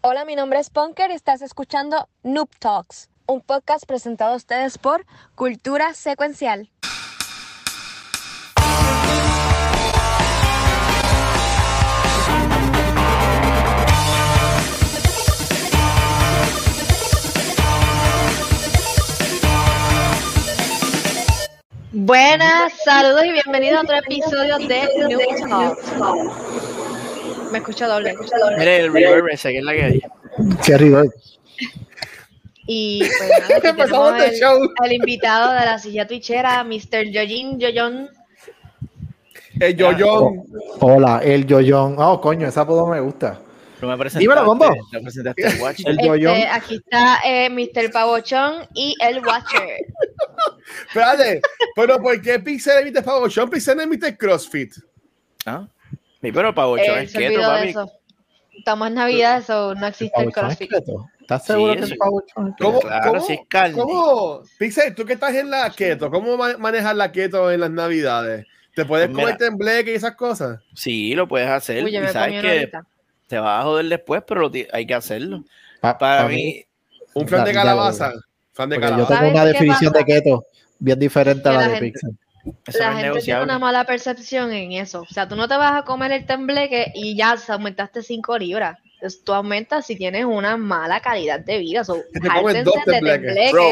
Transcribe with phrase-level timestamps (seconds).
[0.00, 4.78] Hola, mi nombre es Punker y estás escuchando Noob Talks, un podcast presentado a ustedes
[4.78, 6.70] por Cultura Secuencial.
[21.90, 26.67] Buenas, saludos y bienvenidos a otro episodio de Noob Talks.
[27.52, 28.14] Me escucho doble.
[28.58, 30.00] Mire el reverb ese, que es la que hay.
[30.64, 31.10] Qué reverb.
[32.66, 34.62] Y pues nada, tenemos este show.
[34.62, 37.04] el, el invitado de la silla twitchera, Mr.
[37.10, 38.10] Yojin Yoyon.
[39.60, 40.44] El Yoyon.
[40.80, 41.96] Hola, el Yoyon.
[41.98, 43.40] Oh, coño, ese apodo me gusta.
[43.80, 44.18] No me presentaste.
[44.20, 44.66] Dímelo, Bombo.
[44.92, 45.80] No presentaste Watch.
[45.86, 46.36] El Este, Yoyon.
[46.52, 47.90] aquí está eh, Mr.
[47.90, 49.86] Pavochón y el Watcher.
[50.88, 51.40] Espérate,
[51.74, 54.74] pero ¿por qué Pixel emite Power Sean Pixel emite CrossFit?
[55.46, 55.66] ¿Ah?
[56.20, 57.74] Sí, pero para 8 Eh, es de papi.
[58.56, 60.70] Estamos en Navidad, eso no existe el CrossFit.
[60.70, 61.08] keto.
[61.20, 62.54] ¿Estás seguro Sí, que es keto?
[62.58, 63.74] ¿Cómo, Claro, cómo, si es carne.
[63.74, 67.70] cómo- Pixel, tú que estás en la keto, ¿cómo ma- manejas la keto en las
[67.70, 68.46] navidades?
[68.74, 70.60] ¿Te puedes Pues comer tembleque y esas cosas?
[70.74, 71.84] Sí, lo puedes hacer.
[71.84, 72.86] Uy, y sabes que ahorita.
[73.28, 75.44] te vas a joder después, pero hay que hacerlo.
[75.80, 76.64] Pa- Para pa' mí,
[77.14, 78.12] Un flan de calabaza.
[78.52, 79.14] Flan de Porque yo calabaza.
[79.20, 80.44] tengo una ¿Sabes qué definición de keto
[80.80, 82.10] bien diferente a la la de Pixel.
[82.66, 85.02] Eso La no gente tiene una mala percepción en eso.
[85.02, 88.38] O sea, tú no te vas a comer el tembleque y ya se aumentaste 5
[88.38, 88.78] libras.
[88.94, 91.84] Entonces, tú aumentas si tienes una mala calidad de vida.
[91.84, 93.26] So, te comes dos de tembleques.
[93.26, 93.70] tembleque Bro,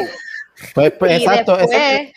[0.75, 1.57] Pues, pues, y exacto.
[1.57, 2.13] después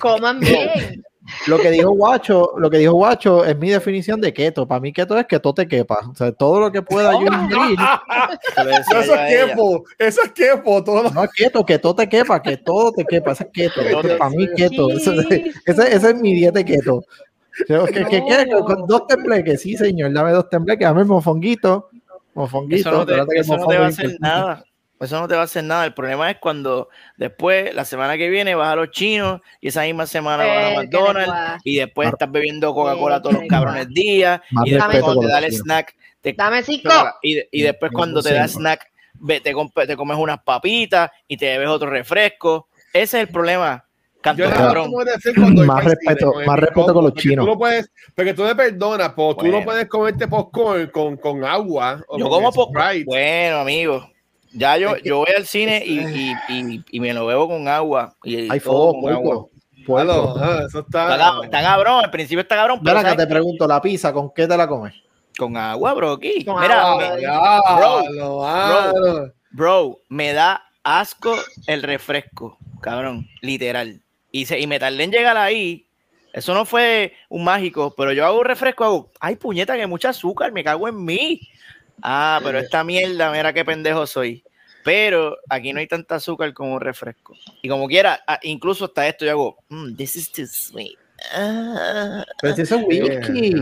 [0.00, 1.04] coman bien.
[1.46, 4.66] Lo que dijo Guacho, lo que dijo Guacho es mi definición de keto.
[4.68, 5.98] Para mí keto es que todo te quepa.
[6.10, 7.78] O sea, todo lo que pueda yo ingerir.
[8.90, 9.84] eso es kepo.
[9.98, 10.84] Eso es kepo.
[10.84, 13.32] Todo No es keto, que todo te quepa, que todo te quepa.
[13.32, 13.82] Eso es keto.
[13.82, 14.90] Dios Para mí keto.
[14.90, 15.26] Eso es-
[15.66, 17.04] ese, ese es mi dieta de keto.
[17.68, 18.48] Yo, ¿Qué, qué quieres?
[18.48, 18.64] No.
[18.64, 19.62] Con dos tembleques.
[19.62, 20.12] Sí, señor.
[20.12, 20.86] Dame dos tembleques.
[20.86, 21.88] Dame mofonguito.
[22.34, 22.88] Mofonguito.
[22.90, 24.64] Eso no te, que eso no te va a hacer nada.
[25.00, 25.84] Eso no te va a hacer nada.
[25.84, 29.82] El problema es cuando después, la semana que viene, vas a los chinos y esa
[29.82, 34.40] misma semana vas a Eh, McDonald's y después estás bebiendo Coca-Cola todos los cabrones días
[34.64, 36.88] y después cuando te da el snack, te Dame 5.
[37.22, 39.52] y, y después cuando te da snack, ve- te,
[39.86, 42.68] te comes unas papitas y te bebes otro refresco.
[42.92, 43.84] Ese es el problema.
[44.22, 44.90] Canto Yo cabrón.
[45.36, 47.44] cuando Más respeto- más respeto con los porque chinos.
[47.44, 51.44] Tú no puedes, porque tú me perdonas, pues tú no puedes comerte popcorn con, con
[51.44, 52.02] agua.
[52.08, 52.72] o Yo con como poco.
[52.80, 53.04] Sprite.
[53.04, 54.08] Bueno, amigo.
[54.54, 57.66] Ya yo, que- yo voy al cine y, y, y, y me lo bebo con
[57.68, 58.14] agua.
[58.22, 59.46] Y Hay fuego, con agua.
[59.84, 61.12] Claro, ah, eso está.
[61.12, 63.26] Está, está cabrón, al principio está cabrón, pero acá, ¿sabes?
[63.26, 64.94] te pregunto, la pizza, ¿con qué te la comes?
[65.36, 66.12] con agua, bro.
[66.12, 66.44] Aquí.
[66.44, 67.18] Con Mira, agua, me- bro.
[67.18, 69.32] Diablo, mano.
[69.50, 71.34] bro, me da asco
[71.66, 74.00] el refresco, cabrón, literal.
[74.30, 75.86] Y, se, y me tardé en llegar ahí.
[76.32, 80.10] Eso no fue un mágico, pero yo hago un refresco, hago, ay, puñeta, que mucha
[80.10, 81.40] azúcar, me cago en mí.
[82.02, 84.44] Ah, pero esta mierda, mira qué pendejo soy.
[84.84, 87.34] Pero aquí no hay tanta azúcar como un refresco.
[87.62, 90.98] Y como quiera, ah, incluso hasta esto yo hago, "Mm, this is too sweet.
[91.34, 92.24] Ah.
[92.42, 93.52] Pero si eso es whisky.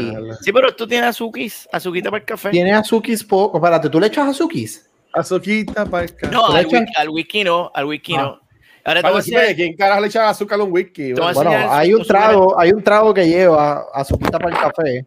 [0.41, 2.51] Sí, pero tú tienes azúquis, azuquita para el café.
[2.51, 3.59] Tiene azukis poco.
[3.59, 4.89] Espérate, ¿tú le echas azukis?
[5.13, 6.33] Azuquita para el café.
[6.35, 8.23] No, ¿Tú le al whisky, al whisky no, al whisky Ah.
[8.23, 8.41] no.
[8.85, 11.13] Ahora te voy a ¿Quién carajo le echa azúcar a un whisky?
[11.13, 15.07] Bueno, hay un trago, hay un trago que lleva azúquita para el café,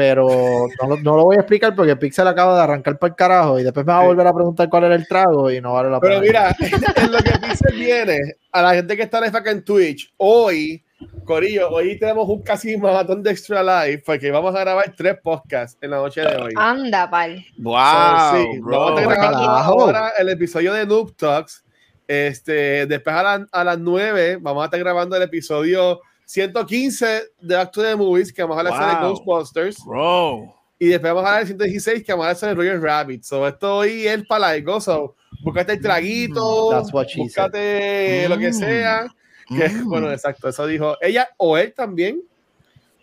[0.00, 3.16] pero no, lo- no lo voy a explicar porque Pixel acaba de arrancar para el
[3.16, 5.74] carajo y después me va a volver a preguntar cuál era el trago y no
[5.74, 6.54] vale la Pero pena.
[6.56, 6.56] mira,
[6.96, 8.18] en lo que Pixel viene,
[8.50, 10.82] a la gente que está live acá en Twitch, hoy,
[11.24, 15.76] Corillo, hoy tenemos un casi maratón de Extra Live porque vamos a grabar tres podcasts
[15.82, 16.52] en la noche de hoy.
[16.56, 17.44] Anda, pal.
[17.58, 18.78] Wow, So, sí, bro.
[18.80, 19.80] vamos a estar grabando Carajo.
[19.82, 21.62] ahora el episodio de Noob Talks.
[22.08, 27.56] Este, después a, la- a las 9 vamos a estar grabando el episodio 115 de
[27.56, 29.10] Back to the Movies, que vamos a hablar de Wow.
[29.14, 29.84] Ghostbusters.
[29.84, 30.54] Bro.
[30.78, 33.22] Y después vamos a hablar del 116, que vamos a hablar de Roger Rabbit.
[33.24, 34.80] So, esto hoy es para largo.
[34.80, 38.52] So, búscate el traguito, Mm, that's what she búscate lo que Mm.
[38.52, 39.06] sea.
[39.48, 39.88] Que, Mm.
[39.88, 42.22] Bueno, exacto, eso dijo ella o él también.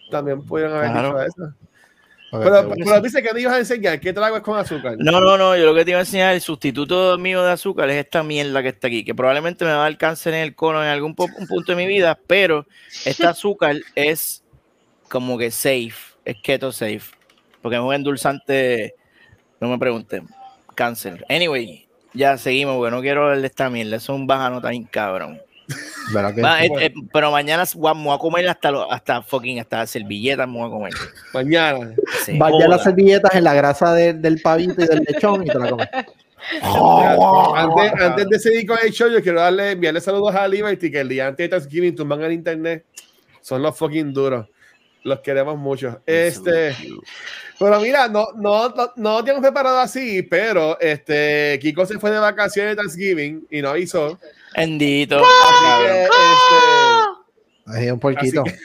[0.09, 1.07] También pudieron haber Claro.
[1.09, 1.53] dicho eso.
[2.31, 4.95] Pero, pero dice que no ibas a enseñar qué trago es con azúcar.
[4.99, 7.89] No, no, no, yo lo que te iba a enseñar, el sustituto mío de azúcar
[7.89, 10.53] es esta mierda que está aquí, que probablemente me va a dar cáncer en el
[10.53, 12.65] cono en algún punto de mi vida, pero
[13.05, 14.43] este azúcar es
[15.07, 17.15] como que safe, es keto safe,
[17.61, 18.95] porque es un endulzante,
[19.61, 20.27] no me pregunten,
[20.75, 21.25] cáncer.
[21.29, 24.83] Anyway, ya seguimos, porque no quiero hablar de esta mierda, eso es un bajano tan
[24.83, 25.41] cabrón.
[26.13, 26.65] ¿Verdad que Va, sí?
[26.65, 30.47] eh, eh, pero mañana a- me voy a comer hasta, lo- hasta fucking, hasta servilletas
[30.47, 30.93] me voy a comer.
[31.33, 31.93] Mañana.
[32.37, 32.67] Bañar joda.
[32.69, 35.87] las servilletas en la grasa de- del pavito y del lechón y te la comes.
[37.55, 40.99] antes, antes de seguir con el show, yo quiero darle, enviarle saludos a Liberty, que
[41.01, 42.85] el día antes de Thanksgiving tumban en internet.
[43.41, 44.47] Son los fucking duros.
[45.03, 46.01] Los queremos mucho.
[46.05, 46.75] Este,
[47.59, 52.19] pero mira, no, no, no, no tenemos preparado así, pero este, Kiko se fue de
[52.19, 54.19] vacaciones de Thanksgiving y no avisó.
[54.57, 55.17] Bendito.
[55.19, 58.43] Así que, este, Ahí un porquito.
[58.45, 58.55] Así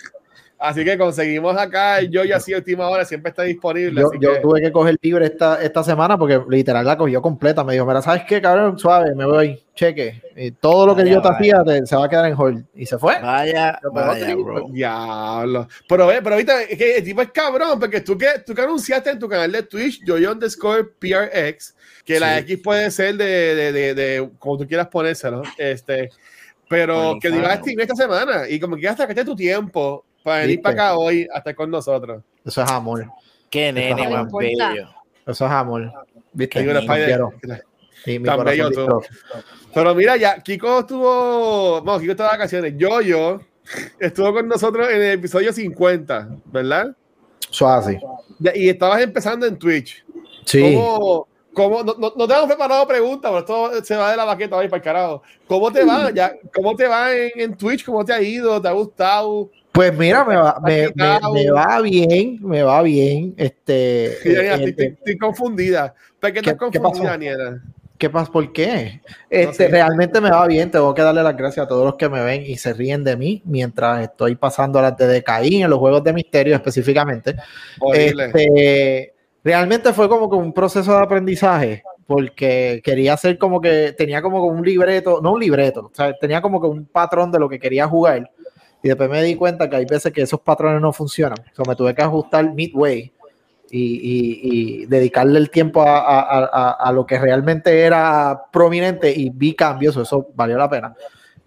[0.64, 4.00] Así que conseguimos acá, yo ya así última hora, siempre está disponible.
[4.00, 7.20] Yo, así yo que- tuve que coger libre esta, esta semana porque literal la cogió
[7.20, 7.64] completa.
[7.64, 8.78] Me dijo, mira, ¿sabes qué, cabrón?
[8.78, 10.22] Suave, me voy, cheque.
[10.36, 12.64] Y todo lo que Vaya, yo te hacía te- se va a quedar en hold.
[12.76, 13.20] Y se fue.
[13.20, 14.68] Vaya, vaya, bro.
[14.70, 15.66] Diablo.
[15.88, 18.62] Pero, ve, pero ahorita es que el tipo es cabrón, porque tú que, tú que
[18.62, 21.74] anunciaste en tu canal de Twitch, yo underscore PRX,
[22.04, 22.40] que la Sí.
[22.52, 25.42] X puede ser de, de, de, de como tú quieras ponérselo.
[25.58, 26.10] Este,
[26.68, 30.38] pero que digas stream esta semana y como que hasta que esté tu tiempo para
[30.38, 30.62] venir ¿Viste?
[30.62, 32.22] para acá hoy a estar con nosotros.
[32.44, 33.06] Eso es amor.
[33.50, 34.88] Qué nene más bello.
[35.26, 35.92] Eso es amor.
[36.32, 36.60] ¿Viste?
[36.60, 37.32] Spider- quiero.
[38.06, 39.02] Y mi Tan corazón bello tú.
[39.74, 42.74] Pero mira, ya, Kiko estuvo, bueno, Kiko está de vacaciones.
[42.76, 43.40] Yo, yo,
[44.00, 46.96] estuvo con nosotros en el episodio 50, ¿verdad?
[47.50, 48.00] Suave.
[48.38, 50.04] Ya, Y estabas empezando en Twitch.
[50.44, 50.60] Sí.
[50.74, 54.24] ¿Cómo, cómo- no, no, no te hemos preparado preguntas, pero esto se va de la
[54.24, 55.22] baqueta hoy para el carajo.
[55.46, 56.10] ¿Cómo te va?
[56.10, 57.84] Ya, ¿Cómo te va en, en Twitch?
[57.84, 58.60] ¿Cómo te ha ido?
[58.60, 59.50] ¿Te ha gustado?
[59.72, 63.34] Pues mira, me va, me, me- me va bien, me va bien.
[63.38, 65.94] Este, Sí, Daniela, eh, estoy, eh, estoy confundida.
[66.20, 67.10] ¿Por qué ¿Qué- estás confundida?
[67.12, 67.60] Daniela?
[67.96, 68.32] ¿Qué pasa?
[68.32, 69.00] ¿Por qué?
[69.30, 69.68] Este, sé.
[69.68, 70.70] Realmente me va bien.
[70.72, 73.16] Tengo que darle las gracias a todos los que me ven y se ríen de
[73.16, 77.36] mí mientras estoy pasando las de decaí en los juegos de misterio específicamente.
[77.78, 78.24] Horrible.
[78.26, 84.20] Este, realmente fue como que un proceso de aprendizaje porque quería hacer como que tenía
[84.22, 87.38] como que un libreto, no un libreto, o sea, tenía como que un patrón de
[87.38, 88.30] lo que quería jugar
[88.82, 91.38] y después me di cuenta que hay veces que esos patrones no funcionan.
[91.38, 93.12] O sea, me tuve que ajustar midway
[93.70, 94.40] y, y-
[94.82, 99.54] y dedicarle el tiempo a, a- a- a- lo que realmente era prominente y vi
[99.54, 100.94] cambios, eso valió la pena.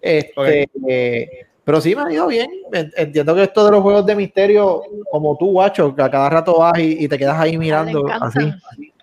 [0.00, 2.48] Este, eh, pero sí me ha ido bien.
[2.72, 6.30] En- Entiendo que esto de los juegos de misterio, como tú, guacho, que a cada
[6.30, 8.38] rato vas y, y te quedas ahí mirando Me así.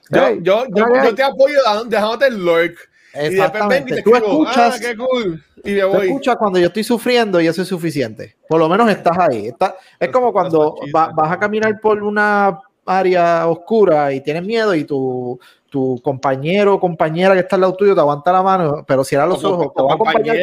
[0.09, 1.01] Yo, Hey, yo, yo, hey.
[1.03, 2.77] yo te apoyo dejándote el lurk.
[3.15, 3.95] Y después vengo y Exactamente.
[3.95, 5.43] te Tú escribo, escuchas, ah, qué cool.
[5.65, 8.37] Y me tú escuchas cuando yo estoy sufriendo y eso es suficiente.
[8.47, 9.47] Por lo menos estás ahí.
[9.47, 14.73] Está- es como cuando va- vas a caminar por una área oscura y tienes miedo
[14.73, 15.39] y tu,
[15.69, 19.25] tu compañero o compañera que está al lado tuyo te aguanta la mano, pero cierra
[19.25, 20.37] los ojos, te va a acompañar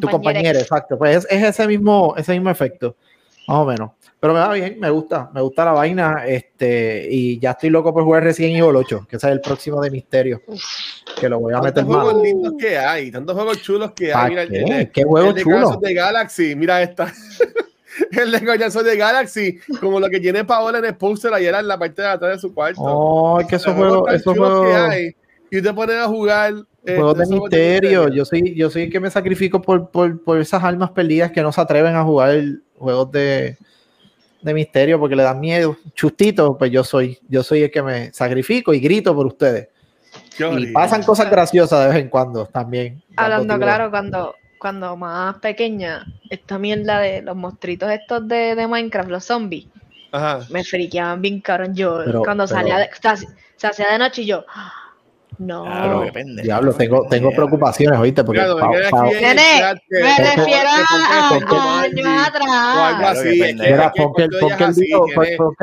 [0.00, 0.98] tu compañero, exacto.
[0.98, 2.96] Pues es, es ese mismo, ese mismo efecto,
[3.46, 3.90] más o menos.
[4.20, 7.94] Pero me va bien, me gusta, me gusta la vaina, este, y ya estoy loco
[7.94, 10.42] por jugar Resident Evil 8, que ese es el próximo de misterio,
[11.20, 12.22] que lo voy a meter Tantos juegos más.
[12.24, 14.30] lindos que hay, tantos juegos chulos que ¿Pa' hay.
[14.30, 14.58] Mira, el qué?
[14.58, 17.12] de- ¿Qué juego el de Galaxy, mira esta.
[18.10, 21.68] el de of the Galaxy, como lo que tiene Paola en el póster ayer en
[21.68, 22.80] la parte de atrás de su cuarto.
[22.82, 25.16] Oh, es que esos juegos juegos, esos chulos que juegos, hay,
[25.50, 28.08] y te ponen a jugar este, juegos de misterio.
[28.08, 31.42] Yo soy, yo soy el que me sacrifico por, por, por esas almas perdidas que
[31.42, 32.38] no se atreven a jugar
[32.78, 33.56] juegos de,
[34.42, 35.76] de misterio porque le dan miedo.
[35.94, 39.68] Chustito, pues yo soy, yo soy el que me sacrifico y grito por ustedes.
[40.38, 43.02] Y pasan cosas graciosas de vez en cuando también.
[43.16, 49.10] Hablando claro, cuando, cuando más pequeña, esta mierda de los monstruitos estos de, de Minecraft,
[49.10, 49.66] los zombies,
[50.12, 50.40] Ajá.
[50.50, 51.74] me friqueaban bien cabrón.
[51.74, 53.16] Yo Pero- cuando pero- salía de, o sea,
[53.56, 54.72] se hacía de noche y yo, "Ah,
[55.38, 55.64] no.
[55.64, 56.42] Claro, depende.
[56.42, 59.20] Diablo, tengo, tengo preocupaciones, oíste, porque pa- pa- que-
[59.90, 62.46] me refiero a años atrás.
[63.54, 64.30] Claro, porque él-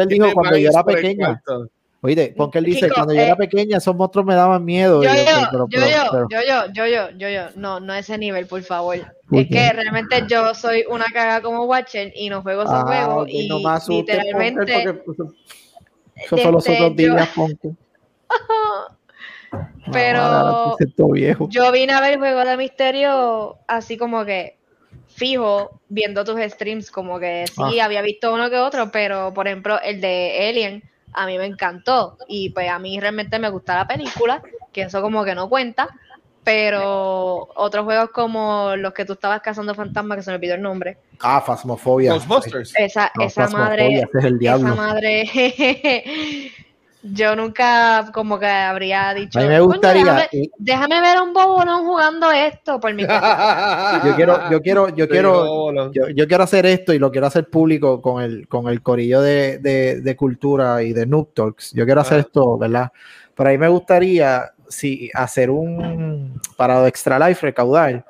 [0.07, 1.41] dijo- cuando yo era pequeña.
[1.43, 1.67] cuarto.
[2.01, 5.01] Oíste, porque él dice, Chico, cuando yo eh, era pequeña, esos monstruos me daban miedo.
[5.03, 7.41] Yo, yo, yo, yo, pero- yo, pero- yo, pero- yo, yo, yo, yo, yo, yo,
[7.55, 8.97] no, no a ese nivel, por favor.
[9.27, 12.83] ¿Por Es que realmente yo soy una caga como Watcher y no juego esos Ah,
[12.85, 15.23] juegos y no me asustes, literalmente porque
[16.15, 17.29] Eso fue los otros yo- días.
[19.91, 20.75] Pero- Ah,
[21.11, 21.47] viejo.
[21.49, 24.57] yo vine a ver Juego de Misterio así como que
[25.07, 27.85] fijo viendo tus streams, como que sí, Ah.
[27.85, 30.83] había visto uno que otro, pero por ejemplo el de Alien
[31.13, 34.41] a mí me encantó y pues a mí realmente me gusta la película,
[34.73, 35.87] que eso como que no cuenta,
[36.43, 40.61] pero otros juegos como los que tú estabas cazando fantasmas, que se me olvidó el
[40.61, 42.11] nombre, Ah, Fasmofobia.
[42.13, 42.73] Ghostbusters.
[42.77, 44.67] esa, No, esa Phasmophobia, madre, ese es el diablo.
[44.67, 45.23] esa madre,
[47.13, 50.03] yo nunca como que habría dicho, A mí me "Coño, gustaría.
[50.03, 54.01] déjame, y- déjame ver a un bobonón jugando esto por mi cuenta".
[54.05, 57.27] Yo quiero, yo quiero, yo Sí, quiero, yo, yo quiero hacer esto y lo quiero
[57.27, 61.71] hacer público con el, con el corillo de, de, de cultura y de Noob Talks.
[61.73, 62.27] Yo quiero hacer Ajá.
[62.27, 62.91] esto, ¿verdad?
[63.35, 68.03] Pero ahí me gustaría si hacer un para lo Extra Life recaudar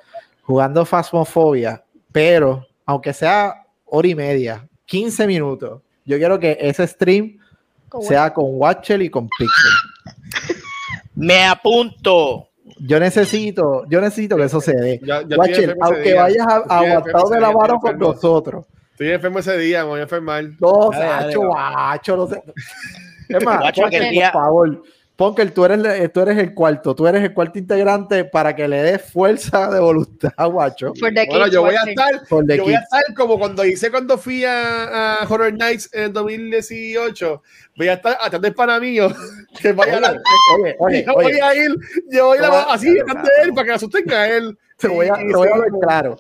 [0.44, 7.38] jugando Phasmophobia, pero aunque sea hora y media, 15 minutos, yo quiero que ese stream
[8.02, 9.72] sea con Watcher y con Pixel.
[11.16, 12.50] Me apunto.
[12.80, 14.94] Yo necesito, yo necesito que eso se dé.
[14.96, 16.22] Ese aunque día.
[16.22, 20.46] vayas aguantado de la mano con nosotros, Estoy enfermo ese día, me voy a enfermar.
[20.60, 22.42] No, Dale, dale, guacho, no sé.
[23.28, 24.84] Es más, Guacho, Ponker, aquel día- por favor,
[25.16, 28.68] Ponker, tú eres, el- tú eres el cuarto, tú eres el cuarto integrante para que
[28.68, 30.92] le des fuerza de voluntad, guacho.
[31.00, 32.84] Bueno, yo voy a estar, For the yo voy a kids.
[32.92, 37.42] estar como cuando hice cuando fui a, a Horror Nights en 2018.
[37.78, 39.08] Voy a estar atrás del pana mío
[39.62, 40.24] que vaya Oye, adelante.
[40.60, 41.76] oye, oye, yo oye, voy a ir,
[42.12, 44.58] yo voy a así detrás de él para que asusten a él.
[44.78, 46.18] te voy a, te voy a claro.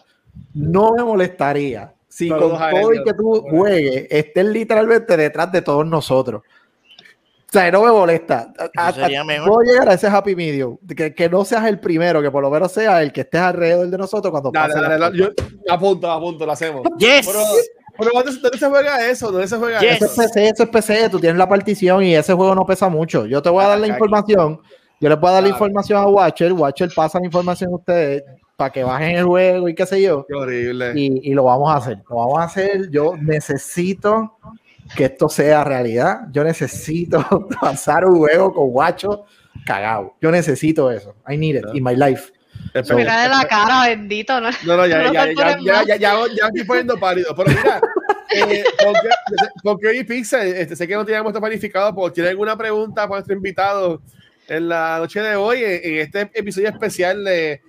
[0.53, 5.61] No me molestaría si No, con todo y que tú juegues estés literalmente detrás de
[5.61, 6.43] todos nosotros.
[7.55, 8.51] O sea, no me molesta.
[8.77, 9.47] A- a- sería a- mejor.
[9.47, 10.77] Puedo llegar a ese happy medium.
[10.95, 13.87] Que, que no seas el primero, que por lo menos sea el que estés alrededor
[13.87, 16.81] de nosotros cuando Dale, pase dale, las dale, yo apunto, apunto, lo hacemos.
[16.97, 17.25] Yes.
[17.27, 17.39] Pero,
[17.97, 19.31] pero ¿dónde, se juega eso?
[19.31, 19.91] ¿Dónde se juega Yes.
[20.01, 20.21] Eso eso?
[20.23, 23.25] es PC, eso es PC, tú tienes la partición y ese juego no pesa mucho.
[23.25, 24.59] Yo te voy a dar la Ah, información,
[24.99, 25.65] yo les voy a dar la Claro.
[25.65, 28.23] información a Watcher, Watcher pasa la información a ustedes
[28.57, 30.91] para que bajen el juego y qué sé yo, Qué horrible.
[30.95, 31.97] y, y lo vamos a hacer.
[32.09, 34.37] Lo vamos a hacer, yo necesito
[34.95, 39.25] que esto sea realidad, yo necesito pasar un juego con Guacho
[39.65, 40.15] cagado.
[40.21, 41.15] Yo necesito eso.
[41.27, 42.31] I need it in my life.
[42.73, 44.39] Espera, Mira de la cara, bendito.
[44.39, 44.49] ¿no?
[44.65, 47.35] No, no, ya, No ya, ya, ya, ya, ya, ya estoy poniendo pálido.
[47.35, 47.81] Pero mira,
[48.35, 49.09] eh, porque,
[49.63, 53.15] porque hoy Pixel, este, sé que no teníamos esto planificado, pero ¿tiene alguna pregunta para
[53.15, 54.01] nuestro invitado
[54.47, 57.61] en la noche de hoy, en, en este episodio especial de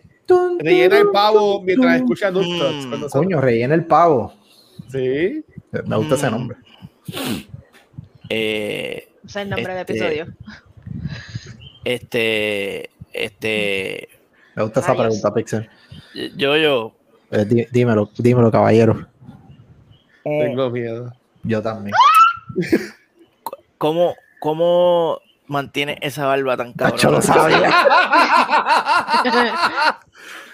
[0.58, 2.44] Rellena el pavo mientras escucha Noob
[2.90, 3.08] con?
[3.08, 4.34] Coño, rellena el pavo.
[4.90, 5.44] Sí.
[5.86, 6.58] Me gusta ese nombre.
[8.28, 10.26] Eh, Ese es el nombre del Este- episodio.
[11.84, 14.08] este, este,
[14.54, 15.06] Me gusta esa Rayos.
[15.06, 15.70] pregunta, Pixel.
[16.36, 16.92] yo, yo,
[17.30, 19.06] Eh, dí- dímelo, dímelo, caballero.
[20.24, 21.12] Tengo miedo.
[21.44, 21.94] Yo también.
[23.78, 26.96] ¿cómo, cómo mantiene esa barba tan cabrón?
[26.96, 27.70] Nacho lo sabía.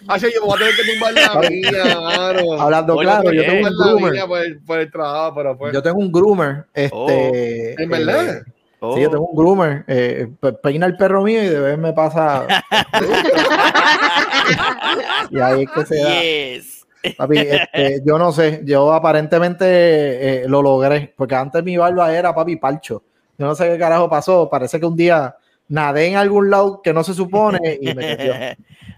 [0.08, 2.60] Hacho, yo voy a tener que tumbar la mía, mano.
[2.62, 4.26] Hablando Voy a claro, yo tengo un groomer.
[4.26, 5.72] por el, por el trabajo, pero pues.
[5.72, 6.64] Yo tengo un groomer.
[6.74, 8.36] Este, ¿En verdad?
[8.38, 8.42] eh,
[8.84, 9.84] Oh, Sí, yo tengo un groomer.
[9.86, 12.44] Eh, pe- peina el perro mío y de vez me pasa.
[15.30, 16.20] y ahí es que se da.
[16.20, 16.86] yes.
[17.16, 18.62] Papi, este, yo no sé.
[18.64, 21.14] Yo aparentemente eh, lo logré.
[21.16, 23.04] Porque antes mi barba era papi parcho.
[23.38, 24.50] Yo no sé qué carajo pasó.
[24.50, 25.36] Parece que un día
[25.72, 28.34] nadé en algún lado que no se supone y me creció.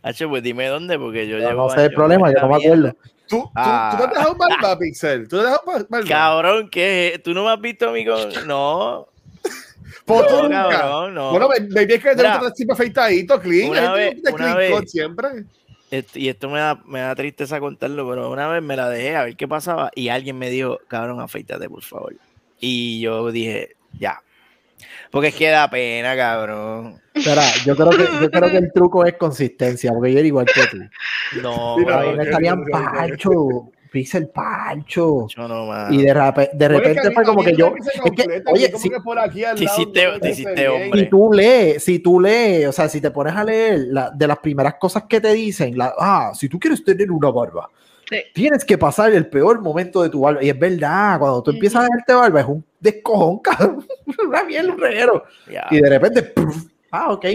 [0.02, 2.56] Hacho, pues dime dónde, porque yo Yo llevo no sé el problema, yo no me
[2.56, 2.92] acuerdo.
[3.26, 3.94] ¿Tú, tú, Ah.
[3.96, 5.28] te has dejado barba, Pixel.
[5.28, 6.06] ¿Tú te has dejado barba?
[6.08, 7.20] Cabrón, ¿qué?
[7.24, 8.46] ¿Tú no me has visto a mí con...?
[8.46, 9.06] No,
[10.04, 10.68] Pues no, nunca.
[10.68, 11.30] cabrón, no.
[11.30, 13.70] Bueno, me, me tienes que tener siempre afeitadito, clean.
[13.70, 15.28] una vez- te una vez- siempre.
[15.90, 19.16] Esto- y esto me da, me da tristeza contarlo, pero una vez me la dejé
[19.16, 22.14] a ver qué pasaba y alguien me dijo, cabrón, afeítate, por favor.
[22.60, 24.20] Y yo dije, ya.
[25.14, 27.00] Porque es que da pena, cabrón.
[27.14, 30.46] Espera, yo creo que, yo creo que el truco es consistencia, porque yo era igual
[30.46, 30.78] que tú.
[31.40, 32.70] No, Mira, Ahí salían ok, ok.
[32.72, 35.28] parcho, pixel parcho.
[35.28, 35.92] yo no más.
[35.92, 36.12] Y de,
[36.54, 37.72] de repente fue como que yo.
[37.76, 41.00] Es que, oye, si, que por aquí al te hiciste- no te hiciste hombre.
[41.00, 44.26] si tú lees, si tú lees, o sea, si te pones a leer la- de
[44.26, 47.70] las primeras cosas que te dicen, la, ah, si tú quieres tener una barba,
[48.08, 48.18] Sí.
[48.34, 50.42] tienes que pasar el peor momento de tu barba.
[50.44, 53.86] Y es verdad, cuando tú empiezas a dejarte barba, es un descojón, cabrón.
[54.26, 55.24] Una mierda, un reguero.
[55.50, 55.66] Ya.
[55.70, 56.64] Y de repente, ¡puf!
[56.90, 57.26] ah, ok.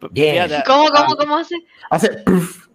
[0.00, 0.44] Pues, Bien.
[0.48, 1.04] fíjate, ¿Cómo, Ah.
[1.04, 1.54] cómo, cómo hace?
[1.90, 2.66] hace ¡puf!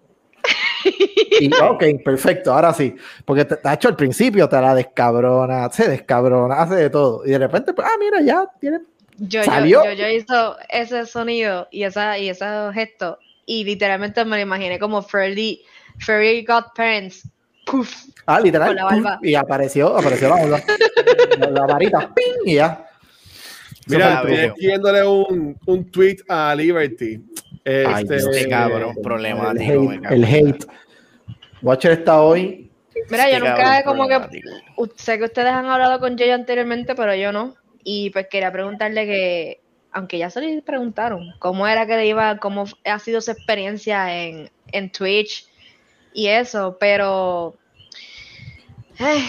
[1.40, 5.70] y ok, perfecto, ahora sí, porque te, te ha hecho al principio, te la descabrona,
[5.72, 8.82] se descabrona, hace de todo, y de repente, pues, ah, mira, ya tiene,
[9.18, 9.84] Yo, yo, ¿Salió?
[9.86, 14.78] yo, yo hizo ese sonido y, esa, y esos gestos y literalmente me lo imaginé
[14.80, 15.64] como Furry,
[16.00, 17.30] Furry Godparents.
[17.66, 17.92] Puf.
[18.28, 19.20] ah, literal, Con la barba.
[19.24, 20.62] y apareció, apareció la, barba,
[21.40, 22.46] la, la varita, ¡ping!
[22.46, 22.86] y ya.
[23.88, 27.24] Mira, el escribiéndole un, un tweet a Liberty.
[27.66, 28.36] Ay, Este, Dios.
[28.36, 29.82] Este cabrón el problemático.
[29.84, 30.66] me hate, el hate.
[31.62, 32.72] Watcher está hoy,
[33.10, 34.20] Mira, yo nunca como que
[34.96, 37.56] sé que ustedes han hablado con Jay anteriormente, pero yo no.
[37.84, 39.62] Y pues quería preguntarle que,
[39.92, 44.24] aunque ya se le preguntaron, cómo era que le iba, cómo ha sido su experiencia
[44.24, 45.48] en, en Twitch
[46.16, 47.56] y eso, pero
[49.00, 49.28] eh,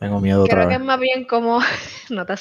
[0.00, 0.80] tengo miedo otra creo que vez.
[0.80, 1.60] es más bien como,
[2.10, 2.34] no te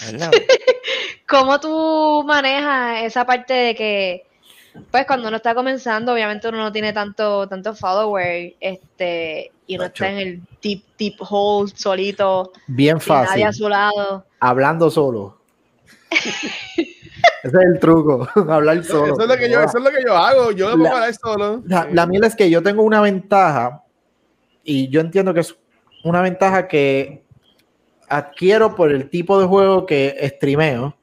[1.27, 4.25] cómo tú manejas esa parte de que,
[4.89, 9.83] pues cuando uno está comenzando, obviamente uno no tiene tanto, tanto follower, este, y uno
[9.83, 10.03] Nacho.
[10.03, 14.25] está en el deep, deep hole solito, Bien sin nadie fácil, a su lado.
[14.39, 15.37] hablando solo.
[17.43, 19.13] Ese es el truco, hablar solo.
[19.13, 20.51] Eso es, lo que yo, eso es lo que yo hago.
[20.51, 21.61] Yo pongo a hablar solo.
[21.65, 23.82] La, la mierda es que yo tengo una ventaja
[24.63, 25.55] y yo entiendo que es
[26.03, 27.23] una ventaja que
[28.09, 30.95] adquiero por el tipo de juego que streameo,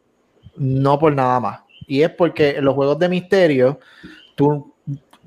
[0.56, 1.60] no por nada más.
[1.86, 3.80] Y es porque en los juegos de misterio,
[4.34, 4.74] tú,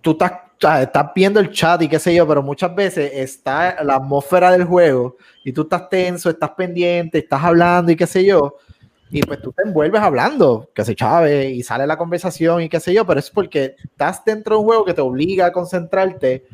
[0.01, 0.33] tú estás,
[0.81, 4.63] estás viendo el chat y qué sé yo, pero muchas veces está la atmósfera del
[4.63, 8.57] juego y tú estás tenso, estás pendiente, estás hablando y qué sé yo,
[9.13, 12.79] y pues tú te envuelves hablando, que se chave y sale la conversación y qué
[12.79, 16.47] sé yo, pero es porque estás dentro de un juego que te obliga a concentrarte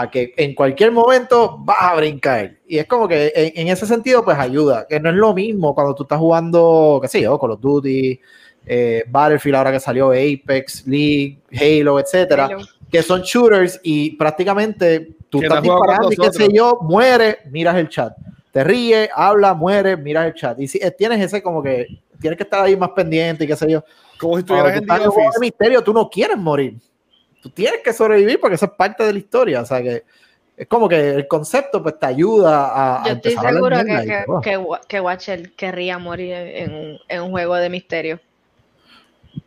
[0.00, 2.52] a que en cualquier momento vas a brincar.
[2.68, 5.74] Y es como que en, en ese sentido, pues ayuda, que no es lo mismo
[5.74, 8.20] cuando tú estás jugando, qué sé yo, Call of Duty,
[8.64, 12.60] eh, Battlefield, ahora que salió Apex, League, Halo, etcétera, Halo.
[12.88, 17.88] que son shooters y prácticamente tú estás disparando y qué sé yo, muere, miras el
[17.88, 18.12] chat.
[18.52, 20.60] Te ríes, habla, muere, miras el chat.
[20.60, 21.88] Y si eh, tienes ese como que
[22.20, 23.82] tienes que estar ahí más pendiente y qué sé yo.
[24.20, 26.78] Como si estuvieras tú en de misterio, tú no quieres morir.
[27.42, 29.60] Tú tienes que sobrevivir porque eso es parte de la historia.
[29.62, 30.04] O sea que
[30.56, 33.02] es como que el concepto pues te ayuda a.
[33.02, 36.32] a Yo estoy empezar a seguro hablar que, y que, que, que Watcher querría morir
[36.34, 38.20] en, en un, en un juego de misterio.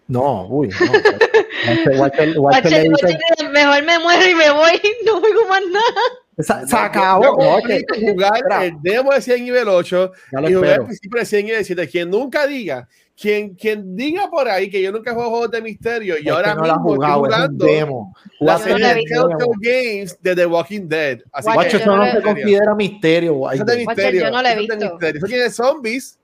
[0.08, 0.76] No, uy, no.
[1.98, 6.62] Watcher- Watcher- Watcher dice, Watcher mejor me muero y me voy, no juego más nada.
[6.64, 7.24] se, se acabó.
[7.24, 8.66] Yo que- compré jugar Espera.
[8.66, 11.66] el demo de 100 nivel 8 Ya lo y jugar el principio de 100 nivel
[11.66, 11.88] 7.
[11.90, 12.88] Quien nunca diga,
[13.22, 16.56] quien, quien diga por ahí que yo nunca juego juegos de misterio y es ahora
[16.56, 18.16] no mismo estoy jugado, es un jugando demo.
[18.40, 18.94] la no serie de.
[19.04, 21.20] Telltale Games de The Walking Dead.
[21.32, 23.34] Así Watcher, que, eso no yo se no- considera misterio.
[23.36, 23.56] guay.
[23.58, 24.22] eso es de Watcher, misterio.
[24.24, 24.98] yo no lo he eso es de visto.
[25.18, 26.18] Eso tiene zombies.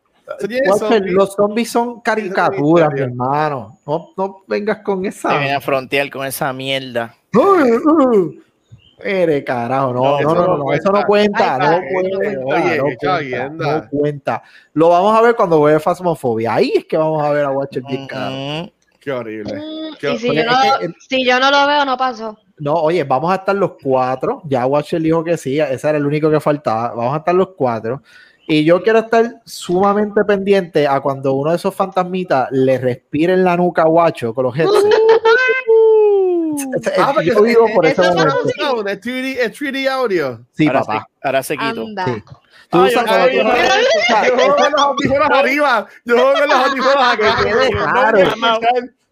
[0.80, 1.14] Zombies.
[1.14, 3.80] los zombies son caricaturas, mi hermano.
[3.86, 5.38] No, no vengas con Te esa.
[5.38, 7.16] viene a frontear con esa mierda.
[9.00, 12.78] Eres carajo, no, No, no, no, no, no, eso no cuenta, Ay, no cuenta, oye,
[12.78, 13.82] no cuenta, chavienda.
[13.82, 14.44] no cuenta.
[14.74, 16.56] Lo vamos a ver cuando juegue Phasmophobia.
[16.56, 17.84] Ahí es que vamos a ver a Watcher.
[17.84, 18.72] Ujú.
[19.00, 19.54] Qué horrible.
[19.56, 22.38] Mm, Qué- Y si yo, no, es que- si yo no lo veo, no pasó.
[22.60, 24.42] No, oye, vamos a estar los cuatro.
[24.46, 26.90] Ya Watcher dijo que sí, ese era el único que faltaba.
[26.96, 28.02] Vamos a estar los cuatro.
[28.48, 33.44] Y yo quiero estar sumamente pendiente a cuando uno de esos fantasmitas le respire en
[33.44, 34.96] la nuca a Watcho con los headsets.
[36.98, 40.46] Ah, porque yo vivo por eso es 3D, es 3D audio.
[40.52, 41.08] Sí, ahora, papá.
[41.22, 41.56] Se, ahora se.
[41.60, 42.06] Anda.
[42.06, 42.24] Sí.
[42.70, 45.88] Tú Ah, usas yo yo con los audífonos arriba.
[46.06, 47.36] Yo juego con los audífonos acá.
[47.70, 48.60] Claro.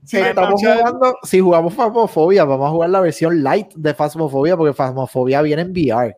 [0.03, 4.73] Si estamos jugando, si jugamos Phasmophobia, vamos a jugar la versión light de Phasmophobia porque
[4.73, 6.15] Phasmophobia viene en VR.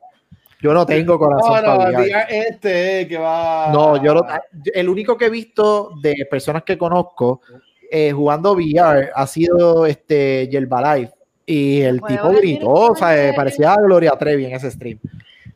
[0.61, 2.25] Yo no tengo corazón No, no, para VR.
[2.29, 3.69] este que va.
[3.71, 4.25] No, yo lo-
[4.73, 7.41] el único que he visto de personas que conozco
[7.89, 11.13] eh, jugando VR ha sido este Yerbalife
[11.47, 13.36] y el tipo gritó, o sea, directamente.
[13.38, 14.99] parecía a Gloria Trevi en ese stream.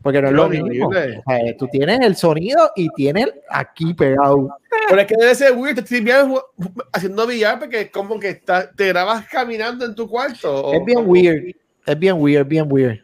[0.01, 0.87] Porque no es lo mismo.
[0.87, 1.21] O sea,
[1.59, 4.57] tú tienes el sonido y tienes aquí pegado.
[4.89, 6.43] Pero es que debe ser weird, te estoy viendo
[6.91, 10.65] haciendo VR porque es como que está, te grabas caminando en tu cuarto.
[10.65, 11.55] o- Es bien weird.
[11.85, 12.99] Es bien weird, bien weird.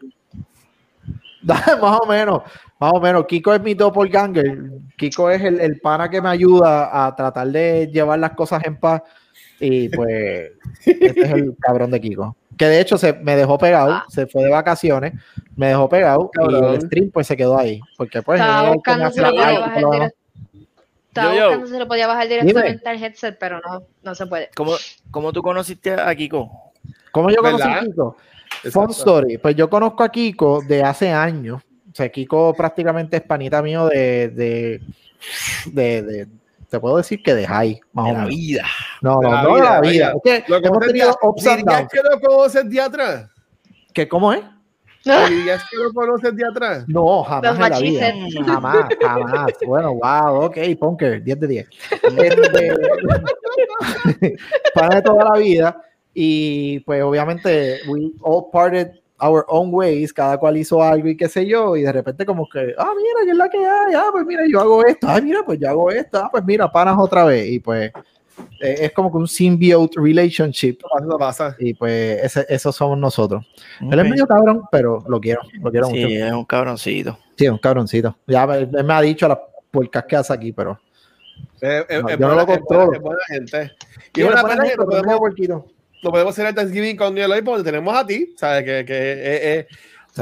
[1.44, 2.42] más o menos,
[2.80, 3.26] más o menos.
[3.28, 4.58] Kiko es mi doppelganger.
[4.98, 8.76] Kiko es el, el pana que me ayuda a tratar de llevar las cosas en
[8.78, 9.04] paz.
[9.60, 10.52] Y pues,
[10.86, 12.36] este es el cabrón de Kiko.
[12.58, 14.06] Que de hecho se me dejó pegado, Ah.
[14.10, 15.14] se fue de vacaciones,
[15.56, 17.80] me dejó pegado y el stream pues se quedó ahí.
[17.98, 20.12] Porque pues Estaba buscando la lo podía bajar todo lo demás.
[20.12, 20.68] direct-
[21.08, 21.46] Estaba Yo, yo.
[21.48, 24.50] buscando si lo podía bajar directamente al headset, pero no, no se puede.
[24.56, 24.74] ¿Cómo,
[25.12, 26.50] ¿Cómo tú conociste a Kiko?
[27.12, 27.80] ¿Cómo yo conocí ¿Verdad?
[27.80, 28.18] a Kiko?
[28.72, 29.38] Fun story.
[29.38, 31.62] Pues yo conozco a Kiko de hace años.
[31.92, 34.82] O sea, Kiko prácticamente es panita mío de, de,
[35.72, 36.28] de, de-
[36.70, 38.36] te puedo decir que de high, más De o la menos.
[38.36, 38.66] vida.
[39.02, 40.14] No, De no, la no de vida, la vida.
[40.24, 41.92] Es que Lo hemos tenido ups and ¿Dirías downs.
[41.92, 43.30] que lo conoces de atrás?
[43.94, 44.42] ¿Que ¿Cómo es?
[45.30, 46.84] ¿Dirías que lo conoces de atrás?
[46.88, 48.14] No, jamás Los en la vida.
[48.46, 49.52] Jamás, jamás.
[49.66, 51.68] Bueno, wow, ok, Punker, 10 de 10.
[52.18, 52.74] Este,
[54.74, 55.82] para de toda la vida.
[56.14, 61.28] Y pues obviamente, we all parted our own ways, cada cual hizo algo y qué
[61.28, 64.10] sé yo, y de repente como que, ah, mira, que es la que hay, ah,
[64.12, 66.96] pues mira, yo hago esto, ah, mira, pues yo hago esto, ah, pues mira, panas
[67.00, 67.92] otra vez, y pues
[68.62, 71.56] eh, es como que un symbiote relationship, pasa, pasa.
[71.60, 73.44] y pues ese, esos somos nosotros.
[73.82, 76.08] Él es medio cabrón, pero lo quiero, lo quiero mucho.
[76.08, 77.18] Sí, es un cabroncito.
[77.36, 78.16] Sí, es un cabroncito.
[78.28, 79.40] Ya me, él me ha dicho las
[79.72, 80.80] puercas que hace aquí, pero.
[81.62, 82.86] Eh, eh, No, es yo no buena- lo es controlo.
[82.86, 83.72] buena- es buena gente.
[84.16, 85.20] Y Y es una pena que no podemos,
[86.04, 88.64] no podemos hacer el Thanksgiving con Eloy porque tenemos a ti, ¿sabes?
[88.64, 89.68] Que, que eh, eh,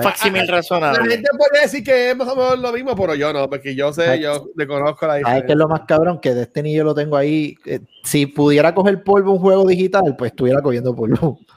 [0.01, 1.09] Facsimil la razonable.
[1.09, 3.93] gente puede decir que es más o menos lo mismo, pero yo no, porque yo
[3.93, 5.55] sé, yo le conozco la ¿Sabes qué es diferencia.
[5.55, 6.19] lo más cabrón?
[6.19, 7.55] Que Destiny yo lo tengo ahí.
[7.65, 11.39] eh, si pudiera coger polvo un juego digital, pues estuviera cogiendo polvo.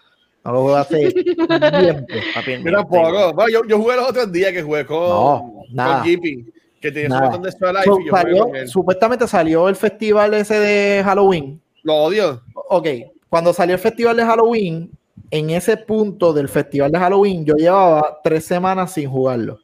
[0.44, 2.06] No lo hace tiempo.
[2.64, 3.34] Mira, poco.
[3.34, 5.98] Bueno, yo, yo jugué los otros días que jugué con, No, nada.
[5.98, 6.46] con Jippy,
[6.80, 7.26] que tenía su Nada.
[7.26, 8.68] botón de Extra Life So, y yo jugué salió- con él.
[8.68, 11.60] supuestamente salió el festival ese de Halloween.
[11.82, 12.40] Lo odio.
[12.70, 12.86] Ok,
[13.28, 14.90] cuando salió el festival de Halloween,
[15.30, 19.58] en ese punto del festival de Halloween, yo llevaba tres semanas sin jugarlo.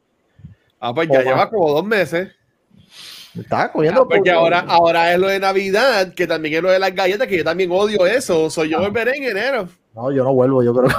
[0.79, 1.49] Ah, pues ya Oh, lleva va.
[1.49, 2.29] como dos meses.
[3.37, 4.39] Estaba cogiendo Ah, porque polvo.
[4.39, 7.43] ahora, ahora es lo de Navidad, que también es lo de las galletas, que yo
[7.43, 8.49] también odio eso.
[8.49, 9.67] Soy yo volveré en enero.
[9.93, 10.89] No, yo no vuelvo, yo creo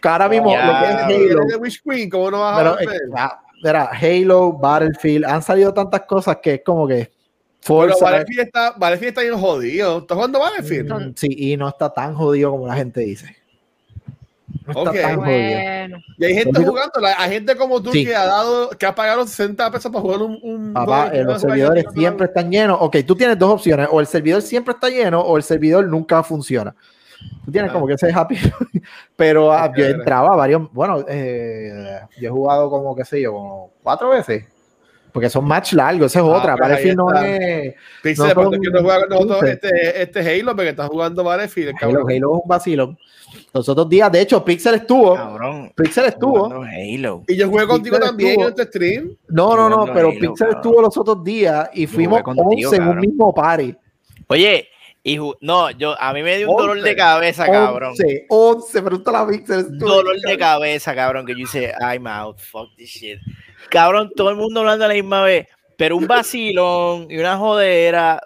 [0.00, 2.70] que ahora mismo Ya, lo que es Halo, de Witch Queen, ¿cómo no vas a
[2.70, 2.88] volver?
[2.88, 7.10] eh, ah, mira, Halo, Battlefield, han salido tantas cosas que es como que
[7.66, 9.98] Pero Forza, Battlefield está, Battlefield está bien jodido.
[9.98, 10.92] ¿Estás jugando Battlefield?
[10.92, 13.36] mm, sí, y no está tan jodido como la gente dice.
[14.66, 15.20] No está tan jodido.
[15.20, 18.04] Bueno, Y hay gente jugando, la- hay gente como tú Sí.
[18.04, 21.40] que ha dado, que ha pagado 60 pesos para jugar un, un Papá, eh, los
[21.40, 22.78] servidores siempre están llenos.
[22.80, 23.88] Ok, tú tienes dos opciones.
[23.90, 26.74] O el servidor siempre está lleno o el servidor nunca funciona.
[27.44, 27.74] Tú tienes Ah.
[27.74, 28.36] como que ese happy.
[29.16, 30.70] Pero ah, yo entraba varios.
[30.72, 34.44] Bueno, eh, yo he jugado como, qué sé yo, como cuatro veces.
[35.16, 36.52] Porque son match largos, esa es Ah, otra.
[36.52, 37.74] ahí Battlefield no es.
[38.02, 39.52] Pixel, No porque son que no juega nosotros 15.
[39.52, 41.68] este, este Halo, porque está jugando Battlefield.
[41.70, 42.02] Halo, cabrón.
[42.10, 42.98] Halo es un vacilón.
[43.54, 45.14] Los otros días, de hecho, Pixel estuvo.
[45.14, 45.72] Cabrón.
[45.74, 46.52] Pixel estuvo.
[46.52, 47.24] Halo.
[47.26, 49.16] Y yo jugué contigo Pixel también estuvo- en este stream.
[49.28, 50.56] No, no, no, pero Halo, Pixel cabrón.
[50.56, 53.00] estuvo los otros días y Yo fuimos contigo, 11 en un cabrón.
[53.00, 53.74] mismo party.
[54.26, 54.68] Oye,
[55.02, 56.88] y no, yo a mí me dio un dolor Once.
[56.90, 57.90] de cabeza, cabrón.
[57.92, 59.60] 11, 11, pregunta a Pixel.
[59.60, 63.18] estuvo- dolor de cabeza, cabrón, que yo hice, I'm out, fuck this shit.
[63.68, 68.20] Cabrón, todo el mundo hablando a la misma vez, pero un vacilón y una jodera,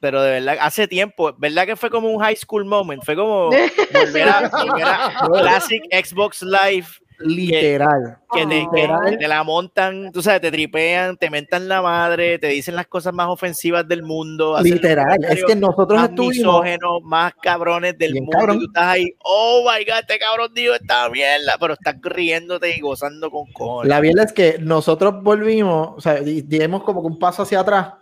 [0.00, 3.02] pero de verdad, hace tiempo, ¿verdad que fue como un high school moment?
[3.04, 3.50] Fue como
[3.92, 6.86] volver a, volver a Classic Xbox Live,
[7.20, 8.18] Literal.
[8.32, 9.10] que te, que- Literal.
[9.10, 12.86] que te la montan, tú sabes, te tripean, te mentan la madre, te dicen las
[12.86, 14.56] cosas más ofensivas del mundo.
[14.62, 15.24] Literal.
[15.28, 16.36] Es que nosotros más estuvimos.
[16.36, 18.30] misógenos, más cabrones del mundo.
[18.32, 18.56] cabrón.
[18.56, 22.76] Y tú estás ahí, oh my god, este cabrón dijo esta mierda, pero estás riéndote
[22.76, 23.88] y gozando con cojones.
[23.88, 27.60] La verdad es que nosotros volvimos, o sea, di- dimos como que un paso hacia
[27.60, 27.94] atrás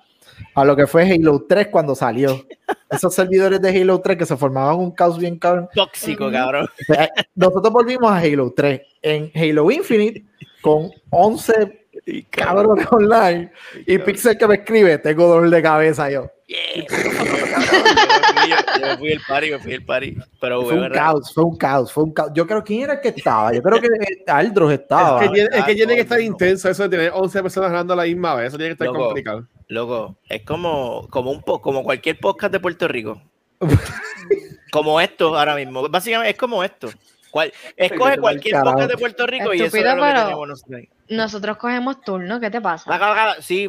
[0.54, 2.44] a lo que fue Halo 3 cuando salió.
[2.90, 5.68] Esos servidores de Halo 3 que se formaban un caos bien cabrón.
[5.74, 6.68] Tóxico, cabrón.
[7.34, 10.24] Nosotros volvimos a Halo 3 en Halo Infinite
[10.60, 13.50] con 11 Y cabrones online
[13.86, 16.30] y Pixel que me escribe, tengo dolor de cabeza yo.
[16.46, 17.14] Yeah, cabrón,
[18.48, 20.16] yo, me fui, yo- el party, me fui el party.
[20.40, 22.30] Pero, Fue un caos, fue un caos, fue un caos.
[22.34, 23.52] Yo creo quién era el que estaba.
[23.54, 23.88] Yo creo que
[24.26, 25.22] Aldros estaba.
[25.24, 27.94] Es que, tiene, es que tiene que estar intenso eso de tener 11 personas hablando
[27.94, 28.48] a la misma vez.
[28.48, 29.04] Eso tiene que estar Loco.
[29.06, 29.46] complicado.
[29.68, 33.22] Loco, es como, como, un po- como cualquier podcast de Puerto Rico.
[34.70, 35.88] como esto ahora mismo.
[35.88, 36.88] Básicamente es como esto.
[37.34, 40.82] Cual, escoge cualquier podcast de Puerto Rico y eso es lo que pero- tenemos nosotros
[41.08, 43.36] nosotros cogemos turno, ¿qué te pasa?
[43.40, 43.68] Sí,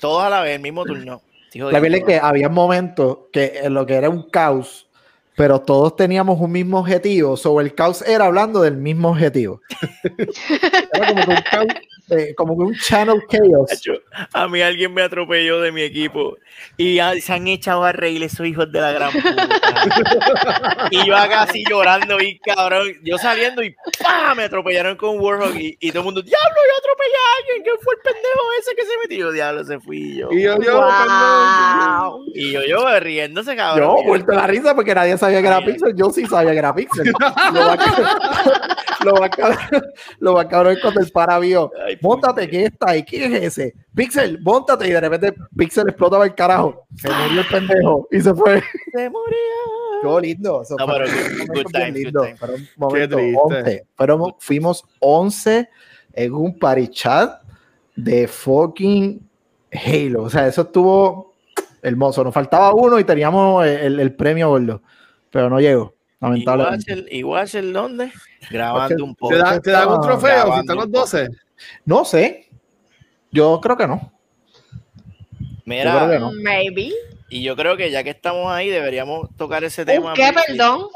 [0.00, 1.20] todos a la vez, el mismo turno.
[1.52, 4.88] Hijo La verdad es que había momentos que en lo que era un caos,
[5.36, 7.36] pero todos teníamos un mismo objetivo.
[7.36, 9.60] Sobre el caos era hablando del mismo objetivo.
[10.94, 11.66] era como que un caos,
[12.10, 13.70] eh, como que un channel chaos.
[14.32, 16.36] A mí alguien me atropelló de mi equipo
[16.76, 19.48] y ya se han echado a reír esos hijos de la gran puta.
[20.90, 22.88] y yo acá así llorando, bien cabrón.
[23.02, 24.34] Yo saliendo y ¡pah!
[24.34, 27.62] me atropellaron con Warhawk y, y todo el mundo, ¡Diablo, yo atropellé a alguien!
[27.64, 29.32] ¿Quién fue el pendejo ese que se metió?
[29.32, 30.28] Diablo, se fui yo.
[30.32, 32.24] Y yo, yo, Wow.
[32.34, 33.96] Y yo, yo riéndose, cabrón.
[33.98, 35.94] Yo, vuelto la risa porque nadie sabía que era Pixel.
[35.96, 37.12] Yo sí sabía que era Pixel.
[37.52, 38.58] Lo va a-
[39.04, 39.82] lo va a cabrón-
[40.18, 41.70] lo va a cabrón es cuando el para vio.
[41.86, 43.02] Ay, Móntate, ¿quién está ahí?
[43.02, 43.74] ¿Quién es ese?
[43.94, 44.86] Pixel, móntate.
[44.88, 46.86] Y de repente Pixel explotaba el carajo.
[46.96, 48.62] Se murió el pendejo y se fue.
[48.92, 50.20] Se murió.
[50.20, 50.62] Qué lindo.
[50.62, 52.20] Eso No, fue pero un good- momento good bien times, lindo.
[52.20, 52.36] good.
[52.36, 53.38] Fueron momentos triste.
[53.42, 53.86] 11.
[53.96, 55.68] Fueron- fuimos 11
[56.12, 57.42] en un party chat
[57.96, 59.28] de fucking
[59.72, 60.22] Halo.
[60.22, 61.34] O sea, eso estuvo
[61.82, 62.22] hermoso.
[62.24, 64.82] Nos faltaba uno y teníamos el, el premio gordo.
[65.30, 67.04] Pero no llegó, ¿Y lamentablemente.
[67.10, 68.10] ¿Y Watcher dónde?
[68.50, 69.60] Grabando un ¿Te, poco.
[69.62, 71.00] te dan un Ah, trofeo si están los un poco.
[71.02, 71.28] 12?
[71.84, 72.48] No sé.
[73.30, 74.12] Yo creo que no.
[75.64, 76.32] Mira, Yo creo que no.
[76.42, 76.92] Maybe.
[77.28, 80.14] y yo creo que ya que estamos ahí, deberíamos tocar ese ¿Un tema.
[80.14, 80.86] qué, perdón?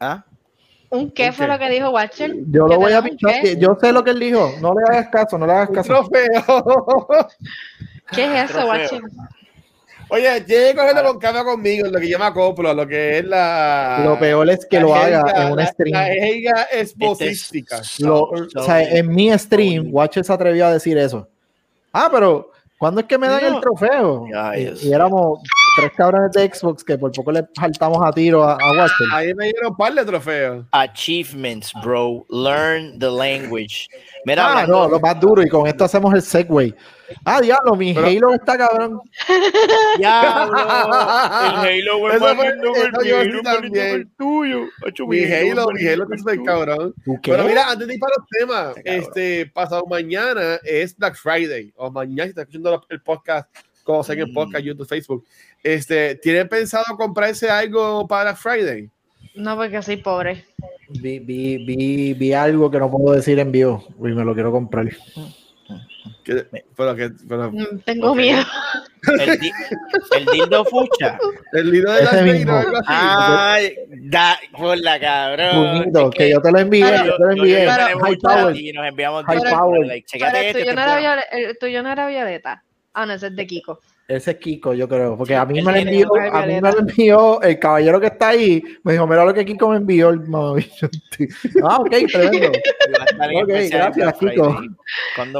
[0.00, 0.24] ¿Ah?
[0.90, 1.52] ¿Un qué ¿Un fue qué?
[1.52, 2.34] lo que dijo Watcher?
[2.50, 3.44] Yo ¿Que lo voy a pinchar.
[3.58, 4.52] Yo sé lo que él dijo.
[4.60, 6.08] No le hagas caso, no le hagas caso.
[8.14, 8.66] ¿Qué es eso.
[8.66, 9.02] Watcher?
[10.08, 13.18] Oye, que cogerlo con calma conmigo en lo que yo me acoplo, a lo que
[13.18, 14.02] es la.
[14.04, 15.92] Lo peor es que la lo haga en un stream.
[15.92, 21.28] La jerga Este es o sea, en mi stream, Watcher se atrevió a decir eso.
[21.92, 23.56] Ah, pero ¿cuándo es que me dan No.
[23.56, 24.26] el trofeo?
[24.36, 24.82] Ay, Y, Dios.
[24.84, 25.40] y éramos
[25.76, 29.06] tres cabrones de Xbox que por poco le saltamos a tiro a, a Watcher.
[29.12, 30.66] Ahí me dieron un par de trofeos.
[30.72, 32.24] Achievements, bro.
[32.30, 33.88] Learn the language.
[34.24, 36.74] Mira, Ah, hablando- no, lo más duro, y con esto hacemos el segue.
[37.24, 39.00] Ah, diablo, mi Pero- Halo está cabrón.
[39.98, 42.86] Diablo, el Halo es Eso más fue- lindo que el
[44.00, 44.60] el tuyo.
[45.06, 46.94] Mi Halo, mi Halo que está el súper cabrón.
[47.22, 49.02] Pero mira, antes de ir para los temas, Qué cabrón.
[49.02, 54.30] este, pasado mañana es Black Friday, o mañana si estás escuchando el podcast, como en
[54.30, 54.34] Mm.
[54.34, 55.24] podcast, YouTube, Facebook,
[55.64, 58.88] este, ¿tienen pensado comprarse algo para Friday?
[59.34, 60.44] No, porque soy pobre.
[60.88, 64.52] Vi, vi, vi, vi algo que no puedo decir en vivo y me lo quiero
[64.52, 64.86] comprar.
[66.76, 68.42] Pero que, pero Mm, Tengo miedo.
[69.20, 69.52] El, di-
[70.16, 71.18] el dildo fucha.
[71.52, 72.62] el libro de Ese Vegas, mismo.
[72.86, 75.92] Ay, da, por la cabrón.
[75.94, 77.58] Es que yo te lo envié, Pero- yo te lo envié.
[77.66, 78.56] Pero- tenemos High power.
[78.56, 79.86] y nos enviamos High power.
[79.86, 81.10] like, chécate el este, tuyo,
[81.50, 82.62] este no era violeta.
[82.94, 83.80] Ah, no, ese es de Kiko.
[84.06, 86.78] Ese es Kiko, yo creo, porque a mí me lo envió, a mí me lo
[86.80, 90.20] envió el caballero que está ahí, me dijo, mira lo que Kiko me envió el.
[91.62, 92.48] Ah, ok, tremendo.
[93.42, 94.60] Ok, gracias, Kiko.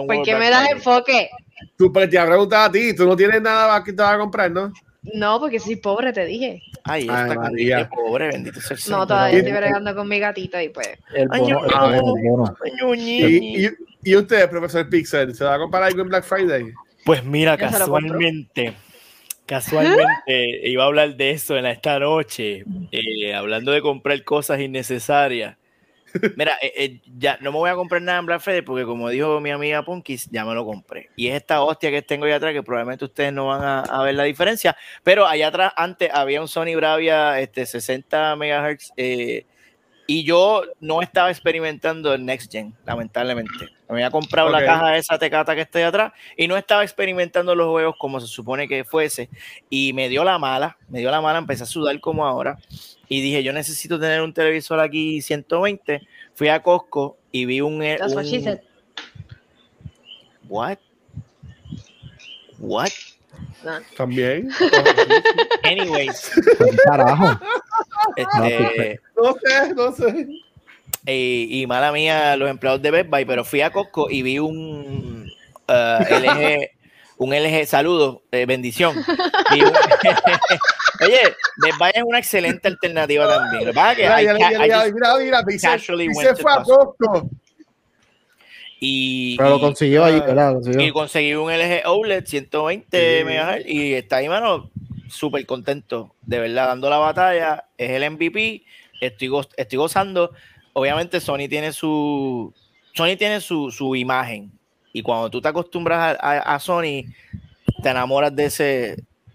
[0.07, 1.29] ¿Por qué me das enfoque?
[1.77, 4.19] Tú, pero te ha preguntado a ti, tú no tienes nada que te vas a
[4.19, 4.73] comprar, ¿no?
[5.13, 6.63] No, porque soy pobre, te dije.
[6.85, 7.89] Ay, Ay, esta María.
[7.91, 9.07] Pobre, bendito sea el No, Señor.
[9.09, 10.89] todavía Y- estoy bregando con mi gatito y pues.
[11.15, 12.57] El Ay, bono, yo- el bono, el bono.
[12.81, 13.21] Ñuñi.
[13.23, 13.71] Y, y,
[14.05, 16.73] y usted, profesor Pixel, ¿se va a comprar algo en Black Friday?
[17.05, 18.75] Pues mira, casualmente,
[19.47, 25.57] casualmente iba a hablar de eso en esta noche, eh, hablando de comprar cosas innecesarias.
[26.37, 29.09] Mira, eh, eh, ya no me voy a comprar nada en Black Friday porque como
[29.09, 31.11] dijo mi amiga Punkis, ya me lo compré.
[31.17, 34.03] Y es esta hostia que tengo ahí atrás que probablemente ustedes no van a, a
[34.05, 39.47] ver la diferencia, pero allá atrás antes había un Sony Bravia este, 60 MHz eh,
[40.07, 43.71] y yo no estaba experimentando el Next Gen, lamentablemente.
[43.89, 46.83] Me había comprado la caja de esa tecata que está ahí atrás y no estaba
[46.83, 49.31] experimentando los juegos como se supone que fuese.
[49.71, 52.59] Y me dio la mala, me dio la mala, empecé a sudar como ahora.
[53.09, 56.07] Y dije, yo necesito tener un televisor aquí 120.
[56.35, 57.81] Fui a Costco y vi un...
[57.81, 58.61] That's what she un- said.
[60.49, 60.79] What?
[62.59, 62.91] What?
[63.97, 64.51] También.
[65.65, 67.41] Anyways, Pues, Carajo.
[68.17, 70.27] este, No sé, no sé.
[71.07, 74.39] y, y mala mía los empleados de Best Buy, pero fui a Costco y vi
[74.39, 75.31] un
[75.69, 76.71] uh, LG,
[77.19, 78.97] un LG, saludos, eh, bendición.
[78.97, 79.05] Un-
[81.05, 81.21] Oye,
[81.57, 83.65] Best Buy es una excelente alternativa también.
[83.67, 84.49] Lo que pasa es que Mira, mira,
[86.37, 87.29] to fue a Costco.
[88.87, 90.53] Y, Pero lo y- consiguió ahí, ah, ¿verdad?
[90.53, 90.93] Lo y consiguió.
[90.95, 93.25] conseguí un LG OLED 120 Sí.
[93.25, 94.71] MHz y está ahí, mano,
[95.09, 97.65] súper contento, de verdad, dando la batalla.
[97.79, 98.63] Es el MVP,
[99.01, 100.33] estoy, goz- estoy gozando.
[100.75, 102.53] Obviamente, Sony tiene su
[102.95, 104.53] Sony tiene su, su imagen
[104.93, 107.03] y cuando tú te acostumbras a, a- a Sony,
[107.83, 108.65] te enamoras de ese,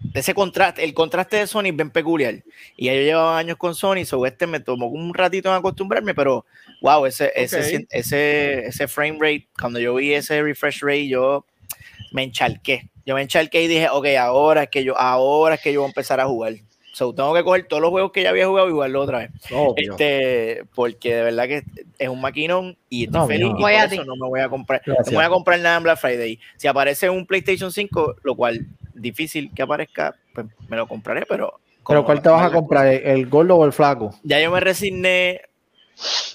[0.00, 0.82] de ese contraste.
[0.84, 2.36] El contraste de Sony es bien peculiar.
[2.76, 6.14] Y ya yo llevaba años con Sony, so este me tomó un ratito en acostumbrarme,
[6.14, 6.46] pero
[6.80, 11.44] wow, ese, ese, ese, ese frame rate, cuando yo vi ese refresh rate, yo
[12.12, 12.88] me encharqué.
[13.06, 15.86] Yo me encharqué y dije, ok, ahora es que yo, ahora es que yo voy
[15.88, 16.54] a empezar a jugar.
[16.92, 19.30] So, tengo que coger todos los juegos que ya había jugado y jugarlo otra vez.
[19.52, 19.92] Obvio.
[19.92, 21.62] Este, porque de verdad que
[21.98, 23.42] es un maquinón y estoy No, feliz.
[23.42, 23.58] no.
[23.58, 24.02] Y Voy por a eso ti.
[24.06, 24.82] no me voy a comprar.
[24.84, 25.06] Gracias.
[25.06, 26.38] No me voy a comprar nada en Black Friday.
[26.56, 31.60] Si aparece un PlayStation 5, lo cual difícil que aparezca, pues me lo compraré, pero.
[31.86, 32.86] Pero ¿cuál te vas a comprar?
[32.86, 34.10] ¿El, el gordo o el flaco?
[34.22, 35.40] ya yo me resigné.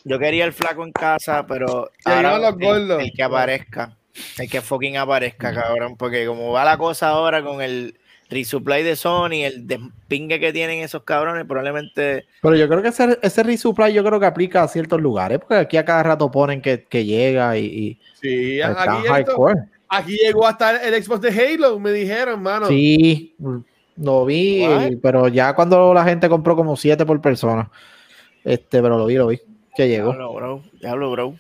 [0.04, 3.98] Yo quería el flaco en casa, pero ahora los el, que aparezca,
[4.38, 7.98] el que fucking aparezca, cabrón, porque como va la cosa ahora con el
[8.30, 13.20] resupply de Sony, el despingue que tienen esos cabrones, probablemente Pero yo creo que ese,
[13.22, 16.62] ese resupply yo creo que aplica a ciertos lugares, porque aquí a cada rato ponen
[16.62, 19.60] que, que llega y, y Sí, está aquí, llegó, hardcore.
[19.90, 22.68] aquí llegó hasta el Xbox de Halo, me dijeron, mano.
[22.68, 23.36] Sí,
[23.98, 24.92] lo vi, What?
[25.02, 27.70] pero ya cuando la gente compró como siete por persona,
[28.44, 29.40] este, pero lo vi, lo vi,
[29.76, 30.10] que llegó.
[30.12, 31.36] diablo, bro, diablo, bro.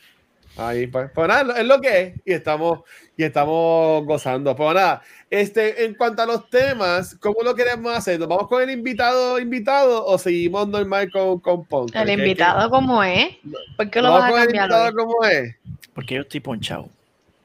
[0.57, 2.13] Ahí, pues, pues nada, es lo que es.
[2.23, 2.79] Y estamos,
[3.17, 4.55] y estamos gozando.
[4.55, 8.17] Pues nada, este, en cuanto a los temas, ¿cómo lo queremos hacer?
[8.19, 11.87] ¿Nos vamos con el invitado invitado o seguimos normal con, con?
[11.93, 13.35] El ¿Qué- invitado, ¿cómo es?
[13.75, 14.93] ¿Por qué lo ¿Nos vas a vamos con el cambiar invitado hoy?
[14.95, 15.55] cómo es?
[15.93, 16.89] Porque yo estoy ponchado.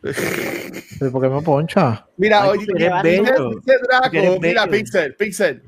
[0.02, 2.06] ¿Pero ¿Por qué me poncha?
[2.16, 4.66] Mira, Ay, oye, dice, Draco, mira.
[4.68, 5.62] Pixel, Pixel.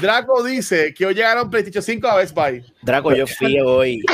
[0.00, 2.64] Draco dice que hoy llegaron PlayStation 5 a Best Buy.
[2.82, 4.02] Draco, yo fui hoy.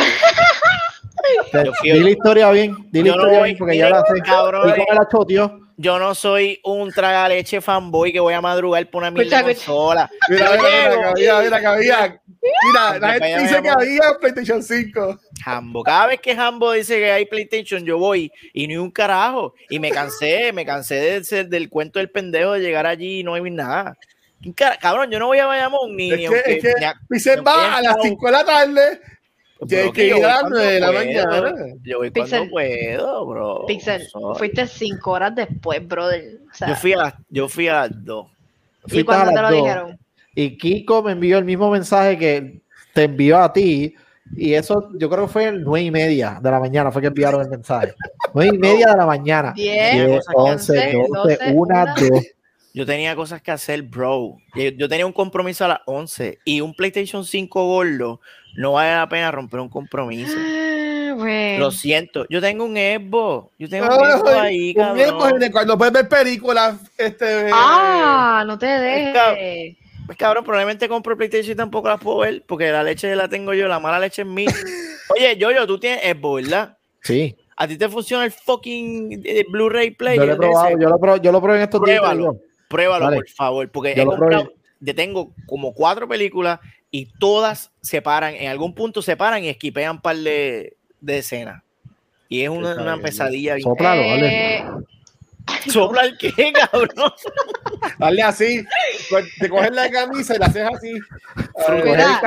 [1.52, 3.90] Te- Yo fui- Di la historia bien, di la no historia voy- bien, porque ya
[3.90, 4.20] la sé.
[4.22, 5.60] cabrón, ¿Y cómo la choteó?
[5.76, 10.08] Yo no soy un tragaleche fanboy que voy a madrugar por una mierda consola.
[10.28, 12.20] Mira, mira, mira, mira, que había.
[12.40, 15.18] Mira, la gente dice que había PlayStation 5.
[15.44, 15.82] Hambo.
[15.82, 19.54] Cada vez que Hambo dice que hay PlayStation, yo voy y ni un carajo.
[19.68, 23.24] Y me cansé, me cansé de ser- del cuento del pendejo de llegar allí y
[23.24, 23.96] no hay nada.
[24.40, 26.74] ¿Quién cara- Cabrón, yo no voy a Bayamón ni, Es ni que, aunque- es que
[26.78, 26.94] ni a-
[27.42, 29.00] va a las estado- 5 de la tarde.
[29.68, 31.54] Tienes que ir a las 9 de la mañana.
[31.82, 32.50] Yo voy Pixel.
[32.50, 33.64] cuando puedo, bro.
[33.66, 34.38] Pixel, Sorry.
[34.38, 36.40] fuiste cinco horas después, brother.
[36.50, 38.26] O sea, Yo fui a las, yo fui a las dos.
[38.86, 39.64] ¿Y Fuiste cuándo a te las lo dos.
[39.64, 39.98] dijeron?
[40.34, 42.60] Y Kiko me envió el mismo mensaje que
[42.92, 43.94] te envió a ti.
[44.36, 47.08] Y eso yo creo que fue el nueve y media de la mañana, fue que
[47.08, 47.94] enviaron el mensaje.
[48.32, 49.52] Nueve y media de la mañana.
[49.56, 51.94] Diez, 10, cosas que 11, hacer, 12, 12, 1, una.
[51.94, 52.10] 2.
[52.72, 54.36] Yo tenía cosas que hacer, bro.
[54.56, 58.20] Yo, yo tenía un compromiso a las 11 y un PlayStation 5 gordo
[58.56, 60.36] no vale la pena romper un compromiso.
[60.38, 61.56] Ah.
[61.58, 63.52] Lo siento, yo tengo un Xbox.
[63.58, 65.42] Yo tengo un Xbox ahí, un tiempo en cabrón.
[65.42, 66.76] el cual no puedes ver películas.
[66.98, 69.76] Este, Ah, no te dejes.
[70.06, 73.54] Pues cabrón, probablemente compro PlayStation y tampoco las puedo ver porque la leche la tengo
[73.54, 74.50] yo, la mala leche es mía.
[75.16, 76.76] Oye, yo, tú tienes Xbox, ¿verdad?
[77.02, 80.18] Sí, ¿A ti te funciona el fucking eh, Blu-ray player?
[80.18, 82.00] yo lo he probado, yo lo, pro- yo lo probé en estos días.
[82.00, 84.56] Pruébalo, pruébalo, por favor, porque Yo he comprado, probé.
[84.80, 86.58] yo tengo como cuatro películas
[86.96, 91.18] y todas se paran, en algún punto se paran y esquipean un par de, de
[91.18, 91.60] escenas.
[92.28, 93.54] Y es una, pesadilla.
[93.56, 94.58] bien- Sóplalo, dale.
[94.58, 94.64] Eh,
[95.68, 97.12] ¿Sopla el qué, cabrón?
[97.98, 98.64] Dale así.
[99.40, 100.92] Te coges la camisa y la haces así.
[101.68, 102.20] El Mira.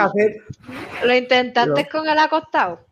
[1.06, 2.86] ¿Lo intentaste con el acostado?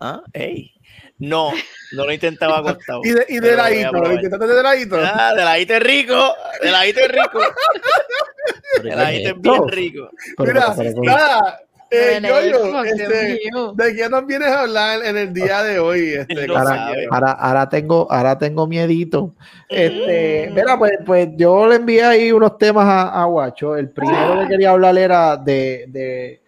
[0.00, 0.72] Ah, ey.
[1.18, 1.52] No,
[1.92, 3.00] no lo intentaba acostado.
[3.04, 4.12] Y de, y de ladito, probar.
[4.14, 4.96] intentaste de ladito.
[4.98, 7.40] Ah, de ladito es rico, de ladito es rico,
[8.82, 10.10] de ladito es bien rico.
[10.38, 11.60] Mira, nada.
[11.92, 13.40] Eh, Yoyo, este.
[13.74, 16.14] ¿de qué nos vienes a hablar en el día de hoy?
[16.28, 19.34] Este, No ahora, ahora, ahora tengo, ahora tengo miedito.
[19.68, 20.54] Este, Mm.
[20.54, 23.76] mira, pues, pues yo le envié ahí unos temas a, a Guacho.
[23.76, 26.40] El primero que quería hablar era de, de-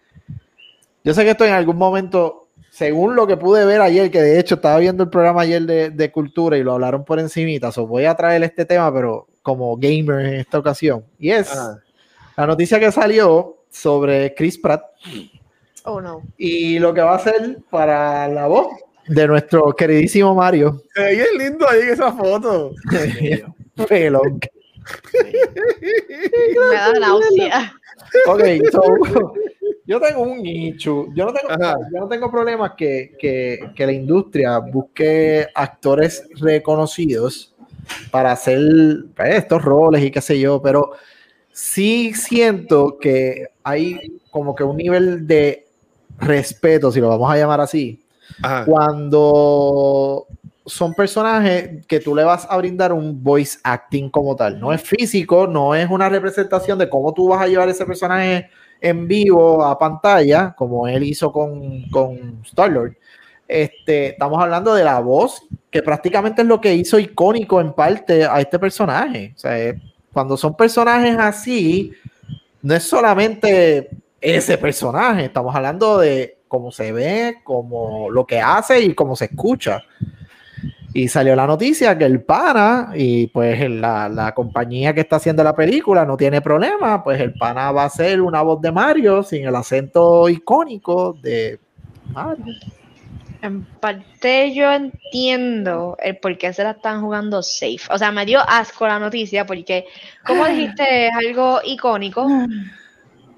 [1.03, 2.42] Yo sé que esto en algún momento,
[2.73, 5.91] según lo que pude ver ayer, que de hecho estaba viendo el programa ayer de,
[5.91, 9.77] de cultura y lo hablaron por encimita, so voy a traer este tema, pero como
[9.77, 11.05] gamer en esta ocasión.
[11.19, 11.79] Y es Ajá.
[12.35, 14.81] la noticia que salió sobre Chris Pratt
[15.85, 16.23] Oh, no.
[16.35, 18.69] y lo que va a hacer para la voz
[19.07, 20.81] de nuestro queridísimo Mario.
[20.95, 22.71] Se ve bien lindo ahí en esa foto.
[23.87, 24.39] Pelón.
[26.69, 27.73] Me da náusea.
[28.27, 28.81] Ok, so,
[29.85, 31.07] yo tengo un nicho.
[31.13, 31.49] Yo no tengo,
[31.93, 37.53] yo no tengo problemas que, que, que la industria busque actores reconocidos
[38.11, 38.59] para hacer
[39.15, 40.91] pues, estos roles y qué sé yo, pero
[41.51, 43.99] sí siento que hay
[44.31, 45.67] como que un nivel de
[46.17, 48.03] respeto, si lo vamos a llamar así,
[48.41, 48.65] Ajá.
[48.65, 50.27] cuando
[50.65, 54.59] son personajes que tú le vas a brindar un voice acting como tal.
[54.59, 58.49] No es físico, no es una representación de cómo tú vas a llevar ese personaje
[58.79, 62.95] en vivo a pantalla, como él hizo con, con Star-Lord.
[63.47, 68.25] Este, estamos hablando de la voz, que prácticamente es lo que hizo icónico en parte
[68.25, 69.33] a este personaje.
[69.35, 69.75] O sea,
[70.11, 71.91] cuando son personajes así,
[72.61, 78.79] no es solamente ese personaje, estamos hablando de cómo se ve, cómo lo que hace
[78.81, 79.83] y cómo se escucha.
[80.93, 85.43] Y salió la noticia que el pana y pues la, la compañía que está haciendo
[85.43, 89.23] la película no tiene problema, pues el pana va a ser una voz de Mario
[89.23, 91.59] sin el acento icónico de
[92.13, 92.53] Mario.
[93.41, 97.81] En parte yo entiendo el por qué se la están jugando safe.
[97.89, 99.85] O sea, me dio asco la noticia porque,
[100.25, 102.25] como dijiste, es algo icónico,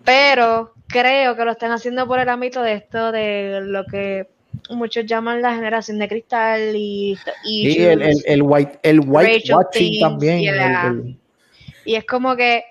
[0.04, 4.35] pero creo que lo están haciendo por el ámbito de esto de lo que
[4.70, 9.44] muchos llaman la generación de cristal y, y Y el, el, el white, el white
[9.54, 10.40] watching también.
[10.44, 11.18] el-
[11.86, 12.64] Y es como que,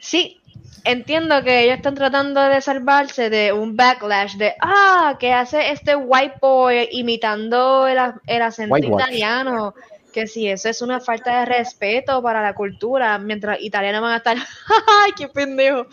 [0.00, 0.40] sí,
[0.84, 5.96] entiendo que ellos están tratando de salvarse de un backlash de, ah, que hace este
[5.96, 9.74] white boy imitando el, el acento italiano.
[10.12, 14.16] Que si eso es una falta de respeto para la cultura, mientras italianos van a
[14.18, 14.36] estar,
[15.04, 15.86] ¡ay, qué pendejo!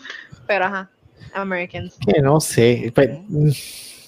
[0.46, 0.88] Pero ajá,
[1.34, 1.96] Americans.
[2.06, 2.92] que no sé.
[2.94, 3.10] pues,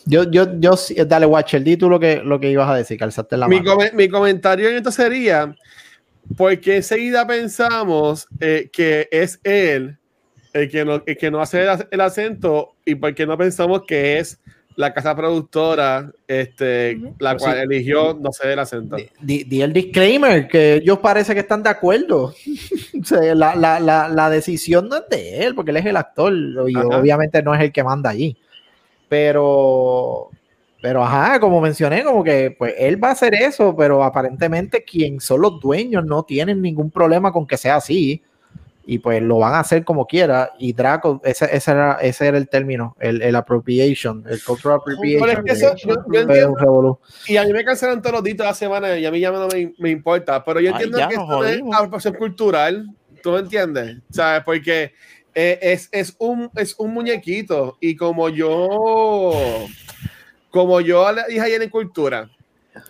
[0.07, 0.75] yo, yo, yo,
[1.07, 3.79] dale, Watcher, di tú lo que, lo que ibas a decir, calzaste la Mi, mano.
[3.95, 5.55] mi comentario en esto sería,
[6.37, 9.97] porque enseguida pensamos eh, que es él
[10.53, 13.83] el que no, el que no hace el, ac- el acento y porque no pensamos
[13.87, 14.39] que es
[14.77, 17.63] la casa productora este, la Pues cual sí.
[17.63, 18.97] eligió no sé el acento.
[18.97, 22.35] Di, di- di el disclaimer, que ellos parece que están de acuerdo.
[23.01, 25.97] O sea, la, la, la, la decisión no es de él, porque él es el
[25.97, 26.33] actor
[26.67, 26.87] y Ajá.
[26.87, 28.35] obviamente no es el que manda allí.
[29.09, 30.31] Pero,
[30.83, 35.21] pero ajá, como mencioné, como que pues él va a hacer eso, pero aparentemente quien
[35.21, 38.23] son los dueños no tienen ningún problema con que sea así.
[38.87, 40.51] Y pues lo van a hacer como quiera.
[40.59, 45.27] Y Draco, ese, ese, era, ese era el término, el, el appropriation, el cultural appropriation.
[45.27, 47.01] Pero es que eso- yo- yo entiendo-.
[47.27, 49.31] Y a mí me cancelan todos los días de la semana y a mí ya
[49.31, 52.87] no me, me importa, pero yo Ay, entiendo ya que esto es apropiación cultural,
[53.23, 53.97] ¿tú me entiendes?
[54.11, 54.43] ¿Sabes?
[54.45, 54.93] Porque
[55.35, 59.67] eh, es, es, un, es un muñequito y como yo,
[60.51, 62.31] como yo le dije ayer en cultura,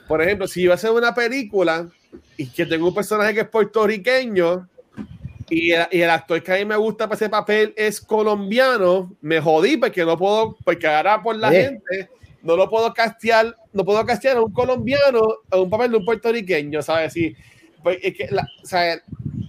[0.09, 1.88] por ejemplo, si yo a hacer una película
[2.37, 4.68] y que tengo un personaje que es puertorriqueño
[5.50, 9.14] y el, y el actor que a mí me gusta para ese papel es colombiano,
[9.21, 11.62] me jodí porque no puedo, porque ahora por la Eh.
[11.64, 12.10] gente
[12.42, 16.04] no lo puedo castear, no puedo castear a un colombiano a un papel de un
[16.04, 17.12] puertorriqueño, ¿sabes?
[17.14, 17.35] Sí,
[17.83, 19.00] pues es que la, o sea,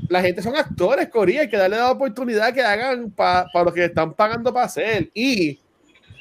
[0.10, 3.86] la gente son actores, Corea, hay que darle la oportunidad que hagan para lo que
[3.86, 5.10] están pagando para hacer.
[5.14, 5.60] Y